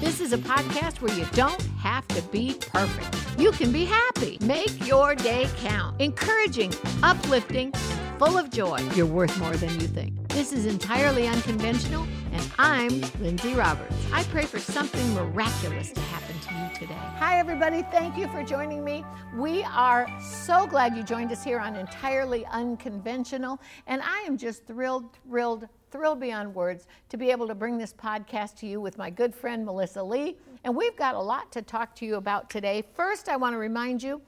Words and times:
This 0.00 0.20
is 0.20 0.32
a 0.32 0.38
podcast 0.38 1.00
where 1.00 1.12
you 1.18 1.26
don't 1.32 1.60
have 1.80 2.06
to 2.08 2.22
be 2.30 2.54
perfect. 2.54 3.16
You 3.36 3.50
can 3.50 3.72
be 3.72 3.84
happy. 3.84 4.38
Make 4.40 4.86
your 4.86 5.16
day 5.16 5.48
count. 5.56 6.00
Encouraging, 6.00 6.72
uplifting, 7.02 7.72
full 8.16 8.38
of 8.38 8.48
joy. 8.48 8.78
You're 8.94 9.06
worth 9.06 9.36
more 9.40 9.56
than 9.56 9.70
you 9.80 9.88
think. 9.88 10.28
This 10.28 10.52
is 10.52 10.66
entirely 10.66 11.26
unconventional, 11.26 12.06
and 12.30 12.52
I'm 12.60 13.00
Lindsay 13.20 13.54
Roberts. 13.54 13.92
I 14.12 14.22
pray 14.24 14.44
for 14.44 14.60
something 14.60 15.14
miraculous 15.14 15.90
to 15.90 16.00
happen 16.00 16.38
to 16.42 16.54
you 16.54 16.86
today. 16.86 17.00
Hi, 17.16 17.40
everybody. 17.40 17.82
Thank 17.90 18.16
you 18.16 18.28
for 18.28 18.44
joining 18.44 18.84
me. 18.84 19.04
We 19.34 19.64
are 19.64 20.08
so 20.20 20.64
glad 20.68 20.96
you 20.96 21.02
joined 21.02 21.32
us 21.32 21.42
here 21.42 21.58
on 21.58 21.74
Entirely 21.74 22.46
Unconventional, 22.46 23.60
and 23.88 24.00
I 24.02 24.20
am 24.28 24.36
just 24.36 24.64
thrilled, 24.64 25.12
thrilled, 25.26 25.68
thrilled 25.90 26.20
beyond 26.20 26.54
words 26.54 26.86
to 27.08 27.16
be 27.16 27.30
able 27.30 27.46
to 27.48 27.54
bring 27.54 27.78
this 27.78 27.92
podcast 27.92 28.56
to 28.56 28.66
you 28.66 28.80
with 28.80 28.98
my 28.98 29.10
good 29.10 29.34
friend 29.34 29.64
Melissa 29.64 30.02
Lee. 30.02 30.36
And 30.64 30.74
we've 30.74 30.96
got 30.96 31.14
a 31.14 31.20
lot 31.20 31.50
to 31.52 31.62
talk 31.62 31.94
to 31.96 32.06
you 32.06 32.16
about 32.16 32.50
today. 32.50 32.84
First, 32.94 33.28
I 33.28 33.36
want 33.36 33.54
to 33.54 33.58
remind 33.58 34.02
you 34.02 34.20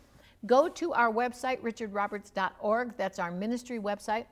go 0.47 0.69
to 0.69 0.93
our 0.93 1.13
website, 1.13 1.61
richardroberts.org. 1.61 2.97
That's 2.97 3.19
our 3.19 3.31
ministry 3.31 3.79
website 3.79 4.27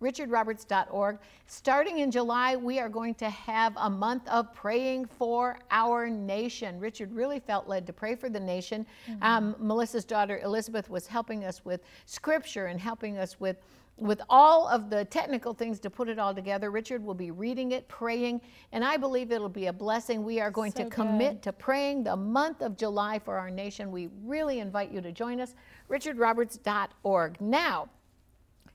richardroberts.org. 0.00 1.18
Starting 1.46 1.98
in 1.98 2.10
July, 2.10 2.56
we 2.56 2.78
are 2.78 2.88
going 2.88 3.14
to 3.16 3.28
have 3.30 3.72
a 3.76 3.90
month 3.90 4.28
of 4.28 4.52
praying 4.54 5.06
for 5.06 5.58
our 5.70 6.08
nation. 6.08 6.78
Richard 6.78 7.12
really 7.12 7.40
felt 7.40 7.66
led 7.66 7.86
to 7.86 7.92
pray 7.92 8.14
for 8.14 8.28
the 8.28 8.40
nation. 8.40 8.86
Mm-hmm. 9.08 9.22
Um, 9.22 9.56
Melissa's 9.58 10.04
daughter 10.04 10.40
Elizabeth 10.42 10.88
was 10.88 11.06
helping 11.06 11.44
us 11.44 11.64
with 11.64 11.80
scripture 12.06 12.66
and 12.66 12.78
helping 12.80 13.18
us 13.18 13.40
with 13.40 13.56
with 13.98 14.20
all 14.28 14.68
of 14.68 14.90
the 14.90 15.04
technical 15.06 15.52
things 15.52 15.80
to 15.80 15.90
put 15.90 16.08
it 16.08 16.18
all 16.18 16.34
together. 16.34 16.70
Richard 16.70 17.04
will 17.04 17.14
be 17.14 17.30
reading 17.30 17.72
it, 17.72 17.88
praying, 17.88 18.40
and 18.72 18.84
I 18.84 18.96
believe 18.96 19.32
it'll 19.32 19.48
be 19.48 19.66
a 19.66 19.72
blessing. 19.72 20.24
We 20.24 20.40
are 20.40 20.50
going 20.50 20.72
so 20.72 20.84
to 20.84 20.90
commit 20.90 21.34
good. 21.34 21.42
to 21.42 21.52
praying 21.52 22.04
the 22.04 22.16
month 22.16 22.62
of 22.62 22.76
July 22.76 23.18
for 23.18 23.36
our 23.36 23.50
nation. 23.50 23.90
We 23.90 24.08
really 24.24 24.60
invite 24.60 24.90
you 24.90 25.00
to 25.00 25.12
join 25.12 25.40
us. 25.40 25.54
richardroberts.org. 25.90 27.40
Now, 27.40 27.88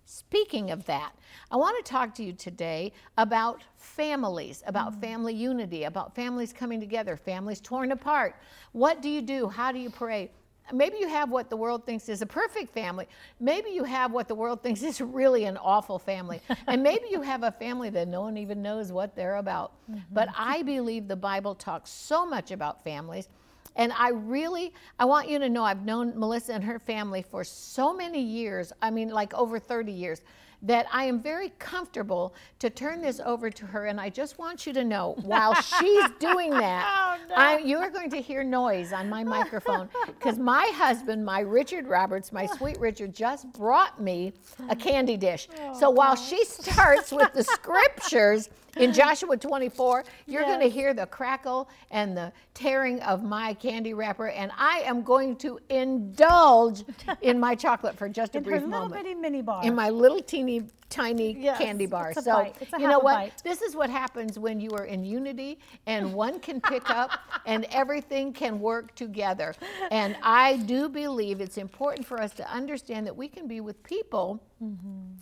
Speaking 0.05 0.71
of 0.71 0.85
that, 0.85 1.13
I 1.49 1.55
want 1.55 1.77
to 1.83 1.89
talk 1.89 2.13
to 2.15 2.23
you 2.23 2.33
today 2.33 2.91
about 3.17 3.63
families, 3.77 4.61
about 4.65 4.93
mm. 4.93 5.01
family 5.01 5.33
unity, 5.33 5.85
about 5.85 6.13
families 6.13 6.51
coming 6.51 6.81
together, 6.81 7.15
families 7.15 7.61
torn 7.61 7.91
apart. 7.91 8.35
What 8.73 9.01
do 9.01 9.09
you 9.09 9.21
do? 9.21 9.47
How 9.47 9.71
do 9.71 9.79
you 9.79 9.89
pray? 9.89 10.29
Maybe 10.71 10.97
you 10.97 11.09
have 11.09 11.29
what 11.29 11.49
the 11.49 11.57
world 11.57 11.85
thinks 11.85 12.07
is 12.07 12.21
a 12.21 12.25
perfect 12.25 12.73
family. 12.73 13.07
Maybe 13.39 13.71
you 13.71 13.83
have 13.83 14.11
what 14.11 14.27
the 14.27 14.35
world 14.35 14.63
thinks 14.63 14.81
is 14.81 15.01
really 15.01 15.45
an 15.45 15.57
awful 15.57 15.99
family. 15.99 16.41
and 16.67 16.81
maybe 16.81 17.05
you 17.11 17.21
have 17.21 17.43
a 17.43 17.51
family 17.51 17.89
that 17.89 18.07
no 18.07 18.21
one 18.21 18.37
even 18.37 18.61
knows 18.61 18.91
what 18.91 19.15
they're 19.15 19.35
about. 19.35 19.73
Mm-hmm. 19.89 19.99
But 20.11 20.29
I 20.37 20.63
believe 20.63 21.07
the 21.07 21.15
Bible 21.15 21.55
talks 21.55 21.89
so 21.89 22.25
much 22.25 22.51
about 22.51 22.83
families 22.83 23.27
and 23.75 23.91
I 23.93 24.09
really, 24.09 24.73
I 24.99 25.05
want 25.05 25.29
you 25.29 25.39
to 25.39 25.49
know 25.49 25.63
I've 25.63 25.83
known 25.83 26.17
Melissa 26.17 26.53
and 26.53 26.63
her 26.63 26.79
family 26.79 27.23
for 27.23 27.43
so 27.43 27.93
many 27.93 28.21
years. 28.21 28.71
I 28.81 28.91
mean, 28.91 29.09
like 29.09 29.33
over 29.33 29.59
30 29.59 29.91
years 29.91 30.21
that 30.63 30.87
I 30.91 31.03
am 31.03 31.21
very 31.21 31.49
comfortable 31.59 32.33
to 32.59 32.69
turn 32.69 33.01
this 33.01 33.19
over 33.23 33.49
to 33.49 33.65
her. 33.65 33.85
And 33.85 33.99
I 33.99 34.09
just 34.09 34.39
want 34.39 34.65
you 34.65 34.73
to 34.73 34.83
know 34.83 35.15
while 35.23 35.53
she's 35.53 36.09
doing 36.19 36.51
that, 36.51 37.19
oh, 37.19 37.27
no. 37.29 37.35
I, 37.35 37.57
you 37.59 37.77
are 37.77 37.89
going 37.89 38.09
to 38.11 38.21
hear 38.21 38.43
noise 38.43 38.93
on 38.93 39.09
my 39.09 39.23
microphone 39.23 39.89
because 40.07 40.39
my 40.39 40.71
husband, 40.73 41.25
my 41.25 41.41
Richard 41.41 41.87
Roberts, 41.87 42.31
my 42.31 42.45
sweet 42.45 42.79
Richard, 42.79 43.13
just 43.13 43.51
brought 43.53 44.01
me 44.01 44.33
a 44.69 44.75
candy 44.75 45.17
dish. 45.17 45.49
Oh, 45.59 45.79
so 45.79 45.89
while 45.89 46.15
she 46.15 46.43
starts 46.45 47.11
with 47.11 47.33
the 47.33 47.43
scriptures, 47.43 48.49
in 48.77 48.93
Joshua 48.93 49.37
24, 49.37 50.03
you're 50.25 50.41
yes. 50.41 50.49
going 50.49 50.59
to 50.59 50.69
hear 50.69 50.93
the 50.93 51.05
crackle 51.05 51.69
and 51.91 52.17
the 52.17 52.31
tearing 52.53 53.01
of 53.01 53.23
my 53.23 53.53
candy 53.53 53.93
wrapper, 53.93 54.29
and 54.29 54.51
I 54.57 54.79
am 54.85 55.03
going 55.03 55.35
to 55.37 55.59
indulge 55.69 56.83
in 57.21 57.39
my 57.39 57.55
chocolate 57.55 57.97
for 57.97 58.09
just 58.09 58.35
a 58.35 58.39
in 58.39 58.43
brief 58.43 58.61
her 58.61 58.67
moment. 58.67 58.91
little 58.91 59.03
bitty 59.03 59.15
mini 59.15 59.41
bar. 59.41 59.63
In 59.63 59.75
my 59.75 59.89
little 59.89 60.21
teeny 60.21 60.63
tiny 60.89 61.35
yes, 61.39 61.57
candy 61.57 61.87
bar. 61.87 62.13
so 62.13 62.53
you 62.77 62.87
know 62.87 62.99
what? 62.99 63.15
Bite. 63.15 63.43
This 63.43 63.63
is 63.63 63.75
what 63.75 63.89
happens 63.89 64.37
when 64.37 64.59
you 64.59 64.69
are 64.71 64.85
in 64.85 65.03
unity 65.03 65.57
and 65.87 66.13
one 66.13 66.39
can 66.39 66.61
pick 66.61 66.87
up 66.87 67.19
and 67.47 67.65
everything 67.71 68.31
can 68.31 68.59
work 68.59 68.93
together. 68.93 69.55
And 69.89 70.15
I 70.21 70.57
do 70.57 70.87
believe 70.89 71.41
it's 71.41 71.57
important 71.57 72.05
for 72.05 72.21
us 72.21 72.33
to 72.33 72.51
understand 72.51 73.07
that 73.07 73.15
we 73.15 73.27
can 73.27 73.47
be 73.47 73.59
with 73.59 73.81
people. 73.83 74.43
Mm-hmm 74.63 75.13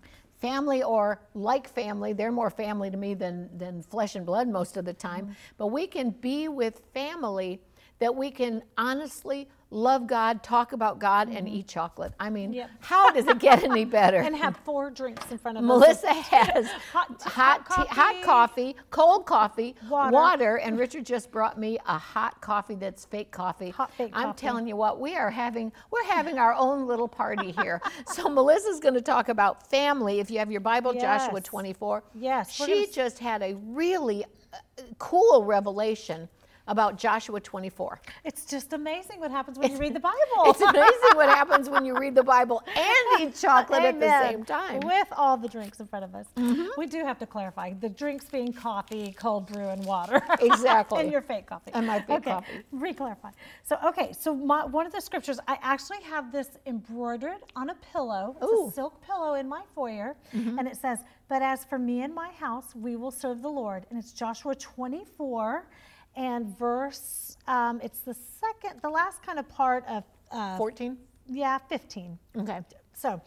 family 0.42 0.84
or 0.84 1.22
like 1.34 1.70
family. 1.70 2.14
They're 2.14 2.32
more 2.32 2.50
family 2.50 2.90
to 2.90 2.98
me 2.98 3.14
than, 3.14 3.50
than 3.58 3.84
flesh 3.84 4.16
and 4.16 4.26
blood 4.26 4.48
most 4.48 4.76
of 4.76 4.86
the 4.86 4.94
time. 4.94 5.26
Mm-hmm. 5.26 5.34
But 5.58 5.68
we 5.68 5.88
can 5.88 6.10
be 6.10 6.48
with 6.48 6.82
family 6.94 7.62
that 8.00 8.14
we 8.14 8.32
can 8.32 8.64
honestly 8.78 9.48
love 9.72 10.06
God, 10.06 10.44
talk 10.44 10.74
about 10.74 11.00
God, 11.00 11.28
mm-hmm. 11.28 11.38
and 11.38 11.50
eat 11.50 11.68
chocolate. 11.68 12.14
I 12.20 12.30
mean, 12.30 12.54
yep. 12.54 12.70
how 12.82 13.10
does 13.12 13.26
it 13.26 13.40
get 13.40 13.64
any 13.64 13.86
better? 14.00 14.18
and 14.18 14.36
have 14.36 14.58
four 14.58 14.92
drinks 14.92 15.32
in 15.32 15.38
front 15.38 15.58
of 15.58 15.64
Melissa 15.64 16.10
us. 16.10 16.28
Has 16.28 16.68
hot, 16.92 17.22
hot, 17.22 17.32
hot, 17.32 17.66
coffee, 17.66 17.90
hot 17.90 18.22
coffee, 18.22 18.76
cold 18.92 19.26
coffee, 19.26 19.76
water. 19.90 20.12
water. 20.12 20.56
and 20.58 20.78
Richard 20.80 21.06
just 21.06 21.32
brought 21.32 21.58
me 21.58 21.80
a 21.88 21.98
hot 21.98 22.40
coffee 22.42 22.76
that's 22.76 23.06
fake 23.06 23.32
coffee. 23.32 23.70
Hot 23.72 23.92
fake 23.94 24.12
I'm 24.14 24.28
coffee. 24.28 24.40
telling 24.40 24.68
you 24.68 24.76
what, 24.76 25.00
we 25.00 25.16
are 25.16 25.32
having 25.32 25.72
we're 25.90 26.04
having 26.06 26.38
our 26.38 26.54
own 26.54 26.86
little 26.86 27.08
party 27.08 27.52
here. 27.52 27.82
so 28.06 28.30
Melissa's 28.30 28.80
going 28.80 28.96
to 28.96 29.02
talk 29.02 29.30
about 29.30 29.70
family. 29.70 30.20
If 30.20 30.30
you 30.30 30.40
have 30.40 30.52
your 30.52 30.62
Bible, 30.62 30.94
yes. 30.94 31.26
Joshua 31.26 31.42
24. 31.42 32.04
Yes. 32.14 32.52
She 32.52 32.88
just 32.92 33.20
had 33.20 33.42
a 33.42 33.56
really 33.56 34.26
uh, 34.54 34.58
cool 34.98 35.46
revelation 35.46 36.28
about 36.72 36.98
Joshua 36.98 37.40
24. 37.42 38.00
It's 38.24 38.46
just 38.46 38.72
amazing 38.72 39.20
what 39.20 39.30
happens 39.30 39.60
when 39.60 39.72
you 39.72 39.78
read 39.78 39.94
the 40.00 40.00
Bible. 40.00 40.18
it's 40.46 40.62
amazing 40.62 41.16
what 41.16 41.28
happens 41.28 41.70
when 41.70 41.86
you 41.86 41.98
read 41.98 42.16
the 42.16 42.24
Bible 42.24 42.64
and 42.66 43.22
eat 43.22 43.36
chocolate 43.42 43.84
at 43.84 44.00
the 44.00 44.22
same 44.22 44.46
time. 44.46 44.80
With 44.80 45.08
all 45.12 45.36
the 45.36 45.50
drinks 45.50 45.82
in 45.82 45.88
front 45.88 46.06
of 46.06 46.16
us. 46.16 46.28
Mm-hmm. 46.38 46.68
We 46.78 46.88
do 46.88 47.04
have 47.04 47.20
to 47.20 47.26
clarify 47.26 47.74
the 47.74 47.90
drinks 47.90 48.26
being 48.26 48.54
coffee, 48.54 49.14
cold 49.20 49.48
brew, 49.48 49.68
and 49.68 49.86
water. 49.86 50.22
Exactly. 50.42 51.02
and 51.02 51.12
your 51.12 51.22
fake 51.22 51.46
coffee. 51.46 51.72
And 51.74 51.86
my 51.86 52.00
fake 52.00 52.20
okay. 52.20 52.32
coffee. 52.32 52.64
Re-clarify. 52.72 53.32
So, 53.64 53.78
okay, 53.86 54.14
so 54.18 54.34
my, 54.34 54.66
one 54.66 54.86
of 54.86 54.92
the 54.92 55.02
scriptures, 55.02 55.40
I 55.48 55.58
actually 55.62 56.02
have 56.04 56.32
this 56.32 56.50
embroidered 56.66 57.38
on 57.56 57.70
a 57.70 57.76
pillow. 57.76 58.38
It's 58.42 58.52
Ooh. 58.52 58.70
a 58.70 58.72
silk 58.72 59.02
pillow 59.06 59.36
in 59.36 59.48
my 59.48 59.62
foyer. 59.76 60.16
Mm-hmm. 60.34 60.58
And 60.58 60.68
it 60.68 60.78
says, 60.78 61.00
But 61.28 61.42
as 61.42 61.66
for 61.66 61.78
me 61.78 62.02
and 62.02 62.16
my 62.16 62.30
house, 62.32 62.74
we 62.76 62.96
will 62.96 63.12
serve 63.12 63.42
the 63.42 63.50
Lord. 63.50 63.86
And 63.90 64.00
it's 64.00 64.14
Joshua 64.14 64.56
24 64.56 65.68
and 66.16 66.58
verse, 66.58 67.38
um, 67.48 67.80
it's 67.84 68.00
the 68.00 68.16
second, 68.40 68.82
the 68.82 68.90
last 68.90 69.24
kind 69.24 69.40
of 69.40 69.48
part 69.48 69.86
of 69.88 70.04
uh, 70.32 70.58
14? 70.58 70.98
Yeah, 71.28 71.58
15. 71.58 72.18
Okay. 72.38 72.60
So, 72.94 73.22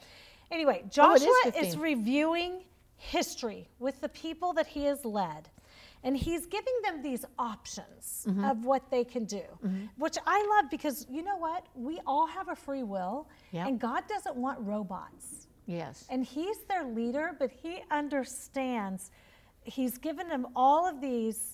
anyway, 0.50 0.82
oh, 0.84 0.88
Joshua 0.88 1.28
oh, 1.46 1.52
is, 1.56 1.68
is 1.68 1.76
reviewing 1.76 2.64
history 2.96 3.68
with 3.78 4.00
the 4.00 4.08
people 4.10 4.52
that 4.54 4.66
he 4.66 4.84
has 4.84 5.04
led. 5.04 5.48
And 6.02 6.14
he's 6.14 6.44
giving 6.44 6.74
them 6.82 7.00
these 7.00 7.24
options 7.38 8.26
mm-hmm. 8.28 8.44
of 8.44 8.66
what 8.66 8.90
they 8.90 9.04
can 9.04 9.24
do, 9.24 9.40
mm-hmm. 9.64 9.86
which 9.96 10.18
I 10.26 10.46
love 10.56 10.70
because 10.70 11.06
you 11.08 11.22
know 11.22 11.38
what? 11.38 11.64
We 11.74 11.98
all 12.06 12.26
have 12.26 12.50
a 12.50 12.54
free 12.54 12.82
will, 12.82 13.26
yep. 13.52 13.68
and 13.68 13.80
God 13.80 14.02
doesn't 14.06 14.36
want 14.36 14.58
robots. 14.60 15.46
Yes. 15.66 16.04
And 16.10 16.22
he's 16.22 16.58
their 16.68 16.84
leader, 16.84 17.34
but 17.38 17.50
he 17.50 17.82
understands. 17.90 19.10
He's 19.62 19.96
given 19.96 20.28
them 20.28 20.46
all 20.54 20.86
of 20.86 21.00
these 21.00 21.53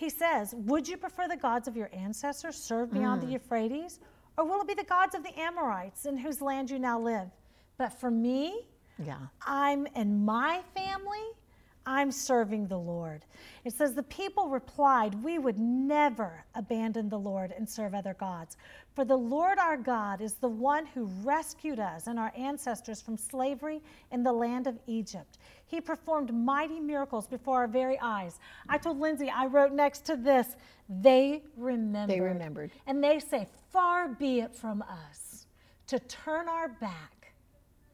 he 0.00 0.08
says, 0.08 0.54
Would 0.56 0.88
you 0.88 0.96
prefer 0.96 1.28
the 1.28 1.36
gods 1.36 1.68
of 1.68 1.76
your 1.76 1.90
ancestors 1.92 2.56
served 2.56 2.94
beyond 2.94 3.20
mm. 3.20 3.26
the 3.26 3.32
Euphrates? 3.32 4.00
Or 4.38 4.46
will 4.46 4.62
it 4.62 4.66
be 4.66 4.72
the 4.72 4.82
gods 4.82 5.14
of 5.14 5.22
the 5.22 5.38
Amorites 5.38 6.06
in 6.06 6.16
whose 6.16 6.40
land 6.40 6.70
you 6.70 6.78
now 6.78 6.98
live? 6.98 7.28
But 7.76 7.90
for 8.00 8.10
me, 8.10 8.66
yeah. 8.98 9.18
I'm 9.46 9.86
in 9.94 10.24
my 10.24 10.62
family, 10.74 11.26
I'm 11.86 12.12
serving 12.12 12.66
the 12.66 12.78
Lord. 12.78 13.24
It 13.64 13.72
says, 13.72 13.94
The 13.94 14.02
people 14.04 14.48
replied, 14.48 15.14
We 15.22 15.38
would 15.38 15.58
never 15.58 16.44
abandon 16.54 17.08
the 17.08 17.18
Lord 17.18 17.52
and 17.56 17.68
serve 17.68 17.94
other 17.94 18.14
gods. 18.14 18.56
For 18.94 19.04
the 19.04 19.16
Lord 19.16 19.58
our 19.58 19.76
God 19.76 20.20
is 20.20 20.34
the 20.34 20.48
one 20.48 20.86
who 20.86 21.04
rescued 21.22 21.78
us 21.78 22.06
and 22.06 22.18
our 22.18 22.32
ancestors 22.36 23.00
from 23.00 23.16
slavery 23.16 23.80
in 24.10 24.22
the 24.22 24.32
land 24.32 24.66
of 24.66 24.78
Egypt. 24.86 25.38
He 25.66 25.80
performed 25.80 26.34
mighty 26.34 26.80
miracles 26.80 27.26
before 27.26 27.58
our 27.58 27.68
very 27.68 27.98
eyes. 28.00 28.40
I 28.68 28.78
told 28.78 28.98
Lindsay, 28.98 29.30
I 29.30 29.46
wrote 29.46 29.72
next 29.72 30.04
to 30.06 30.16
this, 30.16 30.56
they 30.88 31.42
remembered. 31.56 32.16
They 32.16 32.20
remembered. 32.20 32.72
And 32.86 33.02
they 33.02 33.20
say, 33.20 33.46
Far 33.70 34.08
be 34.08 34.40
it 34.40 34.54
from 34.54 34.82
us 34.82 35.46
to 35.86 35.98
turn 36.00 36.48
our 36.48 36.68
back 36.68 37.19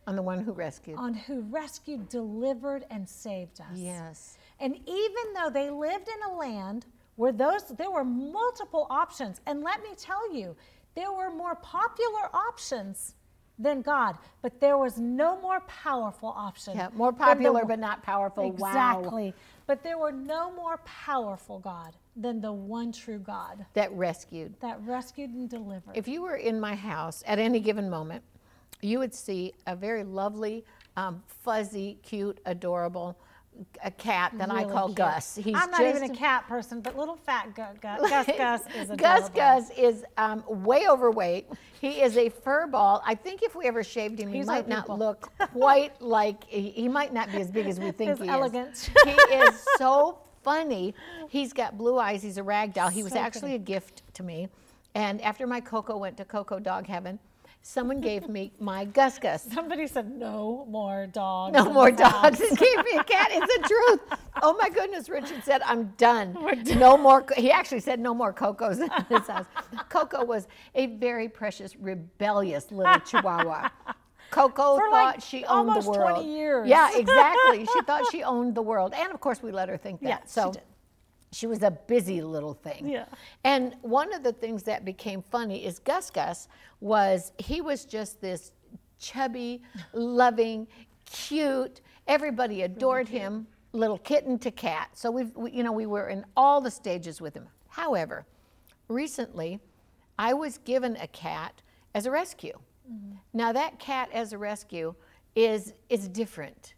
on 0.06 0.17
the 0.17 0.23
one 0.23 0.41
who 0.43 0.53
rescued. 0.53 0.99
On 0.99 1.14
who 1.14 1.41
rescued, 1.43 2.08
delivered, 2.08 2.85
and 2.91 3.08
saved 3.08 3.61
us. 3.61 3.67
Yes. 3.76 4.38
And 4.61 4.76
even 4.87 5.25
though 5.35 5.50
they 5.50 5.70
lived 5.70 6.08
in 6.08 6.32
a 6.32 6.37
land 6.37 6.87
where 7.17 7.32
those 7.32 7.64
there 7.76 7.91
were 7.91 8.05
multiple 8.05 8.87
options, 8.91 9.41
and 9.47 9.62
let 9.62 9.82
me 9.82 9.91
tell 9.97 10.32
you, 10.35 10.55
there 10.94 11.12
were 11.12 11.31
more 11.31 11.55
popular 11.56 12.35
options 12.35 13.14
than 13.58 13.81
God. 13.82 14.17
But 14.43 14.61
there 14.61 14.76
was 14.79 14.99
no 14.99 15.41
more 15.41 15.61
powerful 15.61 16.29
option. 16.37 16.76
Yeah, 16.76 16.88
more 16.94 17.11
than 17.11 17.19
the- 17.19 17.25
popular 17.25 17.64
but 17.64 17.79
not 17.79 18.03
powerful. 18.03 18.50
Wow. 18.53 18.69
Exactly. 18.69 19.35
But 19.67 19.82
there 19.82 19.99
were 19.99 20.12
no 20.12 20.53
more 20.53 20.79
powerful 20.85 21.58
God 21.58 21.97
than 22.14 22.41
the 22.41 22.53
one 22.53 22.93
true 22.93 23.19
God 23.19 23.64
That 23.75 23.91
rescued. 23.93 24.55
that 24.61 24.81
rescued 24.82 25.31
and 25.31 25.49
delivered. 25.50 25.97
If 25.97 26.06
you 26.06 26.23
were 26.23 26.37
in 26.37 26.61
my 26.61 26.75
house 26.75 27.23
at 27.26 27.38
any 27.38 27.61
given 27.61 27.91
moment, 27.91 28.23
you 28.82 28.99
would 28.99 29.14
see 29.14 29.52
a 29.67 29.75
very 29.76 30.05
lovely, 30.05 30.64
um, 30.96 31.23
fuzzy, 31.26 31.99
cute, 32.02 32.40
adorable 32.46 33.19
a 33.82 33.90
cat 33.90 34.32
that 34.37 34.50
I 34.50 34.64
call 34.64 34.88
cute. 34.88 34.96
Gus. 34.99 35.37
He's 35.37 35.55
I'm 35.56 35.70
not 35.70 35.82
even 35.82 36.02
a 36.05 36.14
cat 36.14 36.46
person, 36.46 36.81
but 36.81 36.96
little 36.96 37.17
fat 37.17 37.55
Gus 37.55 37.76
Gus, 37.81 38.00
Gus, 38.11 38.26
Gus 38.37 38.62
is 38.75 38.90
adorable. 38.90 38.96
Gus 38.96 39.28
Gus 39.31 39.70
is 39.78 40.05
um, 40.19 40.44
way 40.46 40.87
overweight. 40.88 41.46
He 41.81 42.02
is 42.02 42.17
a 42.17 42.28
fur 42.28 42.67
ball. 42.67 43.02
I 43.05 43.14
think 43.14 43.43
if 43.43 43.55
we 43.55 43.67
ever 43.67 43.82
shaved 43.82 44.19
him, 44.20 44.28
he 44.28 44.38
He's 44.38 44.49
our 44.49 44.56
might 44.56 44.69
not 44.69 44.88
look 44.99 45.31
quite 45.52 46.00
like 46.02 46.44
he, 46.44 46.70
he 46.70 46.88
might 46.88 47.12
not 47.12 47.31
be 47.32 47.38
as 47.38 47.50
big 47.50 47.67
as 47.67 47.79
we 47.81 47.90
think 47.93 48.11
His 48.11 48.20
he 48.20 48.29
elegance. 48.29 48.88
is. 48.88 48.94
He 49.05 49.34
is 49.37 49.64
so 49.79 50.19
funny. 50.43 50.94
He's 51.29 51.52
got 51.52 51.79
blue 51.79 51.99
eyes. 51.99 52.22
He's 52.22 52.38
a 52.38 52.43
rag 52.43 52.75
doll. 52.75 52.88
He 52.88 53.02
was 53.02 53.12
So 53.12 53.19
actually 53.19 53.55
a 53.55 53.58
gift 53.58 54.02
to 54.14 54.22
me. 54.22 54.49
And 54.94 55.20
after 55.22 55.46
my 55.46 55.61
Coco 55.61 55.96
went 55.99 56.17
to 56.19 56.25
Coco 56.25 56.58
Dog 56.58 56.87
Heaven, 56.87 57.19
someone 57.67 58.01
gave 58.01 58.29
me 58.29 58.53
my 58.61 58.85
Gus 58.85 59.19
Gus. 59.19 59.43
Somebody 59.53 59.87
said 59.87 60.11
no 60.11 60.67
more 60.69 61.07
dogs. 61.07 61.53
No 61.53 61.67
in 61.67 61.73
more 61.73 61.91
dogs. 61.91 62.41
And 62.41 62.57
gave 62.57 62.77
me 62.85 62.93
a 62.99 63.05
cat. 63.05 63.29
It's 63.33 63.47
the 63.57 63.69
truth. 63.69 64.21
Oh 64.43 64.57
my 64.61 64.69
goodness. 64.69 65.09
Richard 65.09 65.43
said, 65.45 65.63
I'm 65.63 65.93
done. 65.97 66.37
No 66.77 66.97
more. 66.97 67.23
Co-" 67.23 67.41
He 67.41 67.51
actually 67.51 67.81
said, 67.81 67.99
no 67.99 68.15
more 68.15 68.33
Cocos 68.33 68.79
in 68.79 68.89
this 69.09 69.27
house. 69.27 69.47
Coco 69.89 70.25
was 70.25 70.47
a 70.75 70.87
very 70.87 71.29
precious, 71.29 71.77
rebellious 71.77 72.71
little 72.71 73.01
chihuahua. 73.01 73.69
Coco 74.31 74.77
For, 74.77 74.91
thought 74.91 75.15
like, 75.17 75.23
she 75.23 75.45
owned 75.45 75.71
almost 75.71 75.87
the 75.87 75.95
20 75.95 76.15
world. 76.15 76.27
years. 76.27 76.69
Yeah, 76.69 76.91
exactly. 76.95 77.65
she 77.65 77.83
thought 77.87 78.05
she 78.11 78.23
owned 78.23 78.55
the 78.55 78.63
world. 78.63 78.93
And 78.95 79.13
of 79.13 79.21
course, 79.21 79.43
we 79.43 79.53
let 79.53 79.69
her 79.69 79.77
think 79.77 80.01
that. 80.01 80.09
Yeah, 80.09 80.19
she 80.23 80.29
so 80.29 80.53
did. 80.53 80.63
She 81.32 81.46
was 81.46 81.62
a 81.62 81.70
busy 81.70 82.23
little 82.23 82.55
thing. 82.55 82.88
Yeah. 82.88 83.06
And 83.44 83.75
one 83.82 84.12
of 84.14 84.23
the 84.23 84.32
things 84.32 84.62
that 84.64 84.84
became 84.84 85.23
funny 85.23 85.64
is 85.64 85.78
Gus 85.78 86.11
Gus 86.11 86.49
was 86.81 87.32
he 87.38 87.61
was 87.61 87.84
just 87.84 88.20
this 88.20 88.52
chubby, 88.99 89.62
loving, 89.93 90.67
cute. 91.05 91.81
Everybody 92.06 92.62
adored 92.62 93.08
him, 93.08 93.46
little 93.73 93.99
kitten 93.99 94.38
to 94.40 94.50
cat. 94.50 94.90
So 94.94 95.11
we've 95.11 95.34
we, 95.34 95.50
you 95.52 95.62
know 95.62 95.73
we 95.73 95.87
were 95.87 96.08
in 96.08 96.25
all 96.37 96.61
the 96.61 96.70
stages 96.70 97.20
with 97.20 97.34
him. 97.34 97.49
However, 97.69 98.25
recently 98.88 99.61
I 100.19 100.32
was 100.32 100.58
given 100.58 100.96
a 100.96 101.08
cat 101.08 101.61
as 101.94 102.06
a 102.06 102.11
rescue. 102.11 102.58
Now 103.32 103.52
that 103.52 103.79
cat 103.79 104.08
as 104.12 104.32
a 104.32 104.38
rescue 104.38 104.94
is 105.34 105.75
is 105.90 106.08
different. 106.08 106.75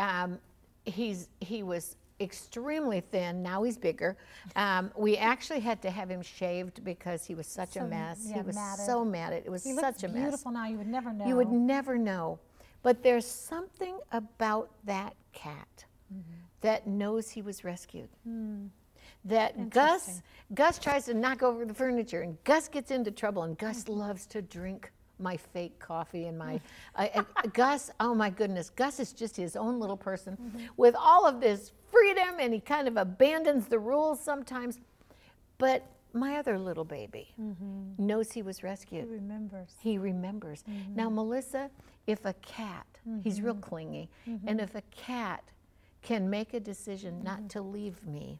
Um, 0.00 0.38
he's 0.84 1.28
he 1.40 1.62
was 1.62 1.96
extremely 2.22 3.00
thin. 3.00 3.42
Now 3.42 3.62
he's 3.62 3.76
bigger. 3.76 4.16
Um, 4.56 4.90
we 4.96 5.16
actually 5.16 5.60
had 5.60 5.80
to 5.82 5.90
have 5.90 6.08
him 6.10 6.22
shaved 6.22 6.84
because 6.84 7.24
he 7.24 7.34
was 7.34 7.46
such 7.46 7.76
a 7.76 7.84
mess. 7.84 8.24
yeah, 8.28 8.36
he 8.36 8.42
was 8.42 8.54
matted. 8.56 8.86
so 8.86 9.04
matted. 9.04 9.44
It 9.46 9.50
was 9.50 9.64
He 9.64 9.74
such 9.74 10.04
a 10.04 10.08
mess. 10.08 10.22
beautiful 10.22 10.50
now. 10.52 10.66
You 10.66 10.78
would 10.78 10.86
never 10.86 11.12
know. 11.12 11.26
You 11.26 11.36
would 11.36 11.50
never 11.52 11.98
know. 11.98 12.38
But 12.82 13.02
there's 13.02 13.26
something 13.26 13.96
about 14.12 14.70
that 14.84 15.14
cat 15.32 15.84
Mm-hmm. 16.12 16.20
that 16.60 16.86
knows 16.86 17.30
he 17.30 17.40
was 17.40 17.64
rescued. 17.64 18.08
That 19.24 19.70
Gus. 19.70 20.20
Gus 20.54 20.78
tries 20.78 21.04
to 21.06 21.14
knock 21.14 21.42
over 21.42 21.64
the 21.64 21.72
furniture 21.74 22.22
and 22.22 22.36
Gus 22.44 22.68
gets 22.68 22.90
into 22.90 23.10
trouble 23.10 23.44
and 23.44 23.56
Gus 23.56 23.84
Mm-hmm. 23.84 23.98
loves 24.00 24.26
to 24.26 24.42
drink 24.42 24.90
my 25.18 25.36
fake 25.36 25.78
coffee 25.78 26.26
and 26.26 26.36
my 26.36 26.60
uh, 26.96 27.06
uh, 27.14 27.22
Gus 27.52 27.90
oh 28.00 28.12
my 28.14 28.28
goodness 28.28 28.70
Gus 28.70 28.98
is 28.98 29.12
just 29.12 29.36
his 29.36 29.54
own 29.56 29.78
little 29.78 29.96
person 29.96 30.36
Mm-hmm. 30.36 30.66
with 30.76 30.94
all 30.98 31.26
of 31.26 31.40
this 31.40 31.72
freedom 32.02 32.34
and 32.40 32.52
he 32.52 32.60
kind 32.60 32.88
of 32.88 32.96
abandons 32.96 33.66
the 33.68 33.78
rules 33.78 34.18
sometimes 34.20 34.78
but 35.58 35.86
my 36.12 36.36
other 36.36 36.58
little 36.58 36.84
baby 36.84 37.28
Mm-hmm. 37.40 38.06
knows 38.06 38.32
he 38.32 38.42
was 38.42 38.62
rescued 38.62 39.04
He 39.08 39.14
remembers. 39.14 39.70
he 39.80 39.98
remembers. 39.98 40.62
Mm-hmm. 40.68 40.96
Now, 40.96 41.08
Melissa, 41.10 41.70
if 42.06 42.24
a 42.24 42.32
cat, 42.34 42.86
he's 43.22 43.40
real 43.40 43.54
mm-hmm. 43.54 43.62
clingy, 43.62 44.08
mm-hmm. 44.28 44.48
and 44.48 44.60
if 44.60 44.74
a 44.74 44.82
cat 44.90 45.42
can 46.02 46.28
make 46.28 46.52
a 46.54 46.60
decision 46.60 47.22
not 47.22 47.48
to 47.50 47.62
leave 47.62 48.04
me 48.06 48.38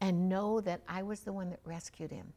and 0.00 0.28
know 0.28 0.60
that 0.62 0.80
I 0.88 1.02
was 1.04 1.20
the 1.20 1.32
one 1.32 1.48
that 1.50 1.60
rescued 1.64 2.10
him, 2.10 2.32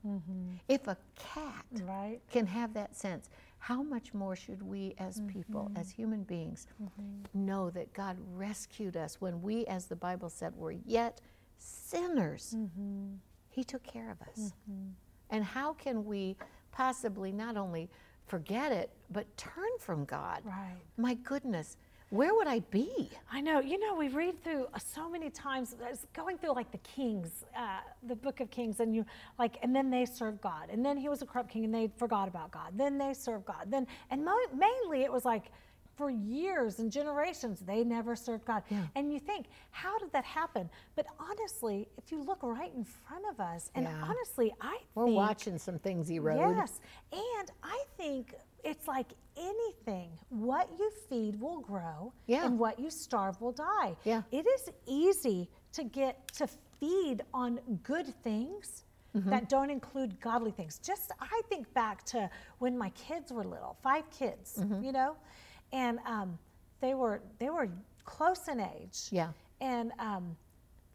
if 0.70 0.88
a 0.88 0.96
cat 1.16 1.66
Right. 1.82 2.20
can 2.32 2.46
have 2.46 2.74
that 2.76 2.96
sense, 2.96 3.30
how 3.66 3.82
much 3.82 4.14
more 4.14 4.36
should 4.36 4.62
we 4.62 4.94
as 5.00 5.22
people, 5.22 5.64
mm-hmm. 5.64 5.78
as 5.78 5.90
human 5.90 6.22
beings, 6.22 6.68
mm-hmm. 6.80 7.46
know 7.46 7.72
that 7.72 7.92
God 7.94 8.16
rescued 8.36 8.96
us 8.96 9.20
when 9.20 9.42
we, 9.42 9.66
as 9.66 9.88
the 9.88 9.96
Bible 9.96 10.30
said, 10.30 10.56
were 10.56 10.76
yet 10.86 11.20
sinners? 11.58 12.54
Mm-hmm. 12.56 13.16
He 13.50 13.64
took 13.64 13.82
care 13.82 14.12
of 14.12 14.22
us. 14.28 14.54
And 15.32 15.44
how 15.44 15.74
can 15.74 16.06
we 16.06 16.38
possibly 16.72 17.32
not 17.32 17.58
only 17.58 17.90
forget 18.28 18.72
it, 18.72 18.92
but 19.10 19.36
turn 19.36 19.80
from 19.80 20.06
God? 20.06 20.42
Right. 20.46 20.78
My 20.96 21.16
goodness, 21.16 21.78
where 22.16 22.34
would 22.34 22.48
I 22.48 22.60
be? 22.72 23.10
I 23.32 23.42
know. 23.42 23.60
You 23.60 23.78
know, 23.80 23.96
we 23.96 24.08
read 24.08 24.44
through 24.44 24.68
uh, 24.74 24.80
so 24.80 25.10
many 25.10 25.30
times, 25.30 25.76
it's 25.90 26.06
going 26.14 26.38
through 26.38 26.54
like 26.56 26.72
the 26.72 26.78
Kings, 26.80 27.44
uh, 27.58 27.80
the 28.08 28.16
book 28.16 28.40
of 28.40 28.50
Kings, 28.50 28.80
and 28.80 28.96
you 28.96 29.06
like, 29.38 29.58
and 29.62 29.76
then 29.76 29.90
they 29.90 30.06
served 30.06 30.42
God, 30.42 30.70
and 30.72 30.84
then 30.86 30.98
he 30.98 31.10
was 31.10 31.22
a 31.22 31.26
corrupt 31.26 31.50
king, 31.50 31.66
and 31.66 31.74
they 31.74 31.90
forgot 31.98 32.28
about 32.28 32.52
God. 32.52 32.70
Then 32.76 32.98
they 32.98 33.14
served 33.14 33.46
God. 33.46 33.66
Then, 33.68 33.86
and 34.10 34.24
mo- 34.24 34.36
mainly 34.56 35.04
it 35.04 35.12
was 35.12 35.26
like 35.26 35.52
for 35.96 36.10
years 36.10 36.80
and 36.80 36.92
generations 36.92 37.62
they 37.62 37.84
never 37.84 38.18
served 38.18 38.44
God. 38.46 38.64
Yeah. 38.70 38.82
And 38.96 39.14
you 39.14 39.20
think, 39.20 39.46
how 39.72 39.98
did 39.98 40.12
that 40.12 40.26
happen? 40.26 40.70
But 40.96 41.06
honestly, 41.20 41.88
if 41.98 42.12
you 42.12 42.22
look 42.22 42.44
right 42.44 42.74
in 42.76 42.84
front 42.84 43.24
of 43.32 43.40
us, 43.40 43.72
and 43.76 43.86
Yeah. 43.86 44.04
honestly, 44.04 44.54
I 44.60 44.78
We're 44.94 45.06
think 45.06 45.16
watching 45.18 45.58
some 45.58 45.80
things 45.80 46.10
erode. 46.12 46.58
Yes. 46.58 46.82
And 47.14 47.50
I 47.64 47.84
think 47.98 48.34
it's 48.66 48.88
like 48.88 49.08
anything 49.38 50.10
what 50.30 50.70
you 50.80 50.90
feed 51.10 51.40
will 51.40 51.60
grow, 51.62 52.12
Yeah. 52.28 52.46
and 52.46 52.58
what 52.60 52.80
you 52.80 52.90
starve 52.90 53.40
will 53.42 53.52
die. 53.52 53.96
Yeah. 54.04 54.24
It 54.32 54.46
is 54.56 54.70
easy 54.88 55.50
to 55.74 55.84
get 55.84 56.28
to 56.40 56.48
feed 56.80 57.22
on 57.34 57.60
good 57.84 58.08
things. 58.24 58.84
Mm-hmm. 59.16 59.30
That 59.30 59.48
don't 59.48 59.70
include 59.70 60.20
godly 60.20 60.52
things. 60.52 60.78
Just 60.80 61.12
I 61.22 61.42
think 61.48 61.74
back 61.74 62.04
to 62.08 62.30
when 62.60 62.78
my 62.78 62.90
kids 62.90 63.32
were 63.32 63.46
little, 63.46 63.78
five 63.82 64.04
kids, 64.10 64.58
Mm-hmm. 64.60 64.84
you 64.84 64.92
know, 64.92 65.16
and 65.72 66.00
um, 66.06 66.38
they 66.82 66.94
were 66.96 67.22
they 67.40 67.50
were 67.50 67.70
close 68.04 68.44
in 68.52 68.60
age. 68.60 69.00
Yeah. 69.12 69.30
And 69.62 69.94
um, 70.00 70.36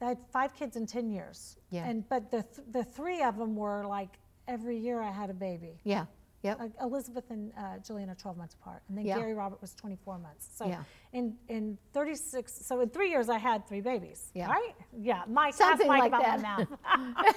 I 0.02 0.08
had 0.08 0.19
five 0.32 0.55
kids 0.55 0.76
in 0.76 0.84
ten 0.87 1.08
years. 1.08 1.56
Yeah. 1.70 1.86
And 1.89 2.06
but 2.10 2.31
the 2.31 2.43
th- 2.43 2.67
the 2.72 2.84
three 2.84 3.22
of 3.22 3.39
them 3.39 3.56
were 3.56 3.86
like 3.86 4.19
every 4.46 4.77
year 4.77 5.00
I 5.00 5.10
had 5.10 5.31
a 5.31 5.34
baby. 5.48 5.81
Yeah. 5.84 6.05
Yep. 6.43 6.59
Like 6.59 6.73
Elizabeth 6.81 7.25
and 7.31 7.53
uh, 7.56 7.61
Jillian 7.87 8.09
are 8.11 8.15
12 8.15 8.37
months 8.39 8.55
apart, 8.55 8.82
and 8.89 8.97
then 8.97 9.05
Yeah. 9.05 9.19
Gary 9.19 9.35
Robert 9.35 9.61
was 9.61 9.75
24 9.75 10.19
months. 10.19 10.49
So 10.55 10.67
Yeah. 10.67 10.82
in 11.13 11.37
in 11.49 11.77
36, 11.93 12.53
so 12.67 12.81
in 12.81 12.89
three 12.89 13.11
years 13.11 13.29
I 13.29 13.39
had 13.39 13.67
three 13.69 13.81
babies. 13.82 14.31
Yeah. 14.35 14.49
Right? 14.51 14.75
Yeah. 14.99 15.23
Mike, 15.29 15.55
Something 15.55 15.87
Mike 15.89 16.11
like 16.13 16.13
about 16.13 16.41
that. 16.41 16.69
math. 16.87 17.37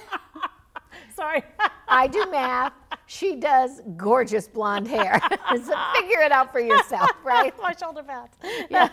Sorry. 1.14 1.42
I 1.88 2.06
do 2.06 2.24
math. 2.30 2.72
She 3.06 3.36
does 3.36 3.82
gorgeous 3.96 4.48
blonde 4.48 4.88
hair. 4.88 5.20
so 5.50 5.74
figure 5.94 6.20
it 6.20 6.32
out 6.32 6.50
for 6.52 6.60
yourself, 6.60 7.10
right? 7.24 7.52
my 7.60 7.74
shoulder 7.74 8.02
pads. 8.02 8.36
Yeah. 8.70 8.88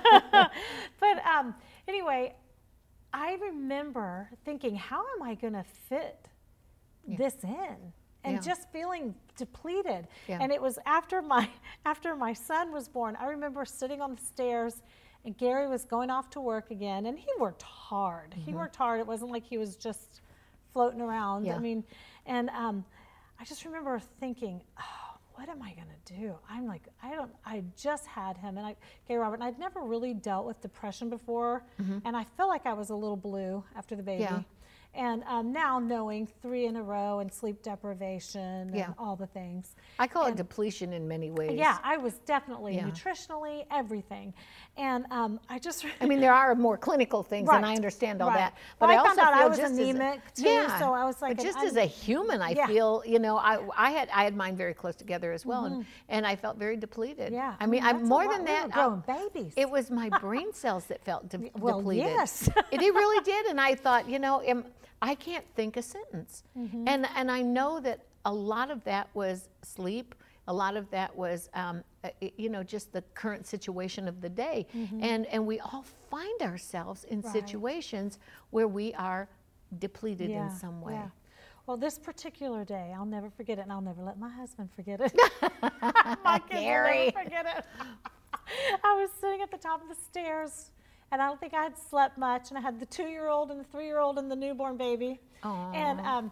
but 1.00 1.25
um, 1.25 1.56
anyway, 1.88 2.36
I 3.13 3.36
remember 3.41 4.30
thinking, 4.46 4.75
how 4.75 5.03
am 5.15 5.24
I 5.24 5.36
going 5.36 5.53
to 5.53 5.63
fit 5.89 6.27
this 7.08 7.36
in? 7.44 7.94
And 8.23 8.35
Yeah. 8.35 8.39
just 8.41 8.71
feeling 8.71 9.15
depleted. 9.35 10.07
Yeah. 10.27 10.37
And 10.41 10.51
it 10.51 10.61
was 10.61 10.77
after 10.85 11.21
my 11.21 11.49
after 11.85 12.15
my 12.15 12.33
son 12.33 12.71
was 12.71 12.87
born. 12.87 13.15
I 13.19 13.25
remember 13.27 13.65
sitting 13.65 14.01
on 14.01 14.15
the 14.15 14.21
stairs, 14.21 14.81
and 15.25 15.35
Gary 15.37 15.67
was 15.67 15.83
going 15.85 16.09
off 16.09 16.29
to 16.31 16.41
work 16.41 16.71
again, 16.71 17.05
and 17.07 17.17
he 17.17 17.29
worked 17.39 17.61
hard. 17.63 18.33
He 18.33 18.53
worked 18.53 18.75
hard. 18.75 18.99
It 18.99 19.07
wasn't 19.07 19.31
like 19.31 19.43
he 19.43 19.57
was 19.57 19.75
just 19.75 20.21
floating 20.73 21.01
around. 21.01 21.45
Yeah. 21.45 21.55
I 21.55 21.59
mean, 21.59 21.83
and 22.25 22.49
um, 22.51 22.85
I 23.39 23.43
just 23.45 23.65
remember 23.65 23.99
thinking, 24.19 24.61
oh, 24.79 25.17
what 25.35 25.49
am 25.49 25.61
I 25.63 25.73
gonna 25.73 25.87
do? 26.05 26.35
I'm 26.47 26.67
like, 26.67 26.87
I 27.01 27.15
don't. 27.15 27.31
I 27.45 27.63
just 27.75 28.05
had 28.05 28.37
him, 28.37 28.57
and 28.57 28.67
I, 28.67 28.75
Gary 29.07 29.19
Robert, 29.19 29.35
and 29.35 29.43
I'd 29.43 29.57
never 29.57 29.81
really 29.81 30.13
dealt 30.13 30.45
with 30.45 30.61
depression 30.61 31.09
before, 31.09 31.63
and 32.05 32.15
I 32.15 32.23
felt 32.37 32.49
like 32.49 32.67
I 32.67 32.73
was 32.73 32.91
a 32.91 32.95
little 32.95 33.17
blue 33.17 33.63
after 33.75 33.95
the 33.95 34.03
baby, 34.03 34.23
Yeah. 34.23 34.41
And 34.93 35.24
um, 35.24 35.53
now 35.53 35.79
knowing 35.79 36.27
three 36.41 36.65
in 36.65 36.75
a 36.75 36.83
row 36.83 37.19
and 37.19 37.31
sleep 37.31 37.63
deprivation 37.63 38.41
and 38.41 38.75
Yeah. 38.75 38.93
all 38.98 39.15
the 39.15 39.27
things. 39.27 39.75
I 40.00 40.07
call 40.07 40.25
it 40.25 40.36
depletion 40.36 40.91
in 40.91 41.07
many 41.07 41.31
ways. 41.31 41.57
Yeah, 41.57 41.77
I 41.81 41.95
was 41.95 42.15
definitely 42.25 42.75
Yeah. 42.75 42.89
nutritionally, 42.89 43.65
everything. 43.71 44.33
And 44.75 45.05
um, 45.10 45.39
I 45.50 45.60
just. 45.60 45.86
I 46.01 46.05
mean, 46.05 46.19
there 46.19 46.33
are 46.33 46.55
more 46.55 46.77
clinical 46.77 47.24
things, 47.24 47.50
and 47.50 47.65
I 47.65 47.74
understand 47.75 48.21
all 48.21 48.29
right. 48.29 48.38
that. 48.38 48.57
But 48.79 48.89
Well, 48.89 48.98
I 48.98 49.01
I 49.01 49.03
also 49.05 49.15
found 49.15 49.19
out 49.29 49.33
I 49.33 49.48
was 49.48 49.57
just 49.57 49.74
as 49.74 49.79
a- 49.79 50.21
too, 50.36 50.43
yeah, 50.50 50.77
so 50.79 50.93
I 50.93 51.05
was 51.05 51.21
like, 51.21 51.38
but 51.38 51.45
and 51.45 51.53
just 51.53 51.65
as 51.65 51.77
a 51.77 51.86
human, 51.86 52.41
I 52.41 52.53
feel, 52.67 53.01
you 53.05 53.19
know, 53.19 53.38
I, 53.38 53.60
I 53.77 53.91
had 53.91 54.10
I 54.13 54.24
had 54.25 54.36
mine 54.36 54.57
very 54.57 54.74
close 54.74 54.95
together 54.95 55.31
as 55.31 55.45
well, 55.45 55.65
and, 55.65 55.86
and 56.10 56.25
I 56.27 56.36
felt 56.36 56.57
very 56.57 56.75
depleted. 56.75 57.27
Mm-hmm. 57.27 57.36
Yeah, 57.36 57.55
I 57.60 57.65
mean, 57.65 57.83
I'm 57.83 57.98
a 57.98 58.03
more 58.03 58.25
lot. 58.25 58.36
than 58.36 58.45
that. 58.45 58.71
growing 58.71 59.03
I- 59.07 59.17
babies. 59.29 59.53
It 59.55 59.69
was 59.69 59.89
my 59.89 60.10
brain 60.19 60.51
cells 60.53 60.86
that 60.88 61.03
felt 61.05 61.29
de- 61.29 61.50
well, 61.57 61.77
depleted. 61.79 62.05
yes. 62.07 62.50
it, 62.71 62.81
it 62.81 62.93
really 62.93 63.24
did, 63.24 63.45
and 63.48 63.60
I 63.62 63.75
thought, 63.75 64.10
you 64.10 64.19
know, 64.19 64.41
am, 64.41 64.65
I 65.01 65.15
can't 65.15 65.46
think 65.55 65.77
a 65.77 65.81
sentence, 65.81 66.43
Mm-hmm. 66.58 66.88
and 66.88 67.08
and 67.15 67.31
I 67.31 67.41
know 67.41 67.79
that 67.81 68.00
a 68.25 68.34
lot 68.34 68.70
of 68.72 68.84
that 68.84 69.10
was 69.13 69.50
sleep. 69.63 70.15
A 70.48 70.53
lot 70.53 70.75
of 70.75 70.89
that 70.89 71.15
was, 71.15 71.50
um, 71.53 71.84
uh, 72.03 72.10
you 72.38 72.50
know, 72.50 72.63
just 72.63 72.91
the 72.91 73.01
current 73.13 73.46
situation 73.48 74.08
of 74.08 74.22
the 74.22 74.29
day, 74.29 74.65
and 75.01 75.25
and 75.27 75.46
we 75.46 75.60
all 75.60 75.86
find 76.10 76.41
ourselves 76.41 77.03
in 77.05 77.20
Mm-hmm. 77.20 77.27
Right. 77.27 77.34
situations 77.50 78.20
where 78.51 78.67
we 78.67 78.93
are 78.96 79.27
depleted 79.79 80.29
in 80.31 80.50
some 80.50 80.81
way. 80.81 80.93
Yeah. 80.93 81.10
Well, 81.67 81.77
this 81.77 81.98
particular 82.00 82.65
day, 82.65 82.91
I'll 82.96 83.05
never 83.05 83.29
forget 83.29 83.60
it, 83.60 83.62
and 83.62 83.72
I'll 83.72 83.81
never 83.81 84.03
let 84.03 84.20
my 84.20 84.29
husband 84.29 84.70
forget 84.75 85.00
it. 85.00 85.13
my 86.24 86.39
kids 86.39 86.53
will 86.53 86.60
Gary. 86.62 87.05
never 87.05 87.24
forget 87.24 87.46
it. 87.58 87.65
I 88.84 88.96
was 89.00 89.10
sitting 89.22 89.41
at 89.41 89.51
the 89.51 89.58
top 89.58 89.81
of 89.81 89.88
the 89.88 89.96
stairs, 90.03 90.72
and 91.12 91.22
I 91.22 91.27
don't 91.27 91.39
think 91.39 91.53
I 91.53 91.63
had 91.63 91.77
slept 91.77 92.18
much, 92.18 92.50
and 92.50 92.58
I 92.58 92.62
had 92.62 92.80
the 92.80 92.86
two-year-old 92.86 93.51
and 93.51 93.60
the 93.60 93.63
three-year-old 93.65 94.18
and 94.18 94.30
the 94.32 94.36
newborn 94.36 94.77
baby, 94.77 95.20
and 95.44 96.00
um, 96.01 96.32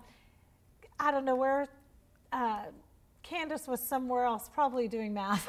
I 0.99 1.11
don't 1.11 1.25
know 1.25 1.35
where. 1.35 1.67
Uh, 2.31 2.65
Candace 3.21 3.67
was 3.67 3.79
somewhere 3.81 4.23
else, 4.23 4.49
probably 4.51 4.87
doing 4.87 5.13
math. 5.13 5.47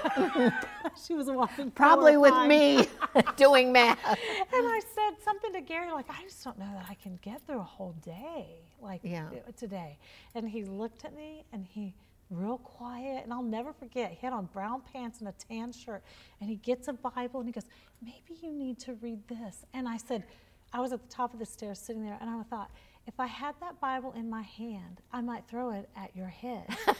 she 1.06 1.14
was 1.14 1.28
walking. 1.28 1.70
Probably 1.70 2.16
with 2.18 2.34
me 2.46 2.86
doing 3.36 3.72
math. 3.72 3.98
And 4.04 4.18
I 4.52 4.80
said 4.94 5.22
something 5.24 5.52
to 5.54 5.60
Gary 5.62 5.90
like, 5.90 6.06
I 6.10 6.22
just 6.24 6.42
don't 6.44 6.58
know 6.58 6.68
that 6.74 6.86
I 6.90 6.94
can 6.94 7.18
get 7.22 7.40
through 7.46 7.60
a 7.60 7.62
whole 7.62 7.94
day 8.04 8.46
like 8.82 9.00
Yeah. 9.02 9.30
today. 9.56 9.96
And 10.34 10.46
he 10.48 10.64
looked 10.64 11.04
at 11.06 11.14
me 11.14 11.44
and 11.52 11.64
he 11.64 11.94
real 12.30 12.58
quiet 12.58 13.24
and 13.24 13.32
I'll 13.32 13.42
never 13.42 13.72
forget. 13.72 14.12
He 14.12 14.18
had 14.24 14.32
on 14.32 14.46
brown 14.46 14.82
pants 14.92 15.18
and 15.20 15.28
a 15.28 15.34
tan 15.48 15.72
shirt 15.72 16.02
and 16.40 16.48
he 16.48 16.56
gets 16.56 16.88
a 16.88 16.92
Bible 16.92 17.40
and 17.40 17.48
he 17.48 17.52
goes, 17.52 17.66
maybe 18.02 18.38
you 18.42 18.52
need 18.52 18.78
to 18.80 18.94
read 18.94 19.26
this. 19.28 19.64
And 19.74 19.88
I 19.88 19.96
said, 19.96 20.24
I 20.72 20.80
was 20.80 20.92
at 20.92 21.02
the 21.02 21.08
top 21.08 21.32
of 21.32 21.38
the 21.40 21.46
stairs 21.46 21.78
sitting 21.78 22.04
there 22.04 22.18
and 22.20 22.30
I 22.30 22.42
thought, 22.44 22.70
if 23.06 23.18
I 23.18 23.26
had 23.26 23.54
that 23.60 23.80
Bible 23.80 24.12
in 24.16 24.30
my 24.30 24.42
hand, 24.42 25.00
I 25.12 25.20
might 25.20 25.44
throw 25.48 25.70
it 25.72 25.88
at 25.96 26.14
your 26.14 26.28
head. 26.28 26.64
and 26.86 26.96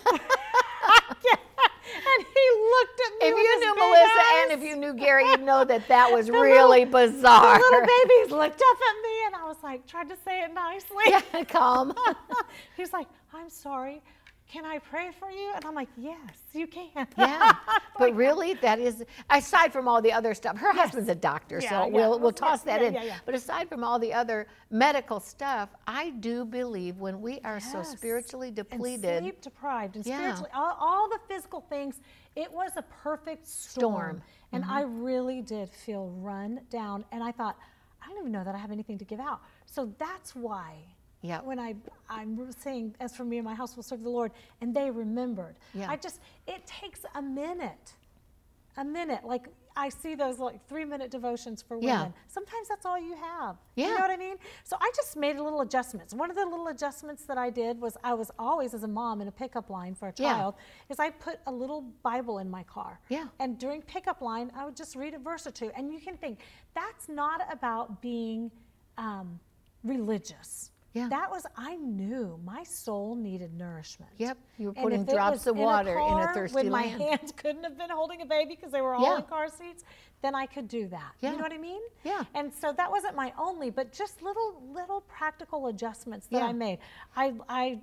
he 2.26 2.46
looked 2.72 3.00
at 3.06 3.12
me. 3.20 3.28
If 3.28 3.36
you 3.36 3.60
knew 3.60 3.74
Melissa 3.76 4.24
and 4.42 4.52
if 4.52 4.62
you 4.68 4.76
knew 4.76 4.94
Gary, 4.94 5.24
you'd 5.24 5.42
know 5.42 5.64
that 5.64 5.86
that 5.88 6.10
was 6.10 6.30
really 6.30 6.84
little- 6.84 7.10
bizarre. 7.12 7.58
The 7.58 7.64
little 7.64 7.80
babies 7.80 8.32
looked 8.32 8.60
up 8.60 8.78
at 8.88 9.02
me 9.02 9.26
and 9.26 9.34
I 9.36 9.44
was 9.46 9.58
like, 9.62 9.86
tried 9.86 10.08
to 10.08 10.16
say 10.24 10.42
it 10.42 10.52
nicely. 10.52 11.04
Yeah, 11.06 11.44
calm. 11.44 11.94
He's 12.76 12.92
like, 12.92 13.06
I'm 13.32 13.48
sorry. 13.48 14.02
Can 14.50 14.64
I 14.64 14.78
pray 14.78 15.10
for 15.16 15.30
you? 15.30 15.52
And 15.54 15.64
I'm 15.64 15.74
like, 15.76 15.88
yes, 15.96 16.18
you 16.52 16.66
can. 16.66 17.06
Yeah, 17.16 17.54
but 17.98 18.16
really, 18.16 18.54
that 18.54 18.80
is 18.80 19.04
aside 19.30 19.72
from 19.72 19.86
all 19.86 20.02
the 20.02 20.12
other 20.12 20.34
stuff. 20.34 20.56
Her 20.58 20.72
husband's 20.72 21.08
a 21.08 21.14
doctor, 21.14 21.60
Yeah, 21.62 21.70
so 21.70 21.76
yeah, 21.86 21.92
we'll 21.92 22.18
we'll 22.18 22.32
toss 22.32 22.66
yeah, 22.66 22.78
that 22.78 22.84
in. 22.84 22.94
yeah, 22.94 23.04
yeah. 23.04 23.16
But 23.24 23.34
aside 23.36 23.68
from 23.68 23.84
all 23.84 23.98
the 24.00 24.12
other 24.12 24.48
medical 24.70 25.20
stuff, 25.20 25.68
I 25.86 26.10
do 26.10 26.44
believe 26.44 26.96
when 26.96 27.20
we 27.20 27.38
are 27.44 27.60
so 27.60 27.78
Yes. 27.78 27.92
spiritually 27.92 28.48
And 28.48 28.56
depleted, 28.56 29.22
sleep 29.22 29.40
deprived 29.40 29.94
and 29.96 30.04
spiritually, 30.04 30.50
all, 30.52 30.76
all 30.80 31.08
the 31.08 31.20
physical 31.28 31.60
things, 31.60 32.00
it 32.34 32.50
was 32.52 32.72
a 32.76 32.82
perfect 32.82 33.46
storm. 33.46 33.92
Storm. 33.92 34.16
Mm-hmm. 34.16 34.56
And 34.56 34.64
I 34.64 34.80
really 34.82 35.42
did 35.42 35.70
feel 35.70 36.08
run 36.18 36.60
down. 36.70 37.04
And 37.12 37.22
I 37.22 37.30
thought, 37.30 37.56
I 38.02 38.08
don't 38.08 38.18
even 38.18 38.32
know 38.32 38.42
that 38.44 38.54
I 38.54 38.58
have 38.58 38.72
anything 38.72 38.98
to 38.98 39.04
give 39.04 39.20
out. 39.20 39.42
So 39.66 39.94
that's 39.98 40.34
why. 40.34 40.74
Yep. 41.22 41.44
When 41.44 41.58
I, 41.58 41.74
I'm 42.08 42.50
saying, 42.52 42.94
as 43.00 43.14
for 43.16 43.24
me 43.24 43.38
and 43.38 43.44
my 43.44 43.54
house 43.54 43.76
will 43.76 43.82
serve 43.82 44.02
the 44.02 44.08
Lord, 44.10 44.32
and 44.60 44.74
they 44.74 44.90
remembered. 44.90 45.56
Yeah. 45.74 45.90
I 45.90 45.96
just, 45.96 46.20
it 46.46 46.66
takes 46.66 47.00
a 47.14 47.20
minute, 47.22 47.94
a 48.76 48.84
minute. 48.84 49.24
Like 49.24 49.48
I 49.76 49.88
see 49.90 50.14
those 50.14 50.38
like 50.38 50.66
three 50.68 50.84
minute 50.84 51.10
devotions 51.10 51.62
for 51.62 51.76
women. 51.76 51.88
Yeah. 51.88 52.08
Sometimes 52.26 52.68
that's 52.68 52.84
all 52.86 52.98
you 52.98 53.14
have. 53.16 53.56
Yeah. 53.76 53.88
You 53.88 53.94
know 53.94 54.00
what 54.00 54.10
I 54.10 54.16
mean? 54.16 54.36
So 54.64 54.76
I 54.80 54.90
just 54.96 55.16
made 55.16 55.36
a 55.36 55.42
little 55.42 55.60
adjustments. 55.60 56.12
One 56.14 56.30
of 56.30 56.36
the 56.36 56.44
little 56.44 56.68
adjustments 56.68 57.24
that 57.24 57.38
I 57.38 57.50
did 57.50 57.80
was 57.80 57.96
I 58.02 58.14
was 58.14 58.30
always 58.38 58.72
as 58.74 58.82
a 58.82 58.88
mom 58.88 59.20
in 59.20 59.28
a 59.28 59.32
pickup 59.32 59.70
line 59.70 59.94
for 59.94 60.08
a 60.08 60.12
Yeah. 60.16 60.32
child 60.32 60.54
is 60.88 60.98
I 60.98 61.10
put 61.10 61.38
a 61.46 61.52
little 61.52 61.82
Bible 62.02 62.38
in 62.38 62.50
my 62.50 62.62
car. 62.64 62.98
Yeah. 63.10 63.26
And 63.38 63.58
during 63.58 63.82
pickup 63.82 64.22
line, 64.22 64.50
I 64.56 64.64
would 64.64 64.76
just 64.76 64.96
read 64.96 65.14
a 65.14 65.18
verse 65.18 65.46
or 65.46 65.50
two. 65.50 65.70
And 65.76 65.92
you 65.92 66.00
can 66.00 66.16
think 66.16 66.40
that's 66.74 67.08
not 67.08 67.40
about 67.52 68.00
being 68.02 68.50
um, 68.98 69.38
religious. 69.84 70.69
Yeah. 70.92 71.08
That 71.08 71.30
was 71.30 71.46
I 71.56 71.76
knew 71.76 72.38
my 72.44 72.64
soul 72.64 73.14
needed 73.14 73.54
nourishment. 73.54 74.10
Yep, 74.18 74.38
you 74.58 74.66
were 74.68 74.72
putting 74.72 75.04
drops 75.04 75.46
of 75.46 75.56
water 75.56 75.92
in 75.92 75.96
a 75.96 76.00
car 76.00 76.34
thirsty 76.34 76.54
when 76.56 76.68
my 76.70 76.86
land. 76.86 77.00
hands 77.02 77.32
couldn't 77.36 77.62
have 77.62 77.78
been 77.78 77.90
holding 77.90 78.22
a 78.22 78.26
baby 78.26 78.56
because 78.56 78.72
they 78.72 78.80
were 78.80 78.94
all 78.94 79.02
Yeah. 79.02 79.18
in 79.18 79.22
car 79.22 79.48
seats, 79.48 79.84
then 80.20 80.34
I 80.34 80.46
could 80.46 80.66
do 80.66 80.88
that. 80.88 81.12
Yeah. 81.20 81.30
You 81.30 81.36
know 81.36 81.42
what 81.44 81.52
I 81.52 81.58
mean? 81.58 81.80
Yeah. 82.02 82.24
And 82.34 82.52
so 82.52 82.72
that 82.72 82.90
wasn't 82.90 83.14
my 83.14 83.32
only, 83.38 83.70
but 83.70 83.92
just 83.92 84.20
little 84.20 84.62
little 84.74 85.02
practical 85.02 85.68
adjustments 85.68 86.26
that 86.28 86.38
Yeah. 86.38 86.46
I 86.46 86.52
made. 86.52 86.78
I 87.14 87.34
I 87.48 87.80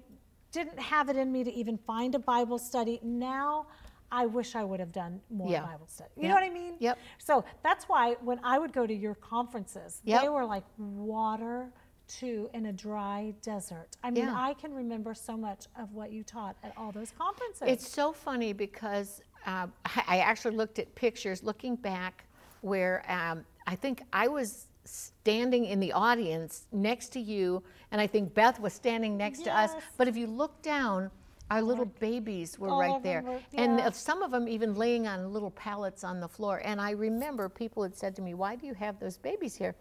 didn't 0.52 0.80
have 0.80 1.08
it 1.10 1.16
in 1.16 1.32
me 1.32 1.44
to 1.46 1.52
even 1.54 1.78
find 1.78 2.14
a 2.16 2.20
Bible 2.20 2.58
study. 2.58 3.00
Now 3.04 3.68
I 4.12 4.26
wish 4.26 4.56
I 4.56 4.64
would 4.64 4.80
have 4.82 4.92
done 4.92 5.22
more 5.30 5.50
Yeah. 5.50 5.66
Bible 5.66 5.88
study. 5.88 6.10
You 6.18 6.24
Yep. 6.24 6.30
know 6.30 6.36
what 6.36 6.44
I 6.44 6.50
mean? 6.50 6.76
Yep. 6.80 6.98
So 7.20 7.46
that's 7.64 7.88
why 7.90 8.16
when 8.22 8.40
I 8.44 8.58
would 8.60 8.74
go 8.74 8.86
to 8.86 8.94
your 8.94 9.16
conferences, 9.16 10.02
they 10.04 10.28
were 10.30 10.46
like 10.46 10.64
water 10.78 11.72
to 12.08 12.50
in 12.54 12.68
a 12.68 12.74
dry 12.74 13.34
desert. 13.42 13.90
I 14.04 14.12
mean, 14.12 14.26
Yeah. 14.26 14.36
I 14.36 14.54
can 14.54 14.74
remember 14.74 15.14
so 15.14 15.36
much 15.38 15.66
of 15.80 15.94
what 15.94 16.12
you 16.12 16.24
taught 16.24 16.56
at 16.64 16.74
all 16.78 16.92
those 16.92 17.12
conferences. 17.18 17.68
It's 17.68 17.88
so 17.88 18.12
funny 18.14 18.54
because 18.54 19.22
uh, 19.46 19.68
I 20.08 20.20
actually 20.20 20.56
looked 20.56 20.80
at 20.80 20.94
pictures 20.96 21.44
looking 21.44 21.76
back 21.76 22.26
where 22.62 23.04
um, 23.10 23.46
I 23.66 23.76
think 23.76 24.02
I 24.14 24.28
was 24.28 24.68
standing 24.86 25.66
in 25.66 25.80
the 25.80 25.92
audience 25.92 26.66
next 26.72 27.10
to 27.10 27.20
you, 27.20 27.62
and 27.92 28.00
I 28.00 28.08
think 28.08 28.34
Beth 28.34 28.60
was 28.60 28.74
standing 28.74 29.18
next 29.18 29.44
to 29.44 29.56
us. 29.56 29.72
But 29.98 30.08
if 30.08 30.16
you 30.16 30.28
look 30.28 30.62
down, 30.62 31.12
our 31.52 31.62
little 31.62 31.86
babies 31.86 32.58
were 32.60 32.70
all 32.70 32.80
right 32.82 33.04
there. 33.04 33.22
were- 33.22 33.40
And 33.54 33.80
yeah. 33.80 33.88
of 33.88 33.96
some 33.96 34.22
of 34.22 34.32
them 34.32 34.48
even 34.48 34.76
laying 34.76 35.08
on 35.08 35.32
little 35.32 35.52
pallets 35.52 36.04
on 36.04 36.20
the 36.20 36.28
floor. 36.28 36.62
And 36.64 36.80
I 36.82 36.92
remember 36.92 37.48
people 37.50 37.84
had 37.84 37.96
said 37.96 38.16
to 38.18 38.22
me, 38.22 38.34
Why 38.34 38.56
do 38.56 38.66
you 38.66 38.74
have 38.74 39.00
those 39.00 39.18
babies 39.18 39.56
here? 39.56 39.76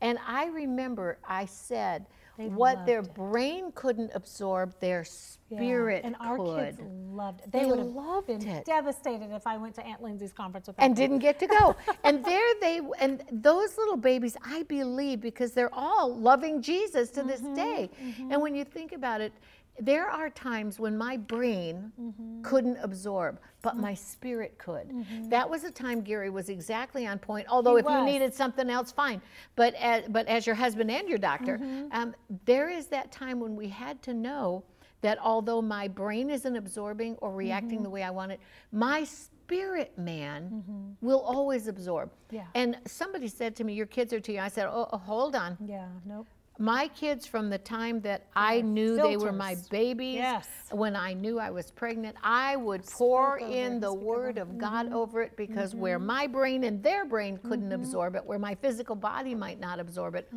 And 0.00 0.18
I 0.26 0.46
remember 0.46 1.18
I 1.28 1.46
said, 1.46 2.06
They 2.38 2.48
what 2.48 2.86
their 2.86 3.00
it. 3.00 3.14
brain 3.14 3.72
couldn't 3.74 4.10
absorb, 4.14 4.78
their 4.80 5.04
Yeah, 5.50 5.58
spirit 5.58 6.04
and 6.04 6.16
our 6.20 6.36
could. 6.36 6.76
kids 6.76 6.80
loved 6.80 7.40
it. 7.42 7.52
They, 7.52 7.60
They 7.60 7.66
would 7.66 7.78
have 7.78 7.88
loved 7.88 8.26
been 8.28 8.46
it. 8.48 8.64
devastated 8.64 9.30
if 9.32 9.46
I 9.46 9.56
went 9.56 9.74
to 9.76 9.86
Aunt 9.86 10.02
Lindsay's 10.02 10.32
conference 10.32 10.66
without 10.68 10.82
and 10.84 10.96
didn't 10.96 11.18
get 11.18 11.38
to 11.40 11.46
go. 11.46 11.76
and 12.04 12.24
there 12.24 12.54
they 12.60 12.80
and 13.00 13.22
those 13.30 13.76
little 13.76 13.96
babies, 13.96 14.36
I 14.44 14.62
believe, 14.64 15.20
because 15.20 15.52
they're 15.52 15.74
all 15.74 16.14
loving 16.16 16.62
Jesus 16.62 17.10
to 17.10 17.22
this 17.22 17.40
mm-hmm, 17.40 17.54
day. 17.54 17.90
Mm-hmm. 18.02 18.32
And 18.32 18.42
when 18.42 18.54
you 18.54 18.64
think 18.64 18.92
about 18.92 19.20
it, 19.20 19.32
there 19.80 20.08
are 20.08 20.30
times 20.30 20.78
when 20.78 20.96
my 20.96 21.16
brain 21.16 21.92
mm-hmm. 22.00 22.42
couldn't 22.42 22.76
absorb, 22.82 23.40
but 23.62 23.72
mm-hmm. 23.72 23.82
my 23.82 23.94
spirit 23.94 24.58
could. 24.58 24.88
Mm-hmm. 24.88 25.28
That 25.28 25.48
was 25.48 25.64
a 25.64 25.70
time 25.70 26.02
Gary 26.02 26.30
was 26.30 26.48
exactly 26.48 27.06
on 27.06 27.18
point. 27.18 27.46
Although 27.48 27.76
He 27.76 27.82
if 27.82 27.88
you 27.88 28.04
needed 28.04 28.34
something 28.34 28.68
else, 28.68 28.92
fine. 28.92 29.20
But 29.56 29.74
as, 29.74 30.04
but 30.08 30.26
as 30.28 30.46
your 30.46 30.54
husband 30.54 30.90
and 30.90 31.08
your 31.08 31.18
doctor, 31.18 31.60
um, 31.92 32.14
there 32.44 32.68
is 32.68 32.86
that 32.86 33.10
time 33.10 33.40
when 33.40 33.56
we 33.56 33.68
had 33.68 34.02
to 34.02 34.14
know 34.14 34.62
that 35.02 35.18
although 35.18 35.62
my 35.62 35.88
brain 35.88 36.30
isn't 36.30 36.56
absorbing 36.56 37.16
or 37.16 37.32
reacting 37.32 37.82
the 37.82 37.90
way 37.90 38.02
I 38.02 38.10
want 38.10 38.32
it, 38.32 38.40
my 38.70 39.04
spirit 39.50 39.96
man 39.98 40.96
will 41.00 41.20
always 41.20 41.68
absorb. 41.68 42.10
Yeah. 42.30 42.44
And 42.54 42.76
somebody 42.86 43.28
said 43.28 43.56
to 43.56 43.64
me, 43.64 43.74
Your 43.74 43.86
kids 43.86 44.12
are 44.12 44.20
too 44.20 44.34
young. 44.34 44.44
I 44.44 44.48
said, 44.48 44.66
Oh, 44.66 44.88
oh, 44.92 44.98
hold 44.98 45.34
on. 45.34 45.56
Yeah, 45.64 45.88
nope. 46.04 46.26
My 46.60 46.88
kids, 46.88 47.26
from 47.26 47.48
the 47.48 47.56
time 47.56 48.02
that 48.02 48.26
I 48.36 48.60
knew 48.60 48.96
they 48.96 49.16
were 49.16 49.32
my 49.32 49.56
babies, 49.70 50.16
Yes. 50.16 50.46
when 50.70 50.94
I 50.94 51.14
knew 51.14 51.38
I 51.38 51.50
was 51.50 51.70
pregnant, 51.70 52.16
I 52.22 52.56
would 52.56 52.84
pour 52.86 53.38
in 53.38 53.76
it, 53.76 53.80
the 53.80 53.90
speak 53.92 54.02
word 54.02 54.36
of 54.36 54.58
God 54.58 54.92
over 54.92 55.22
it 55.22 55.34
because 55.36 55.74
where 55.74 55.98
my 55.98 56.26
brain 56.26 56.64
and 56.64 56.82
their 56.82 57.06
brain 57.06 57.38
couldn't 57.38 57.72
absorb 57.72 58.14
it, 58.14 58.26
where 58.26 58.38
my 58.38 58.54
physical 58.56 58.94
body 58.94 59.34
might 59.34 59.58
not 59.58 59.80
absorb 59.80 60.14
it, 60.14 60.30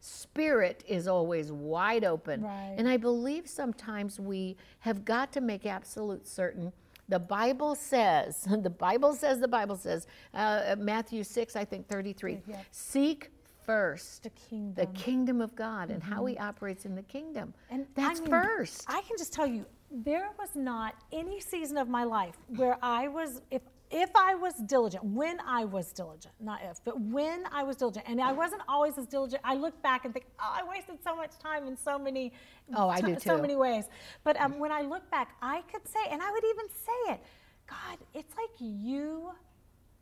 spirit 0.00 0.84
is 0.86 1.08
always 1.08 1.50
wide 1.50 2.04
open. 2.04 2.42
Right. 2.42 2.74
And 2.78 2.88
I 2.88 2.96
believe 2.96 3.48
sometimes 3.48 4.20
we 4.20 4.56
have 4.80 5.04
got 5.04 5.32
to 5.32 5.40
make 5.40 5.66
absolute 5.66 6.26
certain. 6.28 6.72
The 7.08 7.18
Bible 7.18 7.74
says, 7.74 8.46
the 8.62 8.70
Bible 8.70 9.12
says, 9.14 9.40
the 9.40 9.48
Bible 9.48 9.76
says, 9.76 10.06
uh, 10.32 10.76
Matthew 10.78 11.24
6, 11.24 11.56
I 11.56 11.64
think 11.64 11.88
33, 11.88 12.42
Yeah. 12.46 12.56
seek 12.70 13.30
first 13.66 14.22
the 14.24 14.30
kingdom. 14.30 14.74
the 14.74 14.86
kingdom 14.98 15.40
of 15.40 15.54
God 15.54 15.90
and 15.90 16.02
how 16.02 16.24
He 16.26 16.36
operates 16.38 16.84
in 16.84 16.94
the 16.94 17.02
kingdom. 17.02 17.54
Mm-hmm. 17.66 17.74
And 17.74 17.86
that's 17.94 18.20
I 18.20 18.22
mean, 18.22 18.30
first. 18.30 18.84
I 18.88 19.00
can 19.02 19.16
just 19.18 19.32
tell 19.32 19.46
you, 19.46 19.66
there 19.90 20.30
was 20.38 20.50
not 20.54 20.94
any 21.12 21.40
season 21.40 21.76
of 21.76 21.88
my 21.88 22.04
life 22.04 22.36
where 22.56 22.78
I 22.82 23.08
was, 23.08 23.42
if 23.50 23.62
if 23.90 24.10
I 24.16 24.34
was 24.34 24.54
diligent, 24.54 25.04
when 25.04 25.38
I 25.46 25.64
was 25.64 25.92
diligent, 25.92 26.34
not 26.40 26.60
if, 26.68 26.82
but 26.84 26.98
when 27.00 27.44
I 27.52 27.62
was 27.62 27.76
diligent, 27.76 28.04
and 28.08 28.20
I 28.20 28.32
wasn't 28.32 28.62
always 28.68 28.98
as 28.98 29.06
diligent. 29.06 29.40
I 29.44 29.54
look 29.54 29.80
back 29.82 30.04
and 30.04 30.12
think, 30.12 30.26
oh, 30.40 30.52
I 30.52 30.68
wasted 30.68 30.98
so 31.04 31.14
much 31.14 31.38
time 31.38 31.66
in 31.68 31.76
so 31.76 31.96
many, 31.96 32.32
Oh, 32.74 32.88
I 32.88 33.00
do 33.00 33.14
too. 33.14 33.20
so 33.20 33.40
many 33.40 33.54
ways. 33.54 33.84
But 34.24 34.40
um, 34.40 34.58
when 34.58 34.72
I 34.72 34.80
look 34.80 35.08
back, 35.12 35.36
I 35.40 35.62
could 35.70 35.86
say, 35.86 36.00
and 36.10 36.20
I 36.22 36.30
would 36.32 36.44
even 36.44 36.66
say 36.70 37.12
it, 37.12 37.20
God, 37.68 37.98
it's 38.14 38.34
like 38.36 38.50
you. 38.58 39.30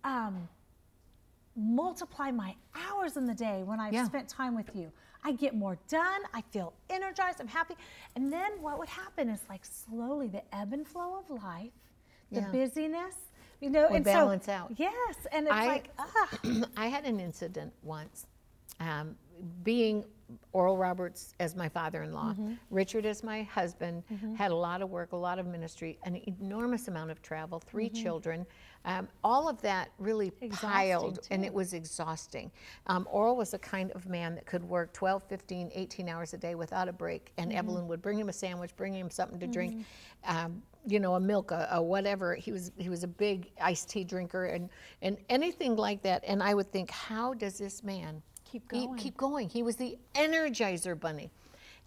Um, 0.04 0.48
multiply 1.56 2.30
my 2.30 2.54
hours 2.74 3.16
in 3.16 3.26
the 3.26 3.34
day 3.34 3.62
when 3.62 3.78
I've 3.80 3.92
Yeah. 3.92 4.04
spent 4.06 4.28
time 4.28 4.54
with 4.54 4.74
you. 4.74 4.90
I 5.24 5.32
get 5.32 5.54
more 5.54 5.78
done. 5.88 6.22
I 6.34 6.40
feel 6.42 6.72
energized. 6.90 7.40
I'm 7.40 7.46
happy. 7.48 7.76
And 8.16 8.32
then 8.32 8.60
what 8.60 8.78
would 8.78 8.88
happen 8.88 9.28
is 9.28 9.40
like 9.48 9.64
slowly 9.64 10.28
the 10.28 10.42
ebb 10.54 10.72
and 10.72 10.86
flow 10.86 11.16
of 11.18 11.30
life, 11.30 11.72
the 12.30 12.40
Yeah. 12.40 12.50
busyness, 12.50 13.16
you 13.60 13.70
know, 13.70 13.82
Would 13.88 13.96
and 13.96 14.04
balance 14.04 14.46
so, 14.46 14.52
out. 14.52 14.72
Yes, 14.76 15.26
and 15.30 15.46
it's 15.46 15.54
I- 15.54 15.66
like, 15.66 15.90
ah, 15.98 16.38
I 16.76 16.86
had 16.88 17.04
an 17.04 17.20
incident 17.20 17.72
once, 17.82 18.26
um, 18.80 19.16
being 19.62 20.04
Oral 20.52 20.76
Roberts 20.78 21.34
as 21.40 21.54
my 21.54 21.68
father-in-law, 21.68 22.32
Mm-hmm. 22.32 22.54
Richard 22.70 23.04
as 23.04 23.22
my 23.22 23.42
husband, 23.42 24.02
had 24.38 24.50
a 24.50 24.54
lot 24.56 24.80
of 24.80 24.90
work, 24.90 25.12
a 25.12 25.16
lot 25.16 25.38
of 25.38 25.46
ministry, 25.46 25.98
an 26.04 26.16
enormous 26.26 26.88
amount 26.88 27.10
of 27.10 27.20
travel, 27.22 27.60
3 27.60 27.90
children. 27.90 28.46
Um, 28.84 29.08
all 29.22 29.48
of 29.48 29.60
that 29.62 29.90
really 29.98 30.30
Mm-hmm. 30.30 30.44
Exhausting, 30.46 30.70
piled, 30.70 31.18
and 31.30 31.44
it 31.44 31.52
was 31.54 31.72
exhausting. 31.72 32.50
Um, 32.88 33.06
Oral 33.10 33.36
was 33.36 33.50
the 33.52 33.58
kind 33.58 33.90
of 33.92 34.08
man 34.08 34.34
that 34.34 34.46
could 34.46 34.62
work 34.64 34.92
12, 34.92 35.22
15, 35.24 35.70
18 35.74 36.08
hours 36.08 36.34
a 36.34 36.38
day 36.38 36.54
without 36.54 36.88
a 36.88 36.92
break, 36.92 37.32
and 37.38 37.52
Evelyn 37.52 37.86
would 37.88 38.02
bring 38.02 38.18
him 38.18 38.28
a 38.28 38.32
sandwich, 38.32 38.74
bring 38.76 38.94
him 38.94 39.10
something 39.10 39.38
to 39.40 39.46
drink, 39.46 39.84
um, 40.26 40.62
you 40.86 40.98
know, 40.98 41.14
a 41.14 41.20
milk, 41.20 41.50
a, 41.52 41.68
a 41.72 41.82
whatever. 41.82 42.34
He 42.34 42.50
was 42.50 42.72
he 42.76 42.88
was 42.88 43.04
a 43.04 43.08
big 43.08 43.50
iced 43.60 43.88
tea 43.88 44.02
drinker, 44.04 44.46
and 44.46 44.68
and 45.00 45.16
anything 45.28 45.76
like 45.76 46.02
that. 46.02 46.24
And 46.26 46.42
I 46.42 46.54
would 46.54 46.70
think, 46.72 46.90
how 46.90 47.34
does 47.34 47.58
this 47.58 47.84
man 47.84 48.20
Keep 48.44 48.72
he- 48.72 48.86
going. 48.86 48.98
keep 48.98 49.16
going? 49.16 49.48
He 49.48 49.62
was 49.62 49.76
the 49.76 49.96
Energizer 50.14 50.98
Bunny. 50.98 51.30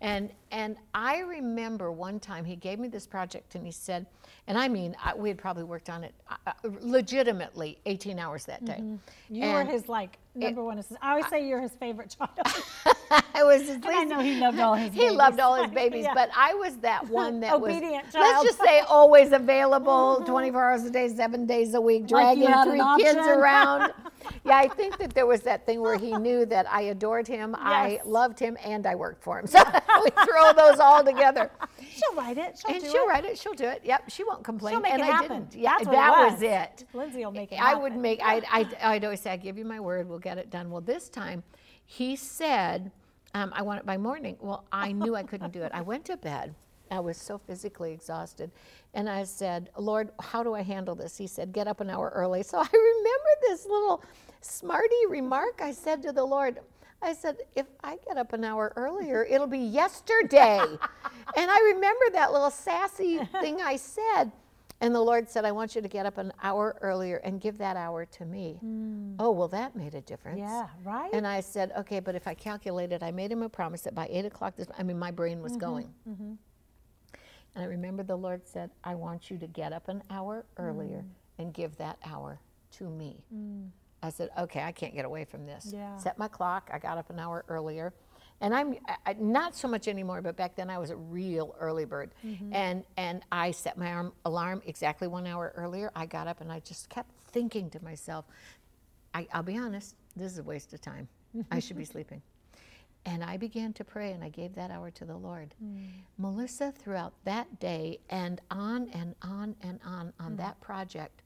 And, 0.01 0.29
and 0.51 0.75
I 0.93 1.19
remember 1.19 1.91
one 1.91 2.19
time 2.19 2.45
he 2.45 2.55
gave 2.55 2.79
me 2.79 2.87
this 2.87 3.07
project 3.07 3.55
and 3.55 3.65
he 3.65 3.71
said, 3.71 4.05
and 4.47 4.57
I 4.57 4.67
mean, 4.67 4.95
I, 5.03 5.15
we 5.15 5.29
had 5.29 5.37
probably 5.37 5.63
worked 5.63 5.89
on 5.89 6.03
it 6.03 6.13
uh, 6.29 6.35
uh, 6.47 6.51
legitimately 6.81 7.79
18 7.85 8.19
hours 8.19 8.45
that 8.45 8.63
day. 8.65 8.83
you 9.29 9.43
And 9.43 9.53
were 9.53 9.71
his 9.73 9.87
like 9.87 10.17
number 10.35 10.63
one 10.63 10.77
assistant. 10.77 10.99
I 11.01 11.11
always 11.11 11.27
say 11.27 11.47
you're 11.47 11.61
his 11.61 11.71
favorite 11.73 12.15
child. 12.17 12.37
I 13.33 13.43
was 13.43 13.67
his 13.67 13.77
I 13.83 14.03
know 14.05 14.19
he 14.19 14.39
loved 14.39 14.59
all 14.59 14.75
his 14.75 14.89
babies. 14.89 15.03
He 15.09 15.15
loved 15.15 15.39
all 15.39 15.55
his 15.61 15.71
babies, 15.81 16.03
Yeah. 16.05 16.13
but 16.13 16.29
I 16.35 16.53
was 16.55 16.77
that 16.77 17.07
one 17.09 17.39
that 17.41 17.59
was, 17.59 17.71
Obedient 17.71 18.05
let's 18.13 18.43
just 18.43 18.59
say, 18.61 18.79
always 18.81 19.31
available 19.31 20.17
uh-huh. 20.19 20.25
24 20.25 20.63
hours 20.63 20.83
a 20.83 20.89
day, 20.89 21.07
seven 21.09 21.45
days 21.45 21.73
a 21.73 21.81
week, 21.81 22.07
dragging 22.07 22.47
had 22.47 22.65
three 22.67 22.81
kids 22.97 23.19
around. 23.27 23.93
yeah, 24.43 24.57
I 24.57 24.67
think 24.67 24.97
that 24.97 25.13
there 25.13 25.25
was 25.25 25.41
that 25.41 25.65
thing 25.65 25.81
where 25.81 25.97
he 25.97 26.13
knew 26.17 26.45
that 26.47 26.71
I 26.71 26.81
adored 26.83 27.27
him, 27.27 27.55
I 27.57 27.99
loved 28.05 28.39
him, 28.39 28.57
and 28.63 28.85
I 28.87 28.95
worked 28.95 29.23
for 29.23 29.39
him. 29.39 29.47
So 29.47 29.59
we 30.03 30.09
throw 30.25 30.53
those 30.53 30.79
all 30.79 31.03
together. 31.03 31.51
She'll 31.79 32.15
write 32.15 32.37
it. 32.37 32.57
She'll 32.59 32.71
do 32.71 32.75
it. 32.77 32.83
and 32.83 32.91
she'll 32.91 33.03
it. 33.03 33.07
write 33.07 33.25
it. 33.25 33.37
She'll 33.37 33.53
do 33.53 33.65
it. 33.65 33.81
Yep, 33.83 34.09
she 34.09 34.23
won't 34.23 34.43
complain. 34.43 34.73
She'll 34.73 34.81
make 34.81 34.93
and 34.93 35.01
it 35.01 35.05
I 35.05 35.11
happen. 35.11 35.45
didn't. 35.45 35.55
Yeah, 35.55 35.75
That's 35.77 35.89
that 35.91 36.09
was. 36.17 36.33
was. 36.33 36.41
it. 36.41 36.85
Lindsay 36.93 37.23
will 37.23 37.31
make 37.31 37.51
it 37.51 37.59
I 37.61 37.75
would 37.75 37.91
happen. 37.93 38.01
make. 38.01 38.21
I'd, 38.23 38.43
I'd, 38.51 38.73
I'd 38.81 39.03
always 39.05 39.21
say, 39.21 39.31
"I 39.31 39.37
give 39.37 39.57
you 39.57 39.65
my 39.65 39.79
word. 39.79 40.09
We'll 40.09 40.19
get 40.19 40.37
it 40.37 40.49
done." 40.49 40.69
Well, 40.69 40.81
this 40.81 41.09
time, 41.09 41.43
he 41.85 42.15
said, 42.15 42.91
um, 43.33 43.51
"I 43.55 43.61
want 43.61 43.79
it 43.79 43.85
by 43.85 43.97
morning." 43.97 44.37
Well, 44.39 44.65
I 44.71 44.91
knew 44.91 45.15
I 45.15 45.23
couldn't 45.23 45.53
do 45.53 45.63
it. 45.63 45.71
I 45.73 45.81
went 45.81 46.05
to 46.05 46.17
bed. 46.17 46.55
I 46.91 46.99
was 46.99 47.17
so 47.17 47.37
physically 47.37 47.93
exhausted, 47.93 48.51
and 48.93 49.09
I 49.09 49.23
said, 49.23 49.69
"Lord, 49.77 50.11
how 50.19 50.43
do 50.43 50.53
I 50.53 50.61
handle 50.61 50.95
this?" 50.95 51.17
He 51.17 51.27
said, 51.27 51.53
"Get 51.53 51.67
up 51.67 51.81
an 51.81 51.89
hour 51.89 52.11
early." 52.15 52.43
So 52.43 52.57
I 52.59 52.67
remember 52.73 53.29
this 53.41 53.65
little 53.65 54.03
smarty 54.41 55.05
remark 55.09 55.61
I 55.61 55.71
said 55.71 56.01
to 56.03 56.11
the 56.11 56.23
Lord. 56.23 56.59
I 57.01 57.13
said, 57.13 57.37
if 57.55 57.67
I 57.83 57.97
get 58.07 58.17
up 58.17 58.33
an 58.33 58.43
hour 58.43 58.73
earlier, 58.75 59.23
it'll 59.25 59.47
be 59.47 59.59
yesterday. 59.59 60.57
and 61.37 61.51
I 61.51 61.59
remember 61.75 62.05
that 62.13 62.31
little 62.31 62.49
sassy 62.49 63.19
thing 63.41 63.61
I 63.61 63.75
said. 63.75 64.31
And 64.81 64.93
the 64.93 65.01
Lord 65.01 65.29
said, 65.29 65.45
I 65.45 65.51
want 65.53 65.73
you 65.75 65.81
to 65.81 65.87
get 65.87 66.05
up 66.05 66.17
an 66.17 66.33
hour 66.43 66.77
earlier 66.81 67.17
and 67.17 67.39
give 67.39 67.57
that 67.59 67.77
hour 67.77 68.05
to 68.05 68.25
me. 68.25 68.59
Oh, 69.19 69.31
well, 69.31 69.47
that 69.47 69.75
made 69.75 69.95
a 69.95 70.01
difference. 70.01 70.39
Yeah, 70.39 70.67
right? 70.83 71.09
And 71.13 71.25
I 71.25 71.39
said, 71.39 71.71
okay, 71.77 71.99
but 72.01 72.13
if 72.13 72.27
I 72.27 72.33
calculated, 72.33 73.01
I 73.01 73.11
made 73.11 73.31
him 73.31 73.41
a 73.41 73.49
promise 73.49 73.81
that 73.83 73.95
by 73.95 74.07
eight 74.11 74.25
o'clock, 74.25 74.55
this, 74.57 74.67
I 74.77 74.83
mean, 74.83 74.99
my 74.99 75.11
brain 75.11 75.35
Mm-hmm, 75.37 75.43
was 75.43 75.55
going. 75.57 75.89
And 76.07 76.37
I 77.63 77.67
remember 77.67 78.03
the 78.03 78.17
Lord 78.17 78.45
said, 78.45 78.69
I 78.83 78.95
want 78.95 79.31
you 79.31 79.37
to 79.37 79.47
get 79.47 79.71
up 79.71 79.87
an 79.87 80.03
hour 80.09 80.45
earlier 80.57 80.99
Mm. 81.05 81.09
and 81.39 81.53
give 81.53 81.77
that 81.77 81.97
hour 82.05 82.39
to 82.71 82.89
me. 82.89 83.23
I 84.03 84.09
said, 84.09 84.29
okay, 84.37 84.61
I 84.61 84.73
can't 84.73 84.93
get 84.93 85.05
away 85.05 85.23
from 85.23 85.45
this. 85.45 85.71
Yeah. 85.73 85.97
Set 85.97 86.17
my 86.17 86.27
clock. 86.27 86.69
I 86.73 86.79
got 86.79 86.97
up 86.97 87.09
an 87.09 87.17
hour 87.17 87.45
earlier. 87.47 87.93
And 88.41 88.53
I'm 88.53 88.75
I, 89.05 89.13
not 89.13 89.55
so 89.55 89.67
much 89.67 89.87
anymore, 89.87 90.21
but 90.21 90.35
back 90.35 90.55
then 90.55 90.69
I 90.69 90.77
was 90.77 90.89
a 90.89 90.95
real 90.95 91.55
early 91.59 91.85
bird. 91.85 92.11
Mm-hmm. 92.25 92.53
And, 92.53 92.83
and 92.97 93.23
I 93.31 93.51
set 93.51 93.77
my 93.77 93.91
arm, 93.91 94.13
alarm 94.25 94.61
exactly 94.65 95.07
one 95.07 95.25
hour 95.25 95.53
earlier. 95.55 95.91
I 95.95 96.05
got 96.05 96.27
up 96.27 96.41
and 96.41 96.51
I 96.51 96.59
just 96.59 96.89
kept 96.89 97.09
thinking 97.31 97.69
to 97.71 97.83
myself, 97.83 98.25
I, 99.13 99.27
I'll 99.33 99.43
be 99.43 99.57
honest, 99.57 99.95
this 100.15 100.31
is 100.31 100.37
a 100.39 100.43
waste 100.43 100.73
of 100.73 100.81
time. 100.81 101.07
I 101.51 101.59
should 101.59 101.77
be 101.77 101.85
sleeping. 101.93 102.21
And 103.07 103.23
I 103.23 103.37
began 103.37 103.71
to 103.73 103.83
pray 103.83 104.11
and 104.13 104.23
I 104.23 104.29
gave 104.29 104.55
that 104.55 104.71
hour 104.71 104.89
to 104.91 105.05
the 105.05 105.15
Lord. 105.15 105.53
Melissa, 106.17 106.71
throughout 106.71 107.13
that 107.23 107.59
day 107.59 107.99
and 108.09 108.41
on 108.49 108.89
and 108.89 109.13
on 109.21 109.55
and 109.61 109.79
on 109.85 110.11
on 110.19 110.35
that 110.37 110.59
project, 110.59 111.21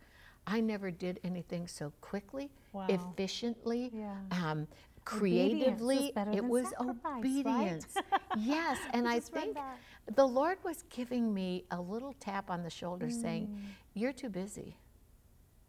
I 0.46 0.60
never 0.62 0.92
did 0.92 1.20
anything 1.24 1.68
so 1.68 1.94
quickly, 2.02 2.50
Wow. 2.74 2.88
efficiently, 2.90 3.92
Yeah. 3.94 4.16
um, 4.32 4.68
creatively. 5.10 6.12
it 6.34 6.44
was 6.46 6.70
sacrifice, 6.70 6.96
right? 7.06 7.18
obedience. 7.18 7.88
yes, 8.38 8.78
and 8.94 9.08
I 9.08 9.20
think 9.20 9.58
the 10.16 10.26
Lord 10.26 10.58
was 10.64 10.84
giving 10.90 11.34
me 11.34 11.66
a 11.72 11.80
little 11.82 12.14
tap 12.20 12.50
on 12.50 12.64
the 12.64 12.70
shoulder 12.70 13.10
saying, 13.10 13.48
Mm. 13.48 13.60
You're 13.96 14.14
too 14.14 14.30
busy. 14.30 14.78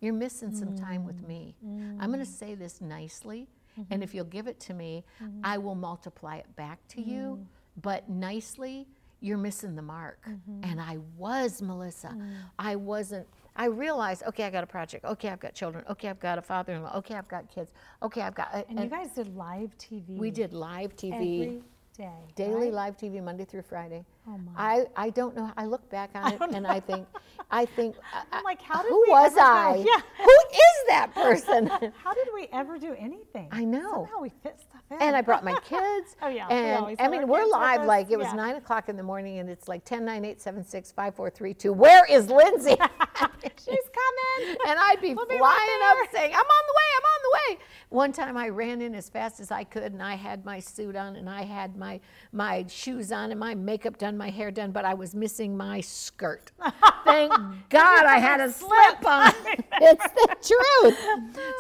You're 0.01 0.13
missing 0.15 0.55
some 0.55 0.77
time 0.77 1.03
Mm. 1.03 1.07
with 1.07 1.27
me. 1.27 1.57
I'm 2.01 2.11
going 2.13 2.21
to 2.25 2.27
say 2.27 2.55
this 2.55 2.81
nicely, 2.81 3.49
and 3.91 4.03
if 4.03 4.15
you'll 4.15 4.25
give 4.39 4.47
it 4.47 4.61
to 4.61 4.75
me, 4.75 5.05
I 5.43 5.59
will 5.59 5.75
multiply 5.75 6.37
it 6.37 6.55
back 6.57 6.87
to 6.89 7.01
you. 7.01 7.47
But 7.81 8.09
nicely, 8.09 8.87
you're 9.21 9.39
missing 9.39 9.75
the 9.75 9.83
mark. 9.83 10.19
And 10.63 10.81
I 10.81 10.99
was, 11.17 11.61
Melissa. 11.63 12.17
I 12.59 12.77
wasn't. 12.77 13.27
I 13.61 13.67
realized, 13.67 14.23
okay, 14.27 14.45
I 14.45 14.51
got 14.51 14.65
a 14.65 14.67
project. 14.67 15.05
Okay, 15.05 15.29
I've 15.29 15.39
got 15.39 15.53
children. 15.53 15.85
Okay, 15.91 16.09
I've 16.09 16.19
got 16.19 16.39
a 16.39 16.43
father 16.43 16.73
in 16.73 16.83
law. 16.83 16.97
Okay, 16.97 17.15
I've 17.15 17.29
got 17.29 17.47
kids. 17.51 17.71
Okay, 18.03 18.23
I've 18.23 18.35
got. 18.35 18.65
and 18.71 18.81
you 18.81 18.87
guys 18.87 19.11
did 19.11 19.37
live 19.37 19.77
TV. 19.77 20.17
we 20.17 20.31
did 20.31 20.55
live 20.55 20.97
TV 20.97 21.13
every 21.13 21.63
day. 21.99 22.09
daily 22.37 22.55
right? 22.55 22.73
live 22.73 22.97
TV 22.97 23.23
Monday 23.23 23.45
through 23.45 23.61
Friday. 23.61 24.03
Oh, 24.29 24.39
my. 24.39 24.53
I, 24.57 24.87
I 24.97 25.11
don't 25.11 25.35
know. 25.35 25.51
I 25.57 25.65
look 25.67 25.89
back 25.91 26.11
on 26.15 26.33
it 26.35 26.41
and 26.55 26.67
I 26.67 26.79
think, 26.79 27.07
I 27.51 27.65
think, 27.65 27.97
I'm 28.33 28.41
uh, 28.41 28.43
like, 28.45 28.61
how 28.63 28.83
did 28.83 28.91
who 28.91 29.03
we 29.03 29.11
was 29.11 29.35
go- 29.35 29.41
I? 29.41 29.77
Yeah. 29.85 30.01
Who 30.25 30.37
is 30.53 30.87
that 30.89 31.13
person? 31.15 31.67
How 31.69 32.15
did 32.15 32.29
we 32.35 32.47
ever 32.53 32.79
do 32.79 32.95
anything? 32.99 33.49
I 33.51 33.65
know. 33.65 34.07
Somehow 34.09 34.21
we 34.21 34.31
fit 34.43 34.61
stuff 34.61 34.83
in. 34.91 34.99
and 35.01 35.17
I 35.17 35.23
brought 35.23 35.43
my 35.43 35.59
kids. 35.65 36.17
Oh, 36.23 36.29
yeah, 36.29 36.47
And 36.49 36.97
I 37.01 37.09
mean, 37.09 37.27
we're 37.27 37.47
live 37.47 37.85
like 37.87 38.11
it 38.11 38.19
was 38.19 38.27
yeah. 38.29 38.35
nine 38.35 38.57
o'clock 38.57 38.89
in 38.89 38.97
the 38.97 39.03
morning 39.03 39.39
and 39.39 39.49
it's 39.49 39.69
like 39.69 39.85
10, 39.85 40.05
9, 40.05 40.25
8, 40.25 40.41
7, 40.41 40.65
6, 40.65 40.93
5, 40.93 41.15
4, 41.15 41.31
3, 41.31 41.55
2. 41.55 41.73
Where 41.73 42.05
is 42.07 42.29
Lindsay? 42.29 42.77
She's 43.59 43.67
coming. 43.67 44.57
and 44.67 44.79
I'd 44.79 44.99
be 45.01 45.15
We'll 45.15 45.27
be 45.27 45.39
flying 45.39 45.57
right 45.57 46.03
up 46.05 46.13
saying, 46.13 46.33
I'm 46.33 46.39
on 46.41 46.45
the 46.67 46.75
way, 46.75 46.89
I'm 46.97 47.05
on 47.05 47.21
the 47.23 47.55
way. 47.55 47.65
One 47.91 48.13
time 48.13 48.37
I 48.37 48.49
ran 48.49 48.81
in 48.81 48.95
as 48.95 49.09
fast 49.11 49.41
as 49.41 49.51
I 49.51 49.65
could 49.65 49.93
and 49.93 50.03
I 50.03 50.15
had 50.15 50.45
my 50.45 50.61
suit 50.61 50.95
on 50.97 51.17
and 51.17 51.29
I 51.29 51.43
had 51.43 51.77
my, 51.77 52.01
my 52.33 52.65
shoes 52.69 53.11
on 53.13 53.31
and 53.33 53.41
my 53.41 53.55
makeup 53.55 53.99
done, 53.99 54.17
my 54.21 54.31
hair 54.31 54.51
done, 54.51 54.71
but 54.71 54.85
I 54.85 54.95
was 54.95 55.15
missing 55.15 55.57
my 55.57 55.81
skirt. 55.81 56.53
Thank 57.05 57.33
God 57.71 58.05
I 58.05 58.19
had 58.19 58.41
a 58.41 58.53
slip 58.53 59.05
on. 59.05 59.33
it's 59.73 60.05
the 60.05 60.29
truth. 60.29 60.99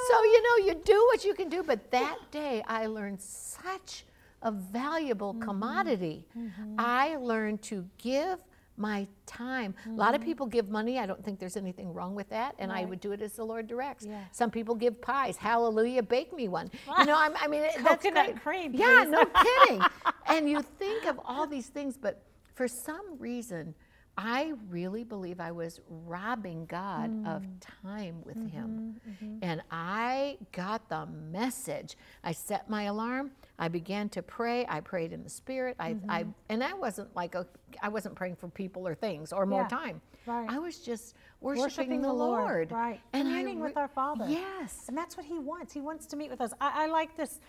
So, 0.08 0.22
you 0.24 0.42
know, 0.42 0.66
you 0.66 0.80
do 0.84 1.06
what 1.10 1.24
you 1.24 1.34
can 1.34 1.48
do, 1.48 1.62
but 1.62 1.90
that 1.90 2.18
day 2.30 2.62
I 2.68 2.86
learned 2.86 3.20
such 3.20 4.04
a 4.42 4.50
valuable 4.52 5.32
mm-hmm. 5.32 5.42
commodity. 5.42 6.26
Mm-hmm. 6.38 6.74
I 6.78 7.16
learned 7.16 7.62
to 7.62 7.86
give 7.96 8.38
my 8.76 9.06
time. 9.26 9.74
A 9.86 9.90
lot 9.90 10.14
of 10.14 10.20
mm-hmm. 10.20 10.30
people 10.30 10.46
give 10.46 10.68
money. 10.68 10.98
I 10.98 11.06
don't 11.06 11.22
think 11.24 11.38
there's 11.38 11.56
anything 11.56 11.92
wrong 11.92 12.14
with 12.14 12.28
that, 12.30 12.54
and 12.58 12.72
I 12.72 12.84
would 12.84 13.00
do 13.00 13.12
it 13.12 13.20
as 13.20 13.32
the 13.34 13.44
Lord 13.44 13.66
directs. 13.68 14.06
Yeah. 14.06 14.24
Some 14.32 14.50
people 14.50 14.74
give 14.74 15.00
pies. 15.00 15.36
Hallelujah, 15.36 16.02
bake 16.02 16.32
me 16.32 16.48
one. 16.48 16.70
You 16.98 17.04
know, 17.04 17.16
I'm, 17.16 17.34
I 17.40 17.46
mean, 17.46 17.62
that's 17.62 17.76
Coconut 18.02 18.26
great. 18.26 18.42
cream, 18.42 18.72
Yeah, 18.74 19.04
no 19.06 19.24
kidding. 19.26 19.82
and 20.28 20.48
you 20.48 20.62
think 20.78 21.04
of 21.04 21.20
all 21.24 21.46
these 21.46 21.66
things, 21.66 21.98
but 21.98 22.22
for 22.60 22.68
some 22.68 23.16
reason, 23.18 23.74
I 24.18 24.52
really 24.68 25.02
believe 25.02 25.40
I 25.40 25.50
was 25.50 25.80
robbing 25.88 26.66
God 26.66 27.06
of 27.26 27.40
mm. 27.40 27.48
time 27.82 28.16
with 28.22 28.36
mm-hmm, 28.36 28.48
Him. 28.48 29.00
Mm-hmm. 29.08 29.38
And 29.40 29.62
I 29.70 30.36
got 30.52 30.86
the 30.90 31.06
message. 31.06 31.96
I 32.22 32.32
set 32.32 32.68
my 32.68 32.82
alarm. 32.82 33.30
I 33.58 33.68
began 33.68 34.10
to 34.10 34.20
pray. 34.20 34.66
I 34.68 34.80
prayed 34.80 35.14
in 35.14 35.22
the 35.22 35.30
Spirit. 35.30 35.76
I, 35.80 35.96
I 36.06 36.24
mm-hmm. 36.24 36.30
and 36.50 36.62
I 36.62 36.74
wasn't 36.74 37.16
like 37.16 37.34
a, 37.34 37.46
I 37.82 37.88
wasn't 37.88 38.14
praying 38.14 38.36
for 38.36 38.48
people 38.48 38.86
or 38.86 38.94
things 38.94 39.32
or 39.32 39.46
more 39.46 39.62
Yeah, 39.62 39.78
time. 39.78 40.02
right. 40.26 40.50
I 40.50 40.58
was 40.58 40.80
just 40.80 41.14
worshiping, 41.40 41.62
Worshiping 41.62 42.02
the, 42.02 42.08
the 42.08 42.12
Lord, 42.12 42.42
Lord. 42.42 42.72
right. 42.72 43.00
And 43.14 43.26
Communing 43.26 43.60
with 43.60 43.78
our 43.78 43.88
Father. 43.88 44.26
Yes. 44.28 44.84
And 44.86 44.98
that's 44.98 45.16
what 45.16 45.24
he 45.24 45.38
wants. 45.38 45.72
He 45.72 45.80
wants 45.80 46.04
to 46.08 46.16
meet 46.16 46.30
with 46.30 46.42
us. 46.42 46.52
I, 46.60 46.84
I 46.84 46.86
like 46.88 47.16
this. 47.16 47.40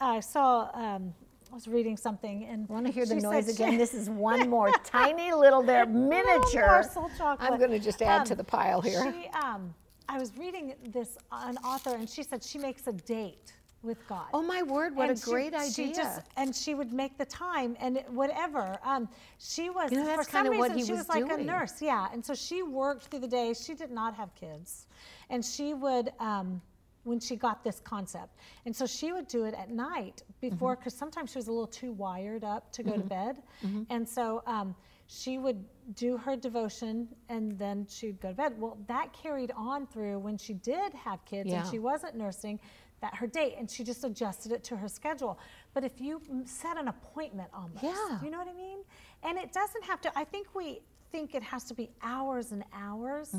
I 0.00 0.20
saw, 0.20 0.70
um, 0.74 1.12
I 1.50 1.54
was 1.54 1.66
reading 1.66 1.96
something 1.96 2.44
and 2.44 2.68
Want 2.68 2.86
to 2.86 2.92
hear 2.92 3.04
the 3.06 3.16
she 3.16 3.20
noise 3.20 3.46
she- 3.46 3.52
again? 3.52 3.76
This 3.76 3.92
is 3.94 4.08
one 4.30 4.48
more 4.48 4.70
tiny 4.84 5.32
little 5.32 5.62
there 5.62 5.86
miniature. 5.86 6.84
chocolate. 7.18 7.38
I'm 7.40 7.58
going 7.58 7.70
to 7.72 7.78
just 7.78 8.02
add 8.02 8.20
Um, 8.20 8.24
to 8.26 8.34
the 8.34 8.44
pile 8.44 8.80
here. 8.80 9.12
She, 9.12 9.28
um, 9.42 9.74
I 10.08 10.18
was 10.18 10.36
reading 10.36 10.74
this, 10.92 11.18
an 11.32 11.56
author, 11.58 11.94
and 11.94 12.08
she 12.08 12.22
said 12.22 12.42
she 12.42 12.58
makes 12.58 12.86
a 12.86 12.92
date 12.92 13.52
with 13.82 14.06
God. 14.06 14.26
oh 14.34 14.42
my 14.42 14.62
word! 14.62 14.94
What 14.94 15.08
And 15.08 15.16
a 15.18 15.20
she- 15.20 15.30
great 15.30 15.52
she 15.72 15.84
idea. 15.84 15.94
just, 15.94 16.20
and 16.36 16.54
she 16.54 16.74
would 16.74 16.92
make 16.92 17.16
the 17.16 17.24
time 17.24 17.76
and 17.80 18.04
whatever. 18.10 18.78
Um, 18.84 19.08
she 19.38 19.70
was 19.70 19.90
You 19.90 20.04
know, 20.04 20.16
for 20.16 20.22
some 20.22 20.44
reason 20.48 20.58
what 20.58 20.72
he 20.72 20.84
she 20.84 20.92
was 20.92 21.06
was 21.06 21.08
like 21.08 21.30
a 21.32 21.36
nurse, 21.42 21.80
yeah. 21.80 22.08
And 22.12 22.22
so 22.24 22.34
she 22.34 22.62
worked 22.62 23.04
through 23.04 23.20
the 23.20 23.28
day. 23.28 23.54
She 23.54 23.74
did 23.74 23.90
not 23.90 24.14
have 24.14 24.34
kids, 24.34 24.86
and 25.30 25.42
she 25.44 25.72
would. 25.74 26.12
Um, 26.20 26.60
when 27.04 27.18
she 27.20 27.36
got 27.36 27.64
this 27.64 27.80
concept. 27.80 28.36
And 28.66 28.74
so 28.74 28.86
she 28.86 29.12
would 29.12 29.26
do 29.26 29.44
it 29.44 29.54
at 29.54 29.70
night 29.70 30.22
before, 30.40 30.74
Mm-hmm. 30.74 30.80
because 30.80 30.94
sometimes 30.94 31.30
she 31.32 31.38
was 31.38 31.48
a 31.48 31.52
little 31.52 31.66
too 31.66 31.92
wired 31.92 32.44
up 32.44 32.70
to 32.72 32.82
go 32.82 32.92
to 32.92 33.02
bed. 33.02 33.42
And 33.88 34.08
so 34.08 34.42
um, 34.46 34.74
she 35.06 35.38
would 35.38 35.64
do 35.94 36.16
her 36.18 36.36
devotion 36.36 37.08
and 37.28 37.58
then 37.58 37.86
she'd 37.88 38.20
go 38.20 38.28
to 38.28 38.34
bed. 38.34 38.52
Well, 38.58 38.76
that 38.86 39.12
carried 39.12 39.50
on 39.56 39.86
through 39.86 40.18
when 40.18 40.36
she 40.38 40.54
did 40.54 40.92
have 40.94 41.24
kids 41.24 41.48
Yeah. 41.50 41.60
and 41.62 41.70
she 41.70 41.78
wasn't 41.78 42.16
nursing 42.16 42.60
that 43.00 43.14
her 43.14 43.26
date 43.26 43.54
and 43.58 43.70
she 43.70 43.82
just 43.82 44.04
adjusted 44.04 44.52
it 44.52 44.62
to 44.64 44.76
her 44.76 44.86
schedule. 44.86 45.38
But 45.72 45.84
if 45.84 46.00
you 46.02 46.20
set 46.44 46.76
an 46.76 46.88
appointment 46.88 47.48
almost, 47.54 47.82
Yeah. 47.82 48.22
you 48.22 48.30
know 48.30 48.38
what 48.38 48.48
I 48.48 48.52
mean? 48.52 48.80
And 49.22 49.38
it 49.38 49.52
doesn't 49.54 49.84
have 49.84 50.02
to, 50.02 50.12
I 50.18 50.24
think 50.24 50.54
we 50.54 50.80
think 51.12 51.34
it 51.34 51.42
has 51.42 51.64
to 51.64 51.74
be 51.74 51.90
hours 52.02 52.52
and 52.52 52.64
hours. 52.72 53.34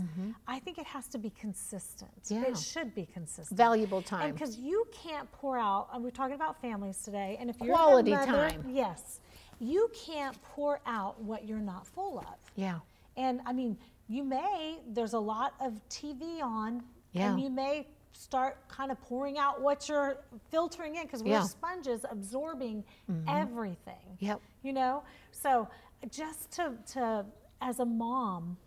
I 0.47 0.59
think 0.59 0.77
it 0.77 0.85
has 0.85 1.07
to 1.09 1.17
be 1.17 1.29
consistent. 1.31 2.11
Yeah. 2.27 2.43
It 2.43 2.57
should 2.57 2.93
be 2.93 3.05
consistent. 3.05 3.57
Valuable 3.57 4.01
time. 4.01 4.33
because 4.33 4.57
you 4.57 4.85
can't 4.91 5.31
pour 5.31 5.57
out, 5.57 5.89
and 5.93 6.03
we're 6.03 6.09
talking 6.11 6.35
about 6.35 6.59
families 6.61 7.01
today, 7.01 7.37
and 7.39 7.49
if 7.49 7.55
you're 7.61 7.75
Quality 7.75 8.11
mother, 8.11 8.25
time. 8.25 8.65
yes, 8.69 9.19
you 9.59 9.89
can't 9.93 10.41
pour 10.43 10.79
out 10.85 11.21
what 11.21 11.47
you're 11.47 11.59
not 11.59 11.85
full 11.87 12.19
of. 12.19 12.35
yeah. 12.55 12.79
And 13.17 13.41
I 13.45 13.51
mean, 13.51 13.77
you 14.07 14.23
may, 14.23 14.79
there's 14.87 15.13
a 15.13 15.19
lot 15.19 15.53
of 15.59 15.73
TV 15.89 16.41
on, 16.41 16.81
Yeah. 17.11 17.31
and 17.31 17.41
you 17.41 17.49
may 17.49 17.87
start 18.13 18.65
kind 18.69 18.89
of 18.91 18.99
pouring 19.01 19.37
out 19.37 19.61
what 19.61 19.89
you're 19.89 20.17
filtering 20.49 20.95
in 20.95 21.03
because 21.03 21.21
we're 21.21 21.31
Yeah. 21.31 21.39
Mm-hmm. 21.39 21.47
sponges 21.47 22.05
absorbing 22.09 22.83
everything. 23.27 24.17
Yep. 24.19 24.41
You 24.63 24.73
know? 24.73 25.03
So 25.31 25.67
just 26.09 26.51
to, 26.51 26.73
to, 26.93 27.25
as 27.61 27.79
a 27.79 27.85
mom, 27.85 28.57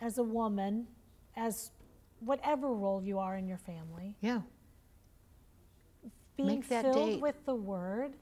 as 0.00 0.18
a 0.18 0.22
woman, 0.22 0.86
as 1.36 1.70
whatever 2.18 2.68
role 2.68 3.02
you 3.02 3.18
are 3.18 3.36
in 3.36 3.46
your 3.46 3.58
family, 3.58 4.16
Yeah. 4.20 4.42
being 6.36 6.48
Make 6.60 6.68
that 6.68 6.84
filled 6.84 6.96
date. 6.96 7.20
with 7.20 7.44
the 7.46 7.54
word 7.54 8.16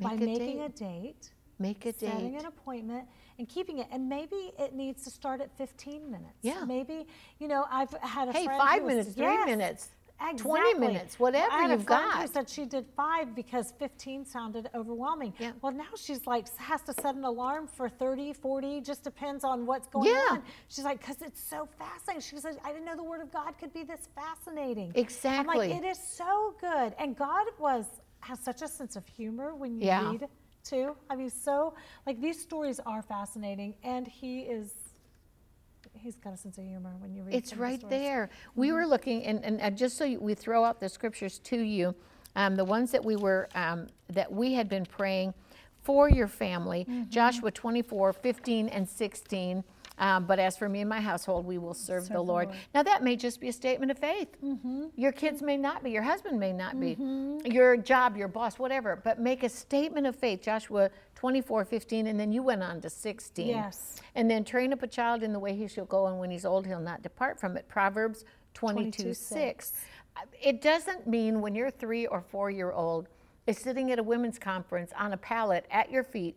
by 0.00 0.12
a 0.12 0.16
making 0.16 0.60
a 0.60 0.68
date. 0.68 0.76
date 0.76 1.32
Make 1.58 1.86
a 1.86 1.92
setting 1.92 2.32
date. 2.32 2.40
an 2.40 2.46
appointment 2.46 3.08
and 3.38 3.48
keeping 3.48 3.78
it 3.78 3.86
and 3.90 4.08
maybe 4.08 4.52
it 4.58 4.74
needs 4.74 5.04
to 5.04 5.10
start 5.10 5.40
at 5.40 5.56
15 5.56 6.10
minutes 6.10 6.34
Yeah. 6.42 6.64
maybe 6.64 7.06
you 7.38 7.46
know 7.48 7.64
i've 7.70 7.92
had 8.02 8.28
a 8.28 8.32
Hey, 8.32 8.44
friend 8.44 8.60
five 8.60 8.80
who 8.80 8.86
was- 8.86 8.92
minutes, 8.96 9.14
three 9.14 9.24
Yes, 9.26 9.46
minutes, 9.46 9.88
20 10.36 10.78
minutes, 10.78 11.18
whatever 11.20 11.52
I 11.52 11.62
had 11.62 11.70
you've 11.70 11.84
friend 11.84 12.04
who 12.12 12.18
got. 12.20 12.32
said 12.32 12.48
she 12.48 12.64
did 12.64 12.86
five 12.96 13.34
because 13.34 13.72
15 13.78 14.24
sounded 14.24 14.68
overwhelming 14.74 15.34
Yeah. 15.38 15.52
well 15.60 15.72
now 15.72 15.84
she's 15.96 16.26
like 16.26 16.48
has 16.56 16.80
to 16.82 16.92
set 16.94 17.14
an 17.14 17.24
alarm 17.24 17.66
for 17.66 17.88
30 17.88 18.32
40 18.32 18.80
just 18.80 19.02
depends 19.04 19.44
on 19.44 19.66
what's 19.66 19.86
going 19.88 20.08
Yeah. 20.08 20.20
on 20.30 20.42
she's 20.68 20.84
like 20.84 21.00
because 21.00 21.20
it's 21.20 21.40
so 21.42 21.68
fascinating 21.78 22.20
she 22.22 22.36
said 22.38 22.56
i 22.64 22.72
didn't 22.72 22.86
know 22.86 22.96
the 22.96 23.02
word 23.04 23.20
of 23.20 23.30
god 23.32 23.52
could 23.58 23.72
be 23.74 23.82
this 23.82 24.08
fascinating 24.14 24.92
Exactly. 24.94 25.38
i'm 25.52 25.70
like 25.70 25.70
it 25.70 25.86
is 25.86 25.98
so 25.98 26.54
good 26.60 26.94
and 26.98 27.16
god 27.16 27.46
was 27.58 27.84
has 28.20 28.38
such 28.40 28.62
a 28.62 28.68
sense 28.68 28.96
of 28.96 29.06
humor 29.06 29.54
when 29.54 29.76
you 29.76 29.86
Yeah. 29.86 30.10
read 30.10 30.28
too. 30.64 30.96
I 31.10 31.16
mean, 31.16 31.28
so 31.28 31.74
like 32.06 32.18
these 32.22 32.40
stories 32.40 32.80
are 32.86 33.02
fascinating, 33.02 33.74
and 33.82 34.08
he 34.08 34.40
is. 34.40 34.72
He's 35.96 36.16
got 36.16 36.34
a 36.34 36.36
sense 36.36 36.58
of 36.58 36.64
humor 36.64 36.94
when 36.98 37.14
you 37.14 37.22
read. 37.22 37.34
It's 37.34 37.50
the 37.50 37.56
right 37.56 37.80
stories. 37.80 38.00
there. 38.02 38.30
We 38.54 38.72
were 38.72 38.86
looking, 38.86 39.24
and, 39.24 39.44
and 39.44 39.60
uh, 39.60 39.70
just 39.70 39.96
so 39.96 40.04
you, 40.04 40.20
we 40.20 40.34
throw 40.34 40.64
out 40.64 40.80
the 40.80 40.88
scriptures 40.88 41.38
to 41.40 41.56
you, 41.58 41.94
um, 42.36 42.56
the 42.56 42.64
ones 42.64 42.90
that 42.92 43.04
we 43.04 43.16
were 43.16 43.48
um, 43.54 43.86
that 44.08 44.30
we 44.32 44.54
had 44.54 44.68
been 44.68 44.84
praying 44.84 45.32
for 45.82 46.08
your 46.08 46.28
family, 46.28 46.86
Mm-hmm. 46.88 47.10
Joshua 47.10 47.50
24, 47.50 48.12
15, 48.14 48.68
and 48.68 48.88
16. 48.88 49.64
Um, 49.98 50.26
but 50.26 50.38
as 50.38 50.56
for 50.56 50.68
me 50.68 50.80
and 50.80 50.88
my 50.88 51.00
household, 51.00 51.46
we 51.46 51.58
will 51.58 51.74
serve, 51.74 52.08
the, 52.08 52.14
the 52.14 52.20
Lord. 52.20 52.28
Lord. 52.28 52.48
Mm-hmm. 52.48 52.58
Now 52.74 52.82
that 52.82 53.04
may 53.04 53.14
just 53.16 53.40
be 53.40 53.48
a 53.48 53.52
statement 53.52 53.92
of 53.92 53.98
faith. 53.98 54.36
Your 54.96 55.12
kids 55.12 55.40
may 55.40 55.56
not 55.56 55.84
be, 55.84 55.90
your 55.90 56.02
husband 56.02 56.40
may 56.40 56.52
not 56.52 56.80
be, 56.80 56.96
your 57.44 57.76
job, 57.76 58.16
your 58.16 58.28
boss, 58.28 58.58
whatever. 58.58 59.00
But 59.02 59.20
make 59.20 59.44
a 59.44 59.48
statement 59.48 60.06
of 60.06 60.16
faith, 60.16 60.42
Joshua 60.42 60.90
24, 61.14 61.64
15, 61.64 62.06
and 62.08 62.18
then 62.18 62.32
you 62.32 62.42
went 62.42 62.62
on 62.62 62.80
to 62.80 62.90
16. 62.90 63.46
Yes. 63.46 63.96
And 64.14 64.30
then 64.30 64.44
train 64.44 64.72
up 64.72 64.82
a 64.82 64.86
child 64.86 65.22
in 65.22 65.32
the 65.32 65.38
way 65.38 65.54
he 65.54 65.68
shall 65.68 65.86
go, 65.86 66.06
and 66.06 66.18
when 66.18 66.30
he's 66.30 66.44
old, 66.44 66.66
he'll 66.66 66.80
not 66.80 67.02
depart 67.02 67.38
from 67.38 67.56
it. 67.56 67.68
Proverbs 67.68 68.24
22, 68.54 69.02
22, 69.02 69.14
6. 69.14 69.72
It 70.42 70.60
doesn't 70.60 71.06
mean 71.06 71.40
when 71.40 71.54
your 71.54 71.70
three 71.70 72.06
or 72.06 72.20
four 72.20 72.50
year 72.50 72.72
old 72.72 73.08
is 73.46 73.58
sitting 73.58 73.90
at 73.90 73.98
a 73.98 74.02
women's 74.02 74.38
conference 74.38 74.92
on 74.98 75.12
a 75.12 75.16
pallet 75.16 75.66
at 75.70 75.90
your 75.90 76.04
feet, 76.04 76.36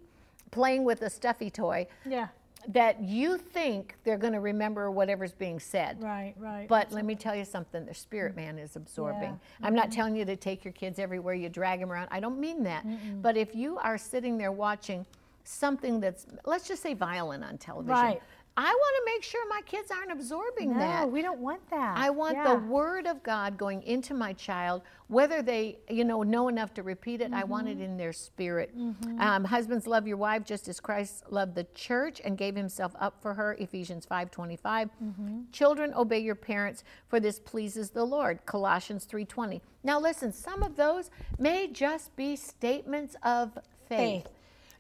playing 0.52 0.84
with 0.84 1.02
a 1.02 1.10
stuffy 1.10 1.50
toy, 1.50 1.88
Yeah. 2.06 2.28
That 2.68 3.02
you 3.02 3.38
think 3.38 3.96
they're 4.04 4.18
going 4.18 4.34
to 4.34 4.42
remember 4.42 4.92
whatever's 4.92 5.32
being 5.32 5.60
said. 5.60 6.02
Right. 6.04 6.34
Right. 6.38 6.68
But 6.68 6.92
let 6.92 7.06
me 7.06 7.16
tell 7.16 7.36
you 7.36 7.46
something, 7.46 7.86
the 7.86 7.94
spirit 7.94 8.36
man 8.36 8.60
is 8.60 8.76
absorbing. 8.76 9.22
Yeah. 9.22 9.30
Mm-hmm. 9.30 9.66
I'm 9.66 9.76
not 9.76 9.92
telling 9.92 10.16
you 10.16 10.26
to 10.26 10.36
take 10.36 10.66
your 10.66 10.74
kids 10.74 11.00
everywhere, 11.00 11.34
you 11.34 11.48
drag 11.50 11.80
them 11.80 11.92
around. 11.92 12.10
I 12.12 12.20
don't 12.20 12.40
mean 12.40 12.64
that. 12.64 12.86
But 13.22 13.38
if 13.38 13.56
you 13.56 13.78
are 13.78 13.98
sitting 13.98 14.38
there 14.38 14.52
watching 14.52 15.06
something 15.46 16.02
that's, 16.02 16.28
let's 16.46 16.68
just 16.68 16.84
say 16.84 16.94
violent 16.94 17.44
on 17.44 17.58
television, 17.58 17.94
Right. 17.96 18.22
I 18.60 18.74
want 18.74 18.96
to 19.06 19.14
make 19.14 19.24
sure 19.24 19.48
my 19.48 19.62
kids 19.68 19.92
aren't 19.92 20.12
absorbing 20.12 20.74
no, 20.74 20.80
that. 20.80 21.02
No, 21.02 21.08
we 21.08 21.22
don't 21.22 21.40
want 21.40 21.62
that. 21.70 21.96
I 21.96 22.10
want 22.10 22.36
Yeah. 22.38 22.56
the 22.56 22.56
word 22.56 23.06
of 23.06 23.22
God 23.22 23.56
going 23.56 23.84
into 23.84 24.16
my 24.16 24.34
child, 24.34 24.82
whether 25.10 25.44
they, 25.44 25.78
you 25.88 26.04
know, 26.04 26.24
know 26.24 26.48
enough 26.48 26.74
to 26.74 26.82
repeat 26.84 27.22
it. 27.22 27.32
I 27.34 27.44
want 27.44 27.68
Mm-hmm. 27.68 27.82
it 27.82 27.86
in 27.86 27.98
their 27.98 28.14
spirit. 28.14 28.74
Um, 29.20 29.44
husbands, 29.44 29.86
love 29.86 30.08
your 30.08 30.18
wife 30.18 30.44
just 30.44 30.68
as 30.68 30.80
Christ 30.80 31.24
loved 31.30 31.54
the 31.54 31.66
church 31.76 32.20
and 32.26 32.36
gave 32.36 32.56
Himself 32.56 32.94
up 33.00 33.22
for 33.22 33.36
her. 33.36 33.54
Ephesians 33.60 34.08
five 34.08 34.32
twenty-five. 34.32 34.90
Mm-hmm. 35.04 35.42
Children, 35.52 35.94
obey 35.94 36.20
your 36.20 36.34
parents, 36.36 36.84
for 37.10 37.20
this 37.20 37.40
pleases 37.40 37.92
the 37.92 38.04
Lord. 38.06 38.44
Colossians 38.48 39.06
three 39.06 39.26
twenty. 39.26 39.62
Now, 39.84 40.00
listen. 40.00 40.34
Some 40.34 40.64
of 40.64 40.76
those 40.76 41.12
may 41.38 41.68
just 41.68 42.16
be 42.16 42.36
statements 42.36 43.16
of 43.22 43.54
faith. 43.88 44.24
Faith. 44.24 44.28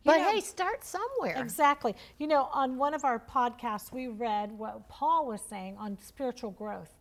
But 0.07 0.17
know- 0.17 0.31
hey, 0.31 0.41
start 0.41 0.83
somewhere. 0.83 1.35
Exactly. 1.37 1.95
You 2.17 2.27
know, 2.27 2.49
on 2.51 2.77
one 2.77 2.93
of 2.93 3.05
our 3.05 3.19
podcasts, 3.19 3.91
we 3.91 4.07
read 4.07 4.51
what 4.51 4.87
Paul 4.89 5.27
was 5.27 5.41
saying 5.41 5.77
on 5.77 5.97
spiritual 6.01 6.51
growth. 6.51 6.97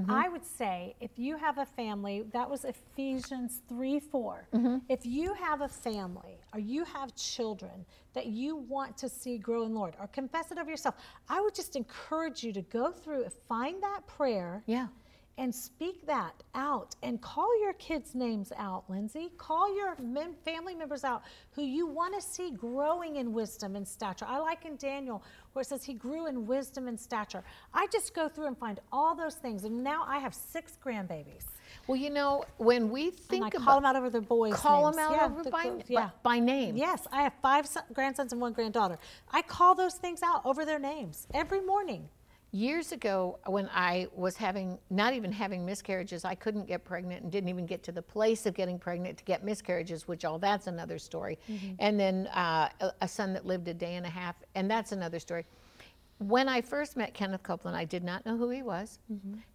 Mm-hmm. 0.00 0.10
I 0.12 0.28
would 0.28 0.44
say 0.44 0.94
if 1.00 1.10
you 1.16 1.36
have 1.36 1.58
a 1.58 1.66
family, 1.66 2.24
that 2.32 2.48
was 2.48 2.64
Ephesians 2.64 3.62
3 3.68 3.98
4. 3.98 4.48
Mm-hmm. 4.54 4.76
If 4.88 5.04
you 5.04 5.34
have 5.34 5.60
a 5.62 5.68
family 5.68 6.38
or 6.54 6.60
you 6.60 6.84
have 6.84 7.14
children 7.16 7.84
that 8.14 8.26
you 8.26 8.56
want 8.56 8.96
to 8.98 9.08
see 9.08 9.38
grow 9.38 9.64
in 9.64 9.74
Lord 9.74 9.96
or 10.00 10.06
confess 10.06 10.52
it 10.52 10.58
over 10.58 10.70
yourself, 10.70 10.94
I 11.28 11.40
would 11.40 11.54
just 11.54 11.74
encourage 11.74 12.44
you 12.44 12.52
to 12.52 12.62
go 12.62 12.92
through 12.92 13.24
and 13.24 13.32
find 13.48 13.82
that 13.82 14.06
prayer 14.06 14.62
Yeah. 14.66 14.86
And 15.38 15.54
speak 15.54 16.04
that 16.06 16.42
out 16.54 16.94
and 17.02 17.20
call 17.22 17.48
your 17.62 17.72
kids' 17.74 18.14
names 18.14 18.52
out, 18.58 18.84
Lindsay. 18.90 19.30
Call 19.38 19.74
your 19.74 19.96
mem- 20.02 20.34
family 20.44 20.74
members 20.74 21.04
out 21.04 21.22
who 21.52 21.62
you 21.62 21.86
want 21.86 22.14
to 22.14 22.20
see 22.20 22.50
growing 22.50 23.16
in 23.16 23.32
wisdom 23.32 23.76
and 23.76 23.86
stature. 23.86 24.26
I 24.28 24.38
like 24.38 24.64
in 24.66 24.76
Daniel 24.76 25.22
where 25.52 25.62
it 25.62 25.66
says 25.66 25.84
he 25.84 25.94
grew 25.94 26.26
in 26.26 26.46
wisdom 26.46 26.88
and 26.88 26.98
stature. 26.98 27.42
I 27.72 27.86
just 27.92 28.14
go 28.14 28.28
through 28.28 28.46
and 28.48 28.58
find 28.58 28.80
all 28.92 29.14
those 29.14 29.36
things. 29.36 29.64
And 29.64 29.82
now 29.82 30.04
I 30.06 30.18
have 30.18 30.34
six 30.34 30.76
grandbabies. 30.84 31.44
Well, 31.86 31.96
you 31.96 32.10
know, 32.10 32.44
when 32.58 32.90
we 32.90 33.08
And 33.08 33.16
think 33.16 33.44
I 33.44 33.48
about 33.48 33.62
call 33.64 33.74
them 33.76 33.84
out 33.86 33.96
over 33.96 34.10
their 34.10 34.20
boys' 34.20 34.54
call 34.54 34.84
names. 34.84 34.96
them 34.96 35.04
out 35.06 35.16
Yeah, 35.16 35.24
over 35.26 35.42
the 35.44 35.50
by- 35.50 35.84
yeah. 35.86 36.10
by 36.22 36.38
name. 36.40 36.76
Yes, 36.76 37.06
I 37.12 37.22
have 37.22 37.32
five 37.40 37.66
son- 37.66 37.84
grandsons 37.92 38.32
and 38.32 38.40
one 38.40 38.52
granddaughter. 38.52 38.98
I 39.30 39.42
call 39.42 39.74
those 39.74 39.94
things 39.94 40.22
out 40.22 40.44
over 40.44 40.64
their 40.64 40.78
names 40.80 41.26
every 41.32 41.60
morning. 41.60 42.08
Years 42.50 42.92
ago, 42.92 43.38
when 43.46 43.68
I 43.74 44.06
was 44.16 44.36
having, 44.36 44.78
not 44.88 45.12
even 45.12 45.30
having 45.30 45.66
miscarriages, 45.66 46.24
I 46.24 46.34
couldn't 46.34 46.66
get 46.66 46.82
pregnant 46.82 47.22
and 47.22 47.30
didn't 47.30 47.50
even 47.50 47.66
get 47.66 47.82
to 47.82 47.92
the 47.92 48.00
place 48.00 48.46
of 48.46 48.54
getting 48.54 48.78
pregnant 48.78 49.18
to 49.18 49.24
get 49.24 49.44
miscarriages, 49.44 50.08
which 50.08 50.24
all 50.24 50.38
that's 50.38 50.66
another 50.66 50.98
story. 50.98 51.38
And 51.78 52.00
then 52.00 52.26
uh, 52.28 52.70
a, 52.80 52.92
a 53.02 53.08
son 53.08 53.34
that 53.34 53.44
lived 53.44 53.68
a 53.68 53.74
day 53.74 53.96
and 53.96 54.06
a 54.06 54.08
half, 54.08 54.36
and 54.54 54.70
that's 54.70 54.92
another 54.92 55.18
story. 55.18 55.44
when 56.18 56.48
I 56.48 56.60
first 56.60 56.96
met 56.96 57.14
Kenneth 57.14 57.42
Copeland, 57.42 57.76
I 57.76 57.84
did 57.84 58.02
not 58.02 58.26
know 58.26 58.36
who 58.36 58.50
he 58.50 58.62
was. 58.62 58.98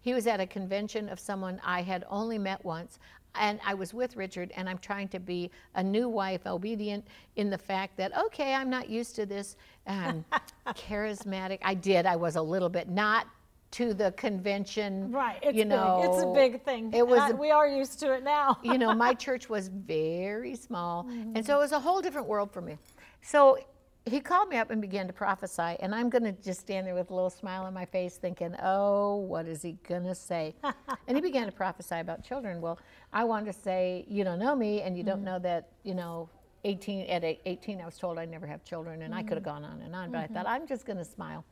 He 0.00 0.14
was 0.14 0.26
at 0.26 0.40
a 0.40 0.46
convention 0.46 1.08
of 1.08 1.20
someone 1.20 1.60
I 1.64 1.82
had 1.82 2.04
only 2.08 2.38
met 2.38 2.64
once. 2.64 2.98
And 3.34 3.60
I 3.66 3.74
was 3.74 3.92
with 3.92 4.16
Richard, 4.16 4.52
and 4.56 4.68
I'm 4.68 4.78
trying 4.78 5.08
to 5.08 5.20
be 5.20 5.50
a 5.74 5.82
new 5.82 6.08
wife, 6.08 6.46
obedient 6.46 7.06
in 7.36 7.50
the 7.50 7.58
fact 7.58 7.96
that, 7.96 8.16
okay, 8.26 8.54
I'm 8.54 8.70
not 8.70 8.88
used 8.88 9.14
to 9.16 9.26
this 9.26 9.56
um, 9.86 10.24
charismatic. 10.68 11.58
I 11.62 11.74
did, 11.74 12.06
I 12.06 12.16
was 12.16 12.36
a 12.36 12.42
little 12.42 12.68
bit, 12.68 12.88
not 12.88 13.26
to 13.72 13.92
the 13.92 14.12
convention. 14.12 15.10
Right. 15.10 15.40
It's 15.42 15.56
you 15.56 15.64
know, 15.64 16.00
big. 16.00 16.10
It's 16.10 16.22
a 16.22 16.26
big 16.32 16.64
thing. 16.64 16.92
It 16.94 17.06
was 17.06 17.18
I- 17.18 17.32
we 17.32 17.50
are 17.50 17.66
used 17.66 17.98
to 18.00 18.12
it 18.12 18.22
now. 18.22 18.56
you 18.62 18.78
know, 18.78 18.94
my 18.94 19.14
church 19.24 19.48
was 19.48 19.66
very 19.68 20.54
small, 20.54 21.08
and 21.34 21.44
so 21.44 21.56
it 21.56 21.58
was 21.58 21.72
a 21.72 21.80
whole 21.80 22.00
different 22.00 22.28
world 22.28 22.52
for 22.52 22.60
me. 22.60 22.78
So 23.22 23.58
he 24.06 24.20
called 24.20 24.50
me 24.50 24.58
up 24.58 24.70
and 24.70 24.82
began 24.82 25.06
to 25.06 25.12
prophesy, 25.12 25.76
and 25.80 25.94
I'm 25.94 26.10
going 26.10 26.24
to 26.24 26.32
just 26.32 26.60
stand 26.60 26.86
there 26.86 26.94
with 26.94 27.10
a 27.10 27.14
little 27.14 27.30
smile 27.30 27.64
on 27.64 27.72
my 27.72 27.86
face, 27.86 28.16
thinking, 28.16 28.54
"Oh, 28.62 29.16
what 29.16 29.46
is 29.46 29.62
he 29.62 29.78
going 29.88 30.04
to 30.04 30.14
say?" 30.14 30.54
and 31.08 31.16
he 31.16 31.22
began 31.22 31.46
to 31.46 31.52
prophesy 31.52 31.96
about 31.96 32.22
children. 32.22 32.60
Well, 32.60 32.78
I 33.12 33.24
wanted 33.24 33.52
to 33.54 33.58
say, 33.58 34.04
"You 34.08 34.24
don't 34.24 34.38
know 34.38 34.54
me, 34.54 34.82
and 34.82 34.96
you 34.96 35.04
don't 35.04 35.18
mm-hmm. 35.18 35.24
know 35.24 35.38
that, 35.40 35.70
you 35.82 35.94
know." 35.94 36.28
18 36.66 37.10
at 37.10 37.22
18 37.44 37.82
I 37.82 37.84
was 37.84 37.98
told 37.98 38.18
I'd 38.18 38.30
never 38.30 38.46
have 38.46 38.64
children 38.64 39.02
and 39.02 39.14
I 39.14 39.22
could 39.22 39.34
have 39.34 39.42
mm-hmm. 39.42 39.64
gone 39.64 39.64
on 39.64 39.82
and 39.82 39.94
on 39.94 40.10
but 40.10 40.20
I 40.20 40.26
thought 40.28 40.46
mm-hmm. 40.46 40.62
I'm 40.62 40.66
just 40.66 40.86
going 40.86 40.96
to 40.96 41.04
smile. 41.04 41.44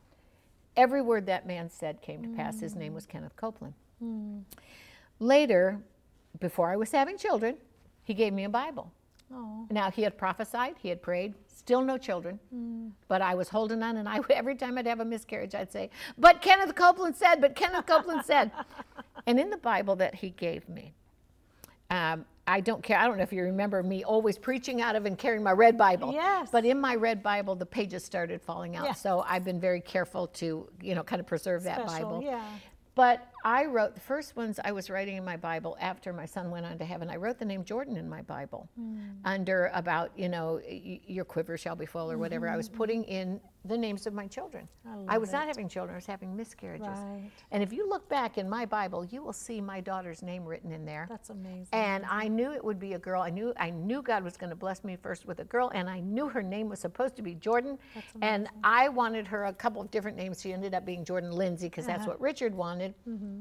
Every 0.75 1.03
word 1.03 1.27
that 1.27 1.45
man 1.45 1.69
said 1.69 2.01
came 2.01 2.23
to 2.23 2.29
pass. 2.29 2.59
His 2.59 2.75
name 2.75 2.95
was 2.95 3.05
mm. 3.05 3.09
Kenneth 3.09 3.35
Copeland. 3.35 3.75
Mm. 4.03 4.41
Later, 5.19 5.79
before 6.39 6.71
I 6.71 6.77
was 6.77 6.91
having 6.91 7.19
children, 7.19 7.57
he 8.03 8.15
gave 8.15 8.33
me 8.33 8.43
a 8.43 8.49
Bible. 8.49 8.91
Oh. 9.33 9.65
Now 9.71 9.89
he 9.89 10.03
had 10.03 10.17
prophesied, 10.17 10.75
he 10.77 10.89
had 10.89 11.01
prayed, 11.01 11.33
still 11.47 11.81
no 11.81 11.97
children, 11.97 12.39
but 13.07 13.21
I 13.21 13.33
was 13.35 13.49
holding 13.49 13.81
on, 13.81 13.97
and 13.97 14.07
I 14.07 14.19
every 14.29 14.55
time 14.55 14.77
I'd 14.77 14.85
have 14.85 14.99
a 14.99 15.05
miscarriage, 15.05 15.55
I'd 15.55 15.71
say, 15.71 15.89
"But 16.17 16.41
Kenneth 16.41 16.75
Copeland 16.75 17.15
said," 17.15 17.41
"But 17.41 17.55
Kenneth 17.55 17.85
Copeland 17.85 18.25
said," 18.25 18.51
and 19.27 19.39
in 19.39 19.49
the 19.49 19.57
Bible 19.57 19.95
that 19.97 20.15
he 20.15 20.29
gave 20.31 20.67
me, 20.69 20.93
um, 21.89 22.25
I 22.45 22.59
don't 22.59 22.83
care. 22.83 22.97
I 22.97 23.07
don't 23.07 23.17
know 23.17 23.23
if 23.23 23.31
you 23.31 23.43
remember 23.43 23.81
me 23.81 24.03
always 24.03 24.37
preaching 24.37 24.81
out 24.81 24.95
of 24.97 25.05
and 25.05 25.17
carrying 25.17 25.43
my 25.43 25.53
red 25.53 25.77
Bible. 25.77 26.11
Yes. 26.11 26.49
But 26.51 26.65
in 26.65 26.79
my 26.79 26.95
red 26.95 27.23
Bible, 27.23 27.55
the 27.55 27.65
pages 27.65 28.03
started 28.03 28.41
falling 28.41 28.75
out, 28.75 28.85
Yeah. 28.85 28.93
so 28.93 29.23
I've 29.27 29.45
been 29.45 29.59
very 29.61 29.79
careful 29.79 30.27
to, 30.27 30.67
you 30.81 30.93
know, 30.95 31.03
kind 31.03 31.19
of 31.21 31.25
preserve 31.25 31.63
that 31.63 31.87
Special, 31.89 32.09
Bible. 32.19 32.23
yeah. 32.23 32.43
But 32.95 33.25
I 33.43 33.65
wrote 33.65 33.93
the 33.93 34.01
first 34.01 34.35
ones 34.35 34.59
I 34.63 34.71
was 34.71 34.89
writing 34.89 35.17
in 35.17 35.25
my 35.25 35.37
Bible 35.37 35.75
after 35.79 36.13
my 36.13 36.25
son 36.25 36.49
went 36.49 36.65
on 36.65 36.77
to 36.77 36.85
heaven. 36.85 37.09
I 37.09 37.17
wrote 37.17 37.37
the 37.39 37.45
name 37.45 37.63
Jordan 37.63 37.97
in 37.97 38.07
my 38.09 38.21
Bible 38.21 38.69
Hmm. 38.75 38.99
under 39.25 39.69
about, 39.73 40.11
you 40.17 40.29
know, 40.29 40.61
your 40.67 41.25
quiver 41.25 41.57
shall 41.57 41.75
be 41.75 41.85
full 41.85 42.11
or 42.11 42.17
whatever. 42.17 42.47
I 42.47 42.55
was 42.57 42.69
putting 42.69 43.03
in 43.03 43.41
the 43.65 43.77
names 43.77 44.05
of 44.07 44.13
my 44.13 44.27
children. 44.27 44.67
Mm-hmm. 44.85 45.09
I 45.09 45.15
I 45.15 45.17
was 45.17 45.31
not 45.31 45.47
having 45.47 45.69
children, 45.69 45.93
I 45.95 45.97
was 45.97 46.05
having 46.05 46.35
miscarriages. 46.35 46.85
Right. 46.85 47.31
And 47.51 47.63
if 47.63 47.71
you 47.71 47.87
look 47.87 48.09
back 48.09 48.37
in 48.37 48.49
my 48.49 48.65
Bible, 48.65 49.05
you 49.05 49.23
will 49.23 49.31
see 49.31 49.61
my 49.61 49.79
daughter's 49.79 50.21
name 50.21 50.43
written 50.45 50.71
in 50.73 50.83
there. 50.83 51.05
That's 51.09 51.29
amazing. 51.29 51.69
And 51.71 52.03
I 52.09 52.27
knew 52.27 52.51
it 52.51 52.61
would 52.63 52.77
be 52.79 52.93
a 52.93 52.99
girl. 52.99 53.21
I 53.21 53.29
knew 53.29 53.53
I 53.57 53.69
knew 53.69 54.01
God 54.01 54.21
was 54.21 54.35
going 54.35 54.49
to 54.49 54.55
bless 54.57 54.83
me 54.83 54.97
first 55.01 55.25
with 55.25 55.39
a 55.39 55.45
girl, 55.45 55.71
and 55.73 55.89
I 55.89 56.01
knew 56.01 56.27
her 56.27 56.43
name 56.43 56.67
was 56.67 56.79
supposed 56.79 57.15
to 57.15 57.21
be 57.21 57.35
Jordan. 57.35 57.79
And 58.21 58.49
I 58.65 58.89
wanted 58.89 59.27
her 59.27 59.45
a 59.45 59.53
couple 59.53 59.81
of 59.81 59.89
different 59.91 60.17
names. 60.17 60.41
She 60.41 60.51
ended 60.51 60.73
up 60.73 60.85
being 60.85 61.05
Jordan 61.05 61.31
Lindsay 61.31 61.67
because 61.69 61.87
Uh-huh. 61.87 61.95
that's 61.97 62.07
what 62.07 62.19
Richard 62.19 62.53
wanted. 62.53 62.93
Mm-hmm. 63.07 63.32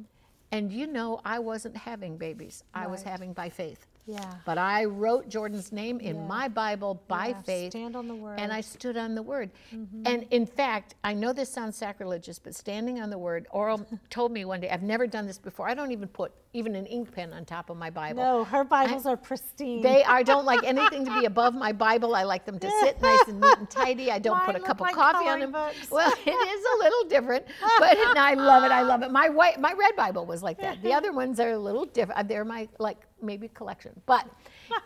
And 0.53 0.71
you 0.71 0.87
know, 0.87 1.21
I 1.25 1.39
wasn't 1.39 1.77
having 1.77 2.19
babies. 2.19 2.63
I 2.75 2.87
was 2.87 3.03
having 3.03 3.33
by 3.33 3.49
faith. 3.49 3.87
Yeah. 4.05 4.35
But 4.45 4.59
I 4.59 4.85
wrote 4.85 5.29
Jordan's 5.29 5.71
name 5.71 6.01
in 6.01 6.17
Yeah. 6.17 6.27
my 6.27 6.49
Bible 6.49 7.03
by 7.07 7.29
Yeah, 7.29 7.43
faith. 7.43 7.73
stand 7.73 7.95
on 7.95 8.09
the 8.09 8.15
word. 8.17 8.41
And 8.41 8.53
I 8.53 8.61
stood 8.61 8.97
on 8.97 9.15
the 9.15 9.23
word. 9.23 9.51
Mm-hmm. 9.73 10.03
And 10.07 10.27
in 10.31 10.45
fact, 10.45 10.97
I 11.05 11.15
know 11.15 11.33
this 11.33 11.49
sounds 11.49 11.77
sacrilegious, 11.77 12.39
but 12.41 12.55
standing 12.55 13.01
on 13.01 13.11
the 13.11 13.19
word, 13.19 13.47
Oral 13.53 13.87
told 14.11 14.33
me 14.33 14.45
one 14.45 14.61
day, 14.61 14.71
I've 14.71 14.83
never 14.83 15.07
done 15.07 15.27
this 15.27 15.39
before. 15.39 15.69
I 15.69 15.75
don't 15.75 15.93
even 15.93 16.09
put 16.09 16.33
even 16.55 16.75
an 16.75 16.85
ink 16.87 17.13
pen 17.13 17.33
on 17.33 17.45
top 17.47 17.71
of 17.71 17.77
my 17.79 17.89
Bible. 17.89 18.23
no, 18.23 18.45
her 18.45 18.63
Bibles 18.65 19.07
are 19.07 19.17
pristine. 19.17 19.81
They 19.83 20.05
I 20.05 20.23
don't 20.23 20.45
like 20.45 20.65
anything 20.67 21.05
to 21.07 21.19
be 21.21 21.25
above 21.27 21.55
my 21.55 21.73
Bible. 21.73 22.15
I 22.15 22.25
like 22.25 22.45
them 22.45 22.59
to 22.59 22.71
sit 22.83 23.01
nice 23.01 23.21
and 23.29 23.41
neat 23.41 23.57
and 23.59 23.71
tidy. 23.71 24.11
I 24.11 24.19
don't 24.19 24.37
Mine 24.37 24.47
put 24.47 24.57
a 24.57 24.61
cup 24.61 24.77
of 24.79 24.81
like 24.83 24.95
coffee 24.95 25.29
on 25.29 25.41
them. 25.41 25.53
books. 25.53 25.91
Well, 25.91 26.13
it 26.27 26.29
is 26.31 26.65
a 26.75 26.79
little 26.85 27.05
different, 27.09 27.47
but 27.79 27.97
and 27.97 28.19
I 28.19 28.35
love 28.35 28.65
it. 28.65 28.71
I 28.73 28.83
love 28.83 29.03
it. 29.03 29.11
My 29.11 29.29
white, 29.31 29.61
my 29.61 29.73
red 29.73 29.97
Bible 29.97 30.27
was 30.27 30.43
like 30.43 30.59
that. 30.59 30.83
The 30.83 30.93
other 30.93 31.13
ones 31.13 31.39
are 31.41 31.53
a 31.53 31.59
little 31.59 31.87
different. 31.87 32.29
They're 32.29 32.45
my 32.45 32.69
like 32.79 32.99
maybe 33.23 33.49
collection. 33.49 34.01
But 34.07 34.29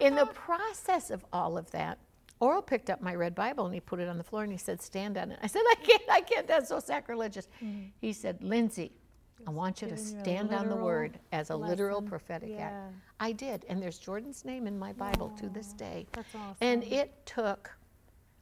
in 0.00 0.14
the 0.14 0.26
process 0.26 1.10
of 1.10 1.24
all 1.32 1.56
of 1.58 1.70
that, 1.72 1.98
Oral 2.38 2.62
picked 2.62 2.90
up 2.90 3.00
my 3.00 3.14
red 3.14 3.34
Bible 3.34 3.64
and 3.64 3.74
he 3.74 3.80
put 3.80 3.98
it 3.98 4.08
on 4.08 4.18
the 4.18 4.24
floor 4.24 4.42
and 4.42 4.52
he 4.52 4.58
said, 4.58 4.82
"Stand 4.82 5.16
on 5.16 5.32
it." 5.32 5.38
I 5.42 5.46
said, 5.46 5.62
"I 5.70 5.74
can't. 5.82 6.02
I 6.10 6.20
can't. 6.20 6.46
That's 6.46 6.68
so 6.68 6.80
sacrilegious." 6.80 7.48
He 8.00 8.12
said, 8.12 8.42
"Lindsay." 8.42 8.92
I 9.46 9.50
want 9.50 9.82
you 9.82 9.88
to 9.88 9.96
stand 9.96 10.52
on 10.52 10.68
the 10.68 10.76
word 10.76 11.18
as 11.30 11.50
a 11.50 11.56
literal 11.56 11.98
lesson. 11.98 12.08
prophetic 12.08 12.58
act. 12.58 12.94
I 13.20 13.32
did, 13.32 13.64
and 13.68 13.80
there's 13.82 13.98
Jordan's 13.98 14.44
name 14.44 14.66
in 14.66 14.78
my 14.78 14.92
Bible 14.92 15.30
to 15.38 15.48
this 15.48 15.72
day. 15.72 16.06
that's 16.12 16.28
And 16.60 16.82
it 16.84 17.24
took 17.26 17.75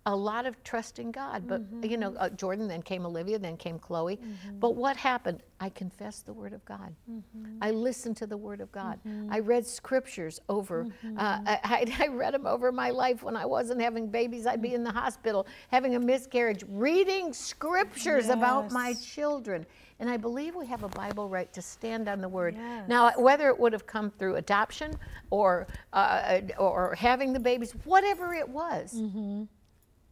a 0.07 0.15
lot 0.15 0.45
of 0.47 0.63
trust 0.65 0.99
in 0.99 1.11
God. 1.11 1.47
But 1.47 1.63
you 1.83 1.97
know, 1.97 2.11
mm-hmm. 2.11 2.23
uh, 2.23 2.29
Jordan, 2.31 2.69
then 2.69 2.83
came 2.83 3.07
Olivia, 3.07 3.39
then 3.39 3.57
came 3.57 3.79
Chloe. 3.79 4.17
Mm-hmm. 4.17 4.59
But 4.59 4.77
what 4.77 4.97
happened? 4.97 5.43
I 5.61 5.71
confessed 5.71 6.27
the 6.27 6.33
Word 6.33 6.53
of 6.53 6.65
God. 6.65 6.95
Mm-hmm. 7.11 7.59
I 7.63 7.71
listened 7.71 8.17
to 8.19 8.27
the 8.27 8.37
Word 8.37 8.61
of 8.61 8.71
God. 8.71 8.99
I 9.31 9.39
read 9.39 9.67
scriptures 9.67 10.41
over. 10.49 10.87
Uh, 11.17 11.39
I, 11.47 11.87
I 12.01 12.09
read 12.09 12.35
them 12.35 12.47
over 12.47 12.71
my 12.71 12.91
life 12.91 13.23
when 13.23 13.37
I 13.37 13.47
wasn't 13.47 13.81
having 13.81 14.09
babies. 14.09 14.47
I'd 14.47 14.61
be 14.61 14.71
mm. 14.71 14.75
in 14.75 14.85
the 14.85 14.93
hospital 14.93 15.47
having 15.71 15.95
a 15.95 16.01
miscarriage, 16.01 16.65
reading 16.69 17.33
scriptures 17.33 18.29
about 18.29 18.73
my 18.73 18.95
children. 18.95 19.65
And 20.01 20.11
I 20.11 20.17
believe 20.17 20.55
we 20.57 20.67
have 20.67 20.83
a 20.83 20.89
Bible 20.89 21.29
right 21.29 21.51
to 21.53 21.63
stand 21.63 22.09
on 22.09 22.21
the 22.21 22.29
Word. 22.29 22.57
Yes. 22.59 22.89
Now, 22.89 23.13
whether 23.17 23.49
it 23.49 23.59
would 23.59 23.73
have 23.73 23.87
come 23.87 24.11
through 24.11 24.37
adoption 24.37 24.99
or 25.31 25.67
uh, 25.93 26.41
or 26.59 26.95
having 26.95 27.33
the 27.33 27.41
babies, 27.41 27.73
whatever 27.85 28.35
it 28.35 28.49
was, 28.49 29.01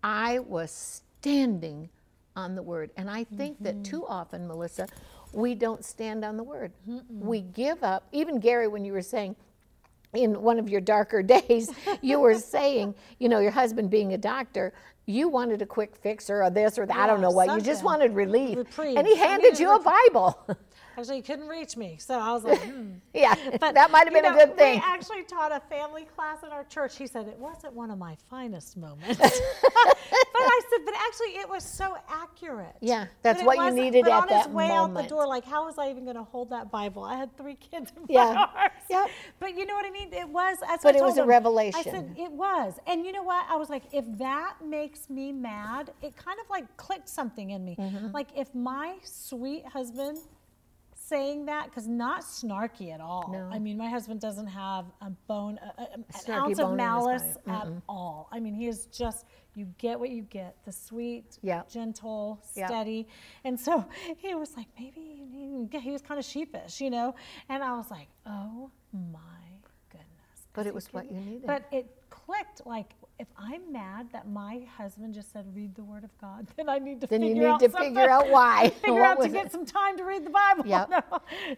I 0.02 0.40
was 0.40 0.70
standing 1.20 1.88
on 2.36 2.54
the 2.54 2.62
word. 2.62 2.90
And 2.96 3.10
I 3.10 3.24
think 3.24 3.62
that 3.62 3.84
too 3.84 4.06
often, 4.06 4.46
Melissa, 4.46 4.88
we 5.32 5.54
don't 5.54 5.84
stand 5.84 6.24
on 6.24 6.36
the 6.36 6.42
word. 6.42 6.72
We 7.10 7.40
give 7.40 7.82
up. 7.82 8.06
Even 8.12 8.40
Gary, 8.40 8.68
when 8.68 8.84
you 8.84 8.92
were 8.92 9.02
saying, 9.02 9.36
in 10.14 10.42
one 10.42 10.58
of 10.58 10.68
your 10.68 10.80
darker 10.80 11.22
days, 11.22 11.70
you 12.00 12.20
were 12.20 12.34
saying, 12.34 12.94
you 13.18 13.28
know, 13.28 13.38
your 13.38 13.50
husband 13.50 13.90
being 13.90 14.12
a 14.12 14.18
doctor, 14.18 14.72
you 15.06 15.28
wanted 15.28 15.62
a 15.62 15.66
quick 15.66 15.96
fix 15.96 16.30
or 16.30 16.48
this 16.50 16.78
or 16.78 16.86
that. 16.86 16.96
I 16.96 17.06
don't 17.06 17.20
know 17.20 17.30
what. 17.30 17.48
You 17.48 17.60
just 17.60 17.82
wanted 17.82 18.14
relief. 18.14 18.56
Reprieve. 18.56 18.96
And 18.96 19.06
he 19.06 19.16
handed 19.16 19.58
you 19.58 19.74
a 19.74 19.80
Bible. 19.80 20.38
Actually, 20.96 21.16
he 21.16 21.22
couldn't 21.22 21.48
reach 21.48 21.76
me, 21.76 21.96
so 21.98 22.18
I 22.18 22.32
was 22.32 22.44
like, 22.44 22.60
hmm. 22.62 22.92
yeah, 23.14 23.34
But 23.60 23.74
that 23.74 23.90
might 23.90 24.04
have 24.04 24.12
been 24.12 24.24
a 24.24 24.34
good 24.34 24.56
thing. 24.56 24.74
We 24.74 24.82
actually 24.84 25.22
taught 25.22 25.52
a 25.52 25.60
family 25.68 26.04
class 26.04 26.42
in 26.42 26.50
our 26.50 26.64
church. 26.64 26.96
He 26.96 27.06
said 27.06 27.28
it 27.28 27.38
wasn't 27.38 27.74
one 27.74 27.90
of 27.90 27.98
my 27.98 28.16
finest 28.28 28.76
moments, 28.76 29.18
but 29.18 29.30
I 29.30 30.60
said, 30.70 30.84
but 30.84 30.94
actually, 30.94 31.40
it 31.40 31.48
was 31.48 31.64
so 31.64 31.96
accurate. 32.08 32.76
Yeah, 32.80 33.06
that's 33.22 33.42
what 33.42 33.56
you 33.58 33.70
needed 33.70 34.04
but 34.04 34.12
at 34.12 34.22
on 34.22 34.28
that 34.28 34.46
his 34.46 34.54
way 34.54 34.70
out 34.70 34.92
the 34.94 35.02
door, 35.04 35.26
like, 35.26 35.44
how 35.44 35.66
was 35.66 35.78
I 35.78 35.90
even 35.90 36.04
going 36.04 36.16
to 36.16 36.24
hold 36.24 36.50
that 36.50 36.70
Bible? 36.70 37.04
I 37.04 37.16
had 37.16 37.36
three 37.36 37.56
kids 37.56 37.92
in 37.96 38.02
my 38.02 38.06
Yeah, 38.08 38.46
arms. 38.54 38.72
yep. 38.90 39.10
But 39.40 39.56
you 39.56 39.66
know 39.66 39.74
what 39.74 39.86
I 39.86 39.90
mean? 39.90 40.12
It 40.12 40.28
was. 40.28 40.58
That's 40.60 40.82
But 40.82 40.96
it 40.96 41.02
was 41.02 41.14
told 41.14 41.28
a 41.30 41.32
him. 41.34 41.72
I 41.74 41.82
said 41.82 42.14
it 42.18 42.32
was, 42.32 42.74
and 42.86 43.04
you 43.04 43.12
know 43.12 43.22
what? 43.22 43.46
I 43.48 43.56
was 43.56 43.70
like, 43.70 43.84
if 43.92 44.04
that 44.18 44.56
makes 44.64 45.08
me 45.08 45.32
mad, 45.32 45.90
it 46.02 46.16
kind 46.16 46.38
of 46.40 46.48
like 46.50 46.76
clicked 46.76 47.08
something 47.08 47.50
in 47.50 47.64
me. 47.64 47.76
Mm-hmm. 47.78 48.08
Like 48.12 48.28
if 48.36 48.54
my 48.54 48.96
sweet 49.02 49.64
husband 49.66 50.18
saying 51.08 51.46
that 51.46 51.66
because 51.66 51.86
not 51.88 52.22
snarky 52.22 52.92
at 52.92 53.00
all. 53.00 53.28
No. 53.32 53.48
I 53.52 53.58
mean, 53.58 53.76
my 53.76 53.88
husband 53.88 54.20
doesn't 54.20 54.46
have 54.46 54.86
a 55.00 55.10
bone, 55.26 55.58
a, 55.78 55.82
a- 55.82 55.94
an 55.94 56.04
ounce 56.30 56.58
of 56.58 56.74
malice 56.74 57.36
at 57.48 57.68
all. 57.88 58.28
I 58.32 58.40
mean, 58.40 58.54
he 58.54 58.66
is 58.68 58.86
just 58.86 59.26
you 59.54 59.66
get 59.78 59.98
what 60.00 60.10
you 60.10 60.22
get. 60.22 60.56
The 60.64 60.72
sweet, 60.72 61.38
Yep. 61.42 61.68
gentle, 61.70 62.42
Yep. 62.54 62.68
steady. 62.68 63.06
And 63.44 63.58
so 63.58 63.84
he 64.18 64.34
was 64.34 64.56
like, 64.56 64.66
maybe 64.78 65.24
he 65.80 65.90
was 65.90 66.02
kind 66.02 66.18
of 66.18 66.24
sheepish, 66.24 66.80
you 66.80 66.90
know. 66.90 67.14
And 67.48 67.62
I 67.62 67.76
was 67.76 67.90
like, 67.90 68.08
oh 68.26 68.70
my 68.92 69.18
goodness. 69.90 70.46
but 70.54 70.66
it 70.66 70.74
was 70.74 70.86
what 70.92 71.10
you 71.10 71.18
needed. 71.20 71.46
But 71.46 71.64
it 71.72 71.86
clicked 72.10 72.66
like. 72.66 72.94
If 73.22 73.28
I'm 73.38 73.72
mad 73.72 74.08
that 74.12 74.28
my 74.28 74.62
husband 74.76 75.14
just 75.14 75.32
said 75.32 75.46
read 75.54 75.76
the 75.76 75.84
Word 75.84 76.02
of 76.02 76.10
God, 76.20 76.48
then 76.56 76.68
I 76.68 76.80
need 76.80 77.00
to 77.02 77.06
Then 77.06 77.22
you 77.22 77.28
figure 77.28 77.42
need 77.42 77.48
out 77.50 77.60
to 77.60 77.70
something. 77.70 77.94
figure 77.94 78.10
out 78.10 78.28
why. 78.30 78.70
figure 78.84 79.04
out 79.04 79.22
to 79.22 79.28
get 79.28 79.46
it? 79.46 79.52
some 79.52 79.64
time 79.64 79.96
to 79.98 80.02
read 80.04 80.26
the 80.26 80.30
Bible. 80.30 80.66
Yep. 80.66 80.90
No. 80.90 81.02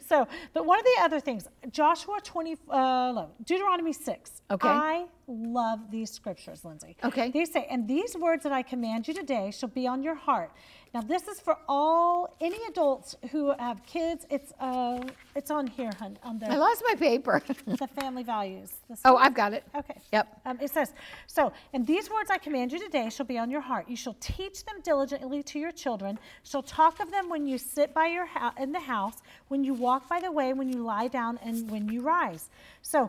So, 0.06 0.28
but 0.52 0.66
one 0.66 0.78
of 0.78 0.84
the 0.84 0.96
other 1.00 1.20
things, 1.20 1.48
Joshua 1.70 2.18
20, 2.22 2.52
uh, 2.68 2.76
no, 3.14 3.30
Deuteronomy 3.46 3.94
6. 3.94 4.42
Okay. 4.50 4.68
I 4.68 5.06
love 5.26 5.90
these 5.90 6.10
scriptures, 6.10 6.64
Lindsay. 6.64 6.96
Okay. 7.02 7.30
These 7.30 7.52
say, 7.52 7.66
and 7.70 7.88
these 7.88 8.16
words 8.16 8.42
that 8.42 8.52
I 8.52 8.62
command 8.62 9.08
you 9.08 9.14
today 9.14 9.50
shall 9.50 9.70
be 9.70 9.86
on 9.86 10.02
your 10.02 10.14
heart. 10.14 10.52
Now, 10.92 11.00
this 11.00 11.26
is 11.26 11.40
for 11.40 11.58
all 11.68 12.36
any 12.40 12.58
adults 12.68 13.16
who 13.32 13.52
have 13.58 13.84
kids. 13.84 14.26
It's 14.30 14.52
uh, 14.60 15.00
it's 15.34 15.50
on 15.50 15.66
here, 15.66 15.90
hun, 15.98 16.16
on 16.22 16.40
I 16.48 16.56
lost 16.56 16.84
my 16.88 16.94
paper. 16.94 17.42
the 17.66 17.88
family 17.88 18.22
values. 18.22 18.70
This 18.88 19.00
oh. 19.04 19.16
I've 19.16 19.34
got 19.34 19.52
it. 19.52 19.64
Okay. 19.74 19.96
Yep. 20.12 20.40
Um, 20.46 20.58
it 20.60 20.70
says, 20.70 20.92
so, 21.26 21.52
and 21.72 21.84
these 21.84 22.08
words 22.10 22.30
I 22.30 22.34
I 22.34 22.38
command 22.38 22.72
you 22.72 22.80
today 22.80 23.10
shall 23.10 23.26
be 23.26 23.38
on 23.38 23.48
your 23.48 23.60
heart. 23.60 23.88
You 23.88 23.94
shall 23.94 24.16
teach 24.18 24.64
them 24.64 24.80
diligently 24.82 25.40
to 25.44 25.60
your 25.60 25.70
children. 25.70 26.18
Shall 26.42 26.64
talk 26.64 26.98
of 26.98 27.12
them 27.12 27.28
when 27.28 27.46
you 27.46 27.58
sit 27.58 27.94
by 27.94 28.06
your 28.06 28.26
ho- 28.26 28.50
in 28.58 28.72
the 28.72 28.80
house, 28.80 29.18
when 29.46 29.62
you 29.62 29.72
walk 29.72 30.08
by 30.08 30.18
the 30.20 30.32
way, 30.32 30.52
when 30.52 30.68
you 30.68 30.82
lie 30.82 31.06
down, 31.06 31.38
and 31.44 31.70
when 31.70 31.88
you 31.88 32.02
rise. 32.02 32.50
So, 32.82 33.08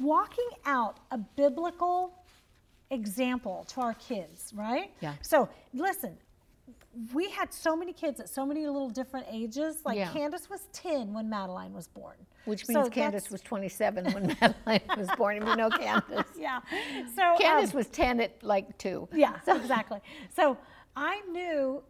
walking 0.00 0.48
out 0.64 0.98
a 1.10 1.18
biblical 1.18 2.12
example 2.90 3.64
to 3.68 3.80
our 3.80 3.94
kids, 3.94 4.52
right? 4.54 4.90
Yeah. 5.00 5.14
So, 5.22 5.48
listen, 5.74 6.16
we 7.12 7.30
had 7.30 7.52
so 7.52 7.76
many 7.76 7.92
kids 7.92 8.20
at 8.20 8.28
so 8.28 8.46
many 8.46 8.66
little 8.66 8.88
different 8.88 9.26
ages. 9.30 9.78
Like 9.84 9.98
Yeah. 9.98 10.10
Candace 10.12 10.48
was 10.48 10.66
10 10.72 11.12
when 11.12 11.28
Madeline 11.28 11.72
was 11.74 11.88
born. 11.88 12.16
Which 12.46 12.64
So 12.64 12.82
means 12.82 12.88
Candace 12.90 13.30
was 13.30 13.40
27 13.42 14.12
when 14.12 14.26
Madeline 14.40 14.80
was 14.96 15.08
born. 15.18 15.36
If 15.42 15.48
you 15.48 15.56
know 15.56 15.68
Candace. 15.70 16.26
Yeah. 16.38 16.60
So 17.14 17.22
um, 17.32 17.38
Candace 17.38 17.74
was 17.74 17.88
10 17.88 18.20
at 18.20 18.42
like 18.42 18.76
two. 18.78 19.08
Yeah, 19.12 19.36
exactly. 19.46 20.00
So 20.34 20.56
I 20.94 21.20
knew 21.32 21.82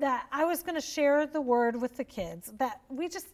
that 0.00 0.26
I 0.32 0.44
was 0.44 0.62
going 0.62 0.74
to 0.74 0.80
share 0.80 1.26
the 1.26 1.40
word 1.40 1.80
with 1.80 1.96
the 1.96 2.04
kids, 2.04 2.52
that 2.58 2.80
we 2.88 3.08
just 3.08 3.26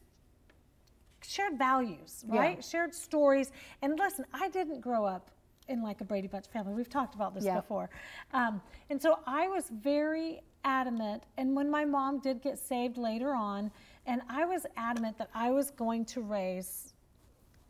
shared 1.22 1.58
values, 1.58 2.24
Yeah. 2.28 2.40
right? 2.40 2.64
Shared 2.64 2.94
stories. 2.94 3.50
And 3.82 3.98
listen, 3.98 4.24
I 4.32 4.48
didn't 4.48 4.80
grow 4.80 5.04
up 5.04 5.30
in 5.68 5.82
like 5.82 6.00
a 6.00 6.04
Brady 6.04 6.28
Bunch 6.28 6.46
family. 6.46 6.74
We've 6.74 6.88
talked 6.88 7.14
about 7.14 7.34
this 7.34 7.44
Yeah. 7.44 7.56
before. 7.56 7.90
Um, 8.32 8.60
and 8.90 9.00
so 9.00 9.18
I 9.26 9.48
was 9.48 9.68
very 9.68 10.40
adamant. 10.64 11.24
And 11.36 11.54
when 11.54 11.70
my 11.70 11.84
mom 11.84 12.20
did 12.20 12.40
get 12.42 12.58
saved 12.58 12.96
later 12.96 13.34
on, 13.34 13.70
and 14.06 14.22
I 14.28 14.44
was 14.46 14.64
adamant 14.76 15.18
that 15.18 15.28
I 15.34 15.50
was 15.50 15.70
going 15.70 16.04
to 16.06 16.22
raise 16.22 16.94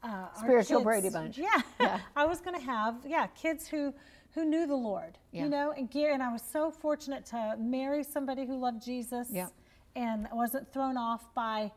uh, 0.04 0.32
Spiritual 0.34 0.82
Brady 0.84 1.10
Bunch. 1.10 1.38
Yeah, 1.38 1.60
Yeah. 1.80 1.98
I 2.16 2.24
was 2.24 2.40
going 2.40 2.56
to 2.56 2.64
have 2.64 3.04
yeah 3.04 3.26
kids 3.28 3.66
who 3.66 3.92
who 4.34 4.44
knew 4.44 4.64
the 4.66 4.76
Lord, 4.76 5.18
Yeah. 5.32 5.42
you 5.44 5.48
know, 5.48 5.72
and 5.72 5.90
Gary 5.90 6.14
and 6.14 6.22
I 6.22 6.30
was 6.32 6.42
so 6.42 6.70
fortunate 6.70 7.26
to 7.26 7.56
marry 7.58 8.04
somebody 8.04 8.46
who 8.46 8.56
loved 8.56 8.80
Jesus 8.84 9.28
Yeah. 9.32 9.48
and 9.96 10.28
wasn't 10.32 10.70
thrown 10.72 10.96
off 10.96 11.34
by 11.34 11.62
Yeah. 11.62 11.68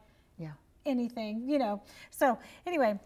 Anything, 0.86 1.48
you 1.48 1.60
know. 1.60 1.82
So 2.10 2.38
anyway, 2.66 3.00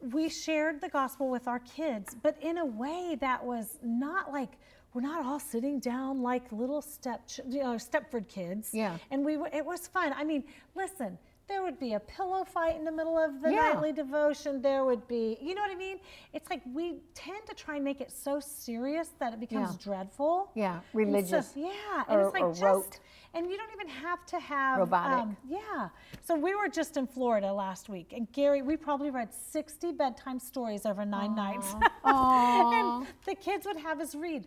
we 0.00 0.28
shared 0.28 0.80
the 0.80 0.88
gospel 0.88 1.28
with 1.28 1.48
our 1.48 1.58
kids, 1.60 2.14
but 2.22 2.36
in 2.40 2.58
a 2.58 2.64
way 2.64 3.16
that 3.20 3.44
was 3.44 3.78
not 3.82 4.32
like 4.32 4.52
we're 4.94 5.02
not 5.02 5.24
all 5.24 5.38
sitting 5.38 5.80
down 5.80 6.22
like 6.22 6.50
little 6.50 6.80
step, 6.80 7.28
you 7.46 7.62
know, 7.62 7.74
Stepford 7.74 8.26
kids. 8.28 8.70
Yeah. 8.72 8.96
And 9.10 9.24
we 9.24 9.36
were, 9.36 9.50
it 9.52 9.64
was 9.64 9.86
fun. 9.86 10.14
I 10.16 10.24
mean, 10.24 10.44
listen, 10.74 11.18
there 11.48 11.62
would 11.62 11.78
be 11.78 11.94
a 11.94 12.00
pillow 12.00 12.44
fight 12.44 12.76
in 12.76 12.84
the 12.84 12.92
middle 12.92 13.18
of 13.18 13.40
the 13.40 13.50
Yeah. 13.50 13.72
nightly 13.72 13.92
devotion. 13.92 14.60
There 14.60 14.84
would 14.84 15.08
be, 15.08 15.38
you 15.40 15.54
know 15.54 15.62
what 15.62 15.70
I 15.70 15.74
mean? 15.76 15.98
It's 16.34 16.50
like 16.50 16.60
we 16.74 17.00
tend 17.14 17.46
to 17.46 17.54
try 17.54 17.76
and 17.76 17.84
make 17.84 18.00
it 18.02 18.10
so 18.12 18.38
serious 18.38 19.08
that 19.18 19.32
it 19.32 19.40
becomes 19.40 19.70
Yeah. 19.72 19.82
dreadful. 19.82 20.50
Yeah, 20.54 20.74
And 20.74 20.82
so- 20.82 20.98
religious 20.98 21.56
yeah, 21.56 22.04
and 22.06 22.20
or- 22.20 22.24
it's 22.26 22.34
like 22.34 22.48
just, 22.50 22.62
rote. 22.62 22.98
and 23.32 23.50
you 23.50 23.56
don't 23.56 23.72
even 23.72 23.88
have 23.88 24.24
to 24.26 24.38
have 24.38 24.78
Robotic. 24.78 25.18
um, 25.18 25.36
yeah. 25.48 25.88
So 26.22 26.34
we 26.36 26.54
were 26.54 26.68
just 26.68 26.96
in 26.98 27.06
Florida 27.06 27.50
last 27.52 27.88
week, 27.88 28.12
and 28.12 28.30
Gary, 28.32 28.60
we 28.60 28.76
probably 28.76 29.10
read 29.10 29.32
60 29.32 29.90
bedtime 29.92 30.38
stories 30.38 30.84
over 30.84 31.04
nine 31.06 31.34
nights. 31.34 31.74
Aww. 32.04 32.72
and 33.00 33.06
the 33.24 33.34
kids 33.34 33.66
would 33.66 33.78
have 33.78 34.00
us 34.00 34.14
read. 34.14 34.46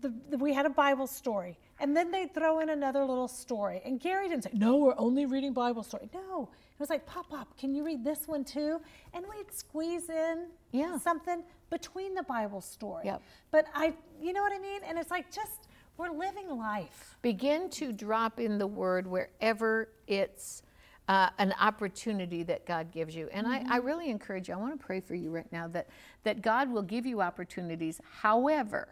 The, 0.00 0.14
the, 0.30 0.38
we 0.38 0.52
had 0.54 0.66
a 0.66 0.70
Bible 0.70 1.08
story, 1.08 1.58
and 1.80 1.96
then 1.96 2.10
they'd 2.10 2.32
throw 2.34 2.60
in 2.60 2.68
another 2.70 3.04
little 3.04 3.28
story. 3.28 3.80
And 3.84 4.00
Gary 4.00 4.28
didn't 4.28 4.44
say, 4.44 4.50
"No, 4.52 4.76
we're 4.76 4.98
only 4.98 5.26
reading 5.26 5.52
Bible 5.52 5.82
story." 5.82 6.08
No, 6.12 6.48
it 6.52 6.80
was 6.80 6.90
like, 6.90 7.06
"Pop, 7.06 7.28
pop, 7.28 7.56
can 7.58 7.74
you 7.74 7.84
read 7.84 8.04
this 8.04 8.26
one 8.26 8.44
too?" 8.44 8.80
And 9.12 9.24
we'd 9.26 9.52
squeeze 9.52 10.08
in 10.08 10.48
Yeah. 10.72 10.98
something 10.98 11.42
between 11.70 12.14
the 12.14 12.22
Bible 12.22 12.60
story. 12.60 13.06
Yep. 13.06 13.22
But 13.50 13.66
I, 13.74 13.94
you 14.20 14.32
know 14.32 14.42
what 14.42 14.52
I 14.52 14.58
mean? 14.58 14.80
And 14.84 14.98
it's 14.98 15.10
like 15.10 15.30
just 15.30 15.68
we're 15.96 16.10
living 16.10 16.56
life. 16.56 17.16
Begin 17.22 17.68
to 17.70 17.92
drop 17.92 18.38
in 18.38 18.56
the 18.58 18.66
word 18.66 19.06
wherever 19.06 19.88
it's 20.06 20.62
uh, 21.08 21.30
an 21.38 21.52
opportunity 21.60 22.42
that 22.44 22.66
God 22.66 22.92
gives 22.92 23.16
you. 23.16 23.28
And 23.32 23.46
I, 23.46 23.64
I 23.68 23.76
really 23.78 24.08
encourage 24.10 24.48
you, 24.48 24.54
I 24.54 24.58
want 24.58 24.78
to 24.78 24.86
pray 24.86 25.00
for 25.00 25.14
you 25.14 25.30
right 25.30 25.50
now 25.50 25.66
that, 25.68 25.88
that 26.22 26.42
God 26.42 26.70
will 26.70 26.82
give 26.82 27.04
you 27.06 27.20
opportunities. 27.20 28.00
However, 28.20 28.88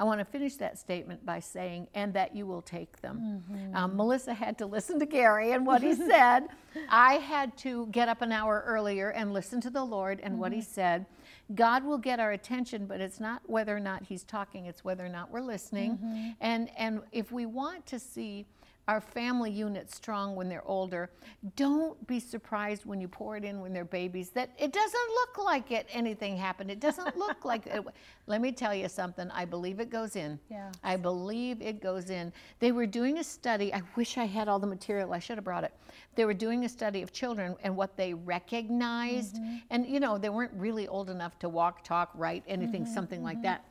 I 0.00 0.04
want 0.04 0.18
to 0.18 0.24
finish 0.24 0.56
that 0.56 0.78
statement 0.78 1.26
by 1.26 1.40
saying, 1.40 1.86
and 1.94 2.14
that 2.14 2.34
you 2.34 2.46
will 2.46 2.62
take 2.62 3.02
them. 3.02 3.42
Mm-hmm. 3.50 3.76
Um, 3.76 3.96
Melissa 3.96 4.32
had 4.32 4.56
to 4.58 4.66
listen 4.66 4.98
to 4.98 5.04
Gary 5.04 5.52
and 5.52 5.66
what 5.66 5.82
he 5.82 5.94
said. 6.08 6.48
I 6.88 7.14
had 7.14 7.54
to 7.58 7.86
get 7.88 8.08
up 8.08 8.22
an 8.22 8.32
hour 8.32 8.64
earlier 8.66 9.10
and 9.10 9.34
listen 9.34 9.60
to 9.60 9.68
the 9.68 9.84
Lord 9.84 10.18
and 10.22 10.38
what 10.38 10.52
he 10.52 10.60
mm-hmm. 10.60 10.72
said. 10.72 11.06
God 11.54 11.84
will 11.84 11.98
get 11.98 12.18
our 12.18 12.32
attention, 12.32 12.86
but 12.86 13.02
it's 13.02 13.20
not 13.20 13.42
whether 13.44 13.76
or 13.76 13.80
not 13.80 14.04
he's 14.04 14.24
talking, 14.24 14.64
it's 14.64 14.82
whether 14.82 15.04
or 15.04 15.10
not 15.10 15.30
we're 15.30 15.42
listening. 15.42 15.98
Mm-hmm. 15.98 16.30
And, 16.40 16.70
and 16.78 17.02
if 17.12 17.30
we 17.30 17.44
want 17.44 17.84
to 17.86 17.98
see 17.98 18.46
our 18.88 19.00
family 19.00 19.50
unit 19.50 19.90
strong 19.90 20.34
when 20.34 20.48
they're 20.48 20.66
older, 20.66 21.10
don't 21.56 22.04
be 22.06 22.18
surprised 22.18 22.84
when 22.84 23.00
you 23.00 23.08
pour 23.08 23.36
it 23.36 23.44
in 23.44 23.60
when 23.60 23.72
they're 23.72 23.84
babies 23.84 24.30
that 24.30 24.50
it 24.58 24.72
doesn't 24.72 25.10
look 25.10 25.38
like 25.44 25.70
it 25.70 25.86
anything 25.92 26.36
happened. 26.36 26.70
It 26.70 26.80
doesn't 26.80 27.16
look 27.16 27.44
like 27.44 27.66
it. 27.66 27.84
Let 28.26 28.40
me 28.40 28.52
tell 28.52 28.74
you 28.74 28.88
something. 28.88 29.30
I 29.30 29.44
believe 29.44 29.80
it 29.80 29.90
goes 29.90 30.16
in. 30.16 30.38
Yes. 30.50 30.74
I 30.82 30.96
believe 30.96 31.62
it 31.62 31.80
goes 31.80 32.10
in. 32.10 32.32
They 32.58 32.72
were 32.72 32.86
doing 32.86 33.18
a 33.18 33.24
study. 33.24 33.72
I 33.72 33.82
wish 33.96 34.18
I 34.18 34.24
had 34.24 34.48
all 34.48 34.58
the 34.58 34.66
material. 34.66 35.12
I 35.12 35.18
should 35.18 35.36
have 35.36 35.44
brought 35.44 35.64
it. 35.64 35.72
They 36.14 36.24
were 36.24 36.34
doing 36.34 36.64
a 36.64 36.68
study 36.68 37.02
of 37.02 37.12
children 37.12 37.56
and 37.62 37.76
what 37.76 37.96
they 37.96 38.14
recognized. 38.14 39.36
Mm-hmm. 39.36 39.56
And 39.70 39.86
you 39.86 40.00
know, 40.00 40.18
they 40.18 40.30
weren't 40.30 40.52
really 40.54 40.88
old 40.88 41.10
enough 41.10 41.38
to 41.40 41.48
walk, 41.48 41.84
talk, 41.84 42.10
write, 42.14 42.42
anything, 42.46 42.84
mm-hmm. 42.84 42.94
something 42.94 43.22
like 43.22 43.36
mm-hmm. 43.36 43.44
that. 43.44 43.64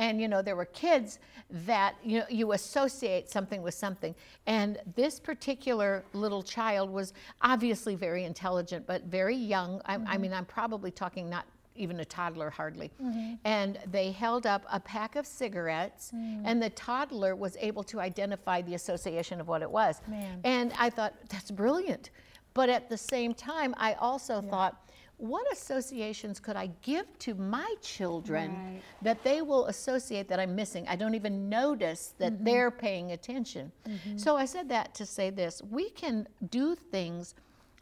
And 0.00 0.18
you 0.18 0.28
know, 0.28 0.40
there 0.40 0.56
were 0.56 0.64
kids 0.64 1.18
that 1.66 1.94
you 2.02 2.20
know, 2.20 2.24
you 2.30 2.52
associate 2.52 3.28
something 3.28 3.60
with 3.60 3.74
something. 3.74 4.14
And 4.46 4.78
this 4.96 5.20
particular 5.20 6.04
little 6.14 6.42
child 6.42 6.90
was 6.90 7.12
obviously 7.42 7.94
very 7.94 8.24
intelligent, 8.24 8.86
but 8.86 9.04
very 9.04 9.36
young. 9.36 9.82
I, 9.84 9.94
I 9.94 9.98
mm-hmm. 9.98 10.22
mean, 10.22 10.32
I'm 10.32 10.46
probably 10.46 10.90
talking 10.90 11.28
not 11.28 11.44
even 11.76 12.00
a 12.00 12.04
toddler 12.04 12.48
hardly. 12.48 12.90
Mm-hmm. 13.02 13.34
And 13.44 13.78
they 13.90 14.10
held 14.10 14.46
up 14.46 14.64
a 14.72 14.80
pack 14.80 15.16
of 15.16 15.26
cigarettes, 15.26 16.12
mm. 16.14 16.42
and 16.44 16.62
the 16.62 16.70
toddler 16.70 17.36
was 17.36 17.56
able 17.60 17.84
to 17.84 18.00
identify 18.00 18.60
the 18.60 18.74
association 18.74 19.40
of 19.40 19.48
what 19.48 19.62
it 19.62 19.70
was. 19.70 20.00
Man. 20.08 20.40
And 20.44 20.72
I 20.78 20.90
thought, 20.90 21.14
that's 21.28 21.50
brilliant. 21.50 22.10
But 22.54 22.68
at 22.68 22.88
the 22.88 22.96
same 22.98 23.32
time, 23.34 23.74
I 23.78 23.94
also 23.94 24.40
thought, 24.40 24.89
what 25.20 25.50
associations 25.52 26.40
could 26.40 26.56
I 26.56 26.68
give 26.82 27.06
to 27.20 27.34
my 27.34 27.74
children 27.82 28.50
Right. 28.52 28.82
that 29.02 29.22
they 29.22 29.42
will 29.42 29.66
associate 29.66 30.28
that 30.28 30.40
I'm 30.40 30.54
missing? 30.56 30.86
I 30.88 30.96
don't 30.96 31.14
even 31.14 31.48
notice 31.48 32.14
that 32.18 32.32
Mm-hmm. 32.34 32.44
they're 32.44 32.70
paying 32.70 33.12
attention. 33.12 33.70
So 34.16 34.36
I 34.36 34.46
said 34.46 34.68
that 34.70 34.94
to 34.94 35.06
say 35.06 35.30
this 35.30 35.62
we 35.62 35.90
can 35.90 36.26
do 36.50 36.74
things 36.74 37.34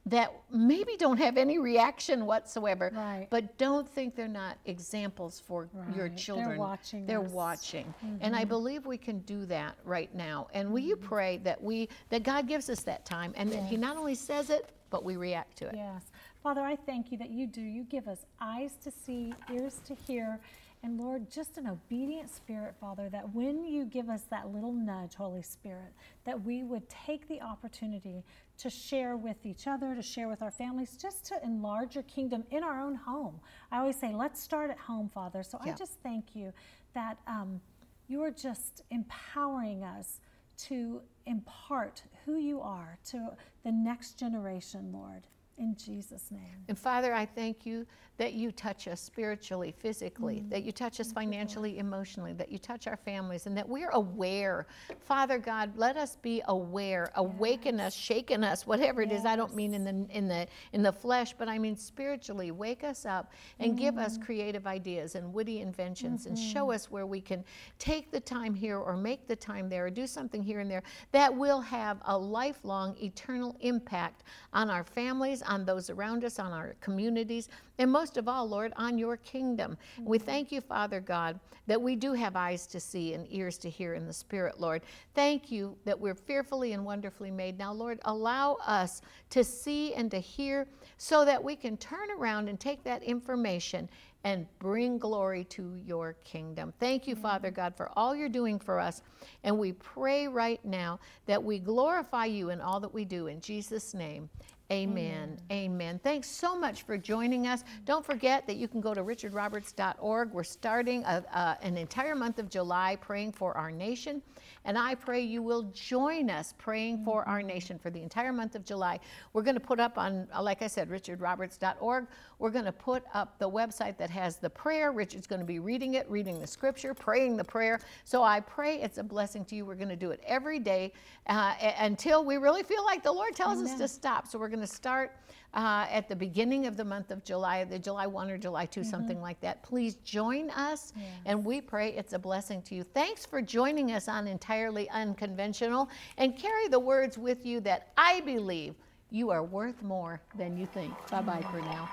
that 0.07 0.33
maybe 0.51 0.97
don't 0.97 1.19
have 1.19 1.37
any 1.37 1.59
reaction 1.59 2.25
whatsoever, 2.25 2.91
Right. 2.95 3.27
but 3.31 3.59
don't 3.59 3.87
think 3.87 4.17
they're 4.17 4.27
not 4.27 4.57
examples 4.65 5.39
for 5.39 5.69
your 5.75 5.83
Right. 5.83 5.95
They're 5.97 6.09
children. 6.17 6.59
watching 6.59 7.05
They're 7.07 7.19
us. 7.21 7.27
Mm-hmm. 7.27 7.35
watching. 7.37 7.95
And 8.23 8.35
I 8.35 8.45
believe 8.45 8.87
we 8.87 8.97
can 8.97 9.19
do 9.21 9.45
that 9.47 9.77
right 9.85 10.13
now. 10.15 10.49
And 10.55 10.73
will 10.73 10.79
you 10.81 10.97
pray 10.97 11.39
that 11.45 11.63
we 11.63 11.89
that 12.09 12.23
God 12.23 12.49
gives 12.49 12.71
us 12.71 12.81
that 12.85 13.05
time 13.05 13.33
and 13.37 13.53
that 13.53 13.65
He 13.65 13.77
not 13.77 13.97
only 13.99 14.15
says 14.15 14.49
it, 14.51 14.71
but 14.91 15.05
we 15.05 15.17
react 15.17 15.59
to 15.59 15.67
it. 15.69 15.75
Yes. 15.77 16.05
Father, 16.43 16.63
I 16.63 16.77
thank 16.77 17.11
you 17.11 17.19
that 17.19 17.31
you 17.31 17.47
do. 17.47 17.61
You 17.61 17.85
give 17.85 18.09
us 18.09 18.25
eyes 18.41 18.73
to 18.83 18.91
see, 18.91 19.35
ears 19.53 19.81
to 19.87 19.95
hear, 19.95 20.41
and 20.83 20.97
Lord, 20.97 21.29
just 21.31 21.59
an 21.59 21.67
obedient 21.67 22.31
spirit, 22.31 22.75
Father, 22.81 23.09
that 23.09 23.35
when 23.35 23.65
you 23.65 23.85
give 23.85 24.09
us 24.09 24.23
that 24.31 24.53
little 24.53 24.73
nudge, 24.73 25.17
Holy 25.17 25.43
Spirit, 25.43 25.93
that 26.25 26.41
we 26.41 26.63
would 26.63 26.89
take 26.89 27.27
the 27.27 27.43
opportunity 27.43 28.23
to 28.59 28.71
share 28.71 29.17
with 29.17 29.45
each 29.45 29.67
other, 29.67 29.95
to 29.97 30.03
share 30.03 30.29
with 30.29 30.41
our 30.41 30.53
families, 30.53 30.97
just 30.97 31.25
to 31.27 31.43
enlarge 31.43 31.97
your 31.97 32.05
kingdom 32.05 32.45
in 32.51 32.63
our 32.63 32.81
own 32.81 32.95
home. 32.95 33.41
I 33.73 33.79
always 33.79 33.97
say, 33.97 34.15
let's 34.15 34.41
start 34.41 34.71
at 34.71 34.79
home, 34.79 35.11
Father. 35.13 35.43
So 35.43 35.59
I 35.61 35.73
just 35.73 35.99
thank 36.03 36.37
you 36.37 36.53
that 36.95 37.19
um, 37.27 37.61
you 38.07 38.23
are 38.23 38.31
just 38.31 38.83
empowering 38.91 39.83
us 39.83 40.21
to 40.59 41.03
impart 41.27 42.03
who 42.25 42.37
you 42.37 42.61
are 42.61 42.99
to 43.07 43.31
the 43.65 43.73
next 43.73 44.19
generation, 44.19 44.93
Lord. 44.93 45.27
In 45.59 45.77
Jesus' 45.77 46.31
name. 46.31 46.65
And 46.69 46.79
Father, 46.79 47.13
I 47.13 47.27
thank 47.27 47.67
you 47.67 47.87
that 48.19 48.33
you 48.33 48.51
touch 48.51 48.89
us 48.89 49.01
spiritually, 49.01 49.73
physically, 49.79 50.41
mm, 50.41 50.51
that 50.51 50.65
you 50.65 50.73
touch 50.73 50.99
us 51.01 51.13
financially, 51.13 51.79
emotionally, 51.79 52.33
that 52.33 52.51
you 52.51 52.59
touch 52.59 52.87
our 52.89 52.97
families, 52.97 53.47
and 53.47 53.57
that 53.57 53.69
we're 53.69 53.91
aware. 53.91 54.67
Father 55.01 55.39
God, 55.39 55.73
let 55.77 55.97
us 55.97 56.17
be 56.17 56.43
aware, 56.49 57.11
awaken 57.15 57.79
us, 57.79 57.95
shaken 57.95 58.43
us, 58.43 58.67
whatever 58.67 59.03
it 59.03 59.13
is. 59.13 59.25
I 59.25 59.37
don't 59.37 59.55
mean 59.55 59.73
in 59.73 59.85
the 59.85 60.17
in 60.17 60.29
the 60.29 60.47
in 60.73 60.83
the 60.83 60.93
flesh, 60.93 61.35
but 61.39 61.49
I 61.49 61.59
mean 61.59 61.77
spiritually. 61.77 62.51
Wake 62.51 62.83
us 62.83 63.07
up 63.07 63.33
and 63.61 63.79
give 63.79 63.99
us 63.99 64.19
mm. 64.19 64.25
creative 64.25 64.67
ideas 64.67 65.15
and 65.15 65.33
witty 65.33 65.61
inventions, 65.61 66.27
and 66.27 66.37
show 66.37 66.67
mm-hmm. 66.67 66.75
us 66.75 66.91
where 66.91 67.07
we 67.07 67.21
can 67.21 67.45
take 67.79 68.11
the 68.11 68.21
time 68.21 68.55
here 68.55 68.79
or 68.79 68.97
make 68.97 69.29
the 69.29 69.37
time 69.37 69.69
there 69.69 69.87
or 69.87 69.91
do 69.91 70.07
something 70.07 70.43
here 70.43 70.59
and 70.61 70.71
there 70.71 70.83
that 71.13 71.35
will 71.35 71.61
have 71.61 71.99
a 72.07 72.19
lifelong, 72.19 72.97
eternal 73.01 73.57
impact 73.61 74.25
on 74.53 74.71
our 74.71 74.83
families, 74.83 75.43
on 75.49 75.65
those 75.65 75.91
around 75.91 76.25
us, 76.25 76.39
on 76.39 76.53
our 76.53 76.77
communities, 76.81 77.49
and 77.79 77.91
most 77.91 78.17
of 78.17 78.29
all, 78.29 78.49
Lord, 78.49 78.73
on 78.77 78.99
your 78.99 79.17
kingdom. 79.17 79.77
Mm-hmm. 79.95 80.09
We 80.09 80.19
thank 80.19 80.53
you, 80.53 80.61
Father 80.61 81.01
God, 81.01 81.41
that 81.67 81.81
we 81.81 81.97
do 81.97 82.13
have 82.13 82.37
eyes 82.37 82.67
to 82.69 82.81
see 82.81 83.15
and 83.15 83.27
ears 83.31 83.59
to 83.59 83.71
hear 83.71 83.95
in 83.95 84.07
the 84.07 84.13
Spirit, 84.13 84.61
Lord. 84.61 84.83
Thank 85.15 85.51
you 85.51 85.77
that 85.85 85.99
we're 85.99 86.15
fearfully 86.15 86.73
and 86.73 86.85
wonderfully 86.85 87.31
made. 87.31 87.59
Now, 87.59 87.73
Lord, 87.73 87.99
allow 88.05 88.59
us 88.67 89.03
to 89.31 89.43
see 89.43 89.95
and 89.95 90.11
to 90.11 90.19
hear 90.19 90.67
so 90.99 91.25
that 91.25 91.43
we 91.43 91.57
can 91.57 91.77
turn 91.77 92.11
around 92.17 92.49
and 92.49 92.59
take 92.61 92.85
that 92.85 93.03
information 93.03 93.89
and 94.25 94.47
bring 94.59 94.99
glory 94.99 95.45
to 95.45 95.77
your 95.87 96.15
kingdom. 96.25 96.73
Thank 96.81 97.07
you, 97.07 97.15
Father 97.15 97.51
God, 97.51 97.77
for 97.77 97.91
all 97.97 98.17
you're 98.17 98.29
doing 98.29 98.59
for 98.59 98.81
us. 98.81 99.03
And 99.45 99.59
we 99.59 99.73
pray 99.73 100.27
right 100.27 100.63
now 100.65 100.99
that 101.27 101.43
we 101.43 101.59
glorify 101.59 102.25
you 102.25 102.51
in 102.51 102.61
all 102.61 102.81
that 102.81 102.93
we 102.93 103.05
do. 103.05 103.29
In 103.29 103.41
Jesus' 103.41 103.95
name, 103.95 104.29
Amen. 104.71 104.99
Amen. 105.01 105.39
Amen. 105.51 106.01
Thanks 106.05 106.29
so 106.29 106.55
much 106.55 106.83
for 106.83 106.99
joining 106.99 107.47
us. 107.47 107.65
Don't 107.87 108.05
forget 108.05 108.47
that 108.47 108.57
you 108.57 108.69
can 108.69 108.83
go 108.83 108.93
to 108.93 109.03
richardroberts.org. 109.03 110.31
We're 110.31 110.45
starting 110.45 111.05
a, 111.05 111.25
uh, 111.33 111.55
an 111.63 111.79
entire 111.79 112.15
month 112.15 112.39
of 112.39 112.51
July 112.51 112.97
praying 113.01 113.33
for 113.33 113.57
our 113.57 113.71
nation. 113.71 114.21
And 114.67 114.77
I 114.77 114.95
pray 114.95 115.23
you 115.23 115.43
will 115.43 115.63
join 115.73 116.29
us 116.29 116.53
praying 116.59 117.03
for 117.03 117.27
our 117.27 117.43
nation 117.43 117.79
for 117.79 117.89
the 117.89 118.03
entire 118.03 118.31
month 118.31 118.55
of 118.55 118.67
July. 118.67 119.01
We're 119.33 119.43
going 119.43 119.55
to 119.55 119.61
put 119.61 119.81
up 119.81 119.97
on, 119.97 120.29
uh, 120.35 120.43
like 120.43 120.61
I 120.61 120.67
said, 120.67 120.91
richardroberts.org. 120.91 122.07
We're 122.39 122.51
going 122.51 122.67
to 122.67 122.73
put 122.73 123.05
up 123.15 123.39
the 123.39 123.49
website 123.49 123.97
that 123.97 124.11
has 124.11 124.37
the 124.37 124.51
prayer. 124.51 124.93
Richard's 124.93 125.27
going 125.27 125.41
to 125.41 125.47
be 125.47 125.61
reading 125.61 125.95
it, 125.95 126.09
reading 126.11 126.41
the 126.41 126.47
scripture, 126.47 126.93
praying 126.93 127.39
the 127.39 127.45
prayer. 127.45 127.81
So 128.05 128.23
I 128.23 128.41
pray 128.41 128.83
it's 128.83 128.99
a 128.99 129.03
blessing 129.03 129.47
to 129.47 129.57
you. 129.57 129.65
We're 129.65 129.77
going 129.77 129.89
to 129.89 129.97
do 129.97 130.11
it 130.11 130.23
every 130.27 130.59
day 130.59 130.93
uh, 131.27 131.55
until 131.79 132.23
we 132.23 132.37
really 132.37 132.63
feel 132.63 132.85
like 132.85 133.03
the 133.03 133.13
Lord 133.13 133.35
tells 133.35 133.61
Amen. 133.61 133.73
us 133.73 133.79
to 133.79 133.89
stop. 133.89 134.29
So 134.29 134.39
we're 134.39 134.58
going 134.59 134.67
to 134.67 134.75
start 134.75 135.13
uh, 135.55 135.87
at 135.91 136.09
the 136.09 136.17
beginning 136.17 136.67
of 136.67 136.77
the 136.77 136.85
month 136.85 137.11
of 137.11 137.25
July, 137.25 137.65
the 137.65 137.79
July 137.79 138.07
1 138.07 138.31
or 138.31 138.39
July 138.39 138.67
2, 138.67 138.81
mm-hmm. 138.81 138.91
something 138.91 139.21
like 139.21 139.41
that. 139.41 139.63
Please 139.63 139.97
join 140.05 140.51
us, 140.51 140.93
yes. 140.97 141.07
and 141.27 141.45
we 141.45 141.61
pray 141.61 141.93
it's 141.93 142.13
a 142.13 142.19
blessing 142.19 142.61
to 142.63 142.75
you. 142.75 142.83
Thanks 142.83 143.25
for 143.25 143.41
joining 143.41 143.93
us 143.93 144.09
on 144.09 144.27
Entirely 144.27 144.89
Unconventional, 144.91 145.89
and 146.19 146.37
carry 146.37 146.69
the 146.69 146.79
words 146.79 147.17
with 147.17 147.47
you 147.47 147.61
that 147.61 147.89
I 147.97 148.21
believe 148.21 148.75
you 149.11 149.31
are 149.31 149.43
worth 149.43 149.83
more 149.83 150.21
than 150.37 150.57
you 150.57 150.67
think. 150.67 150.93
Bye 151.11 151.23
bye 151.23 151.45
for 151.51 151.61
now. 151.61 151.89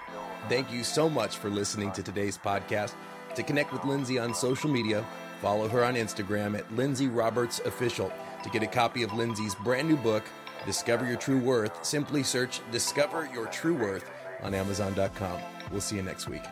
Thank 0.50 0.72
you 0.72 0.84
so 0.84 1.10
much 1.10 1.38
for 1.38 1.50
listening 1.50 1.92
to 1.94 2.04
today's 2.04 2.38
podcast. 2.38 2.94
To 3.36 3.44
connect 3.44 3.72
with 3.72 3.86
Lindsay 3.86 4.20
on 4.20 4.34
social 4.34 4.70
media, 4.70 5.06
follow 5.42 5.70
her 5.70 5.84
on 5.84 5.96
Instagram 5.96 6.58
at 6.58 6.70
Lindsay 6.76 7.08
Roberts 7.08 7.60
Official. 7.60 8.12
To 8.44 8.50
get 8.50 8.64
a 8.64 8.68
copy 8.68 9.02
of 9.04 9.14
Lindsay's 9.14 9.56
brand 9.56 9.88
new 9.88 9.98
book, 9.98 10.24
Discover 10.66 11.06
Your 11.06 11.18
True 11.18 11.40
Worth, 11.40 11.86
simply 11.86 12.24
search 12.24 12.62
Discover 12.72 13.30
Your 13.34 13.48
True 13.48 13.76
Worth 13.76 14.10
on 14.42 14.54
Amazon.com. 14.54 15.40
We'll 15.72 15.82
see 15.82 15.96
you 15.96 16.04
next 16.04 16.28
week. 16.28 16.44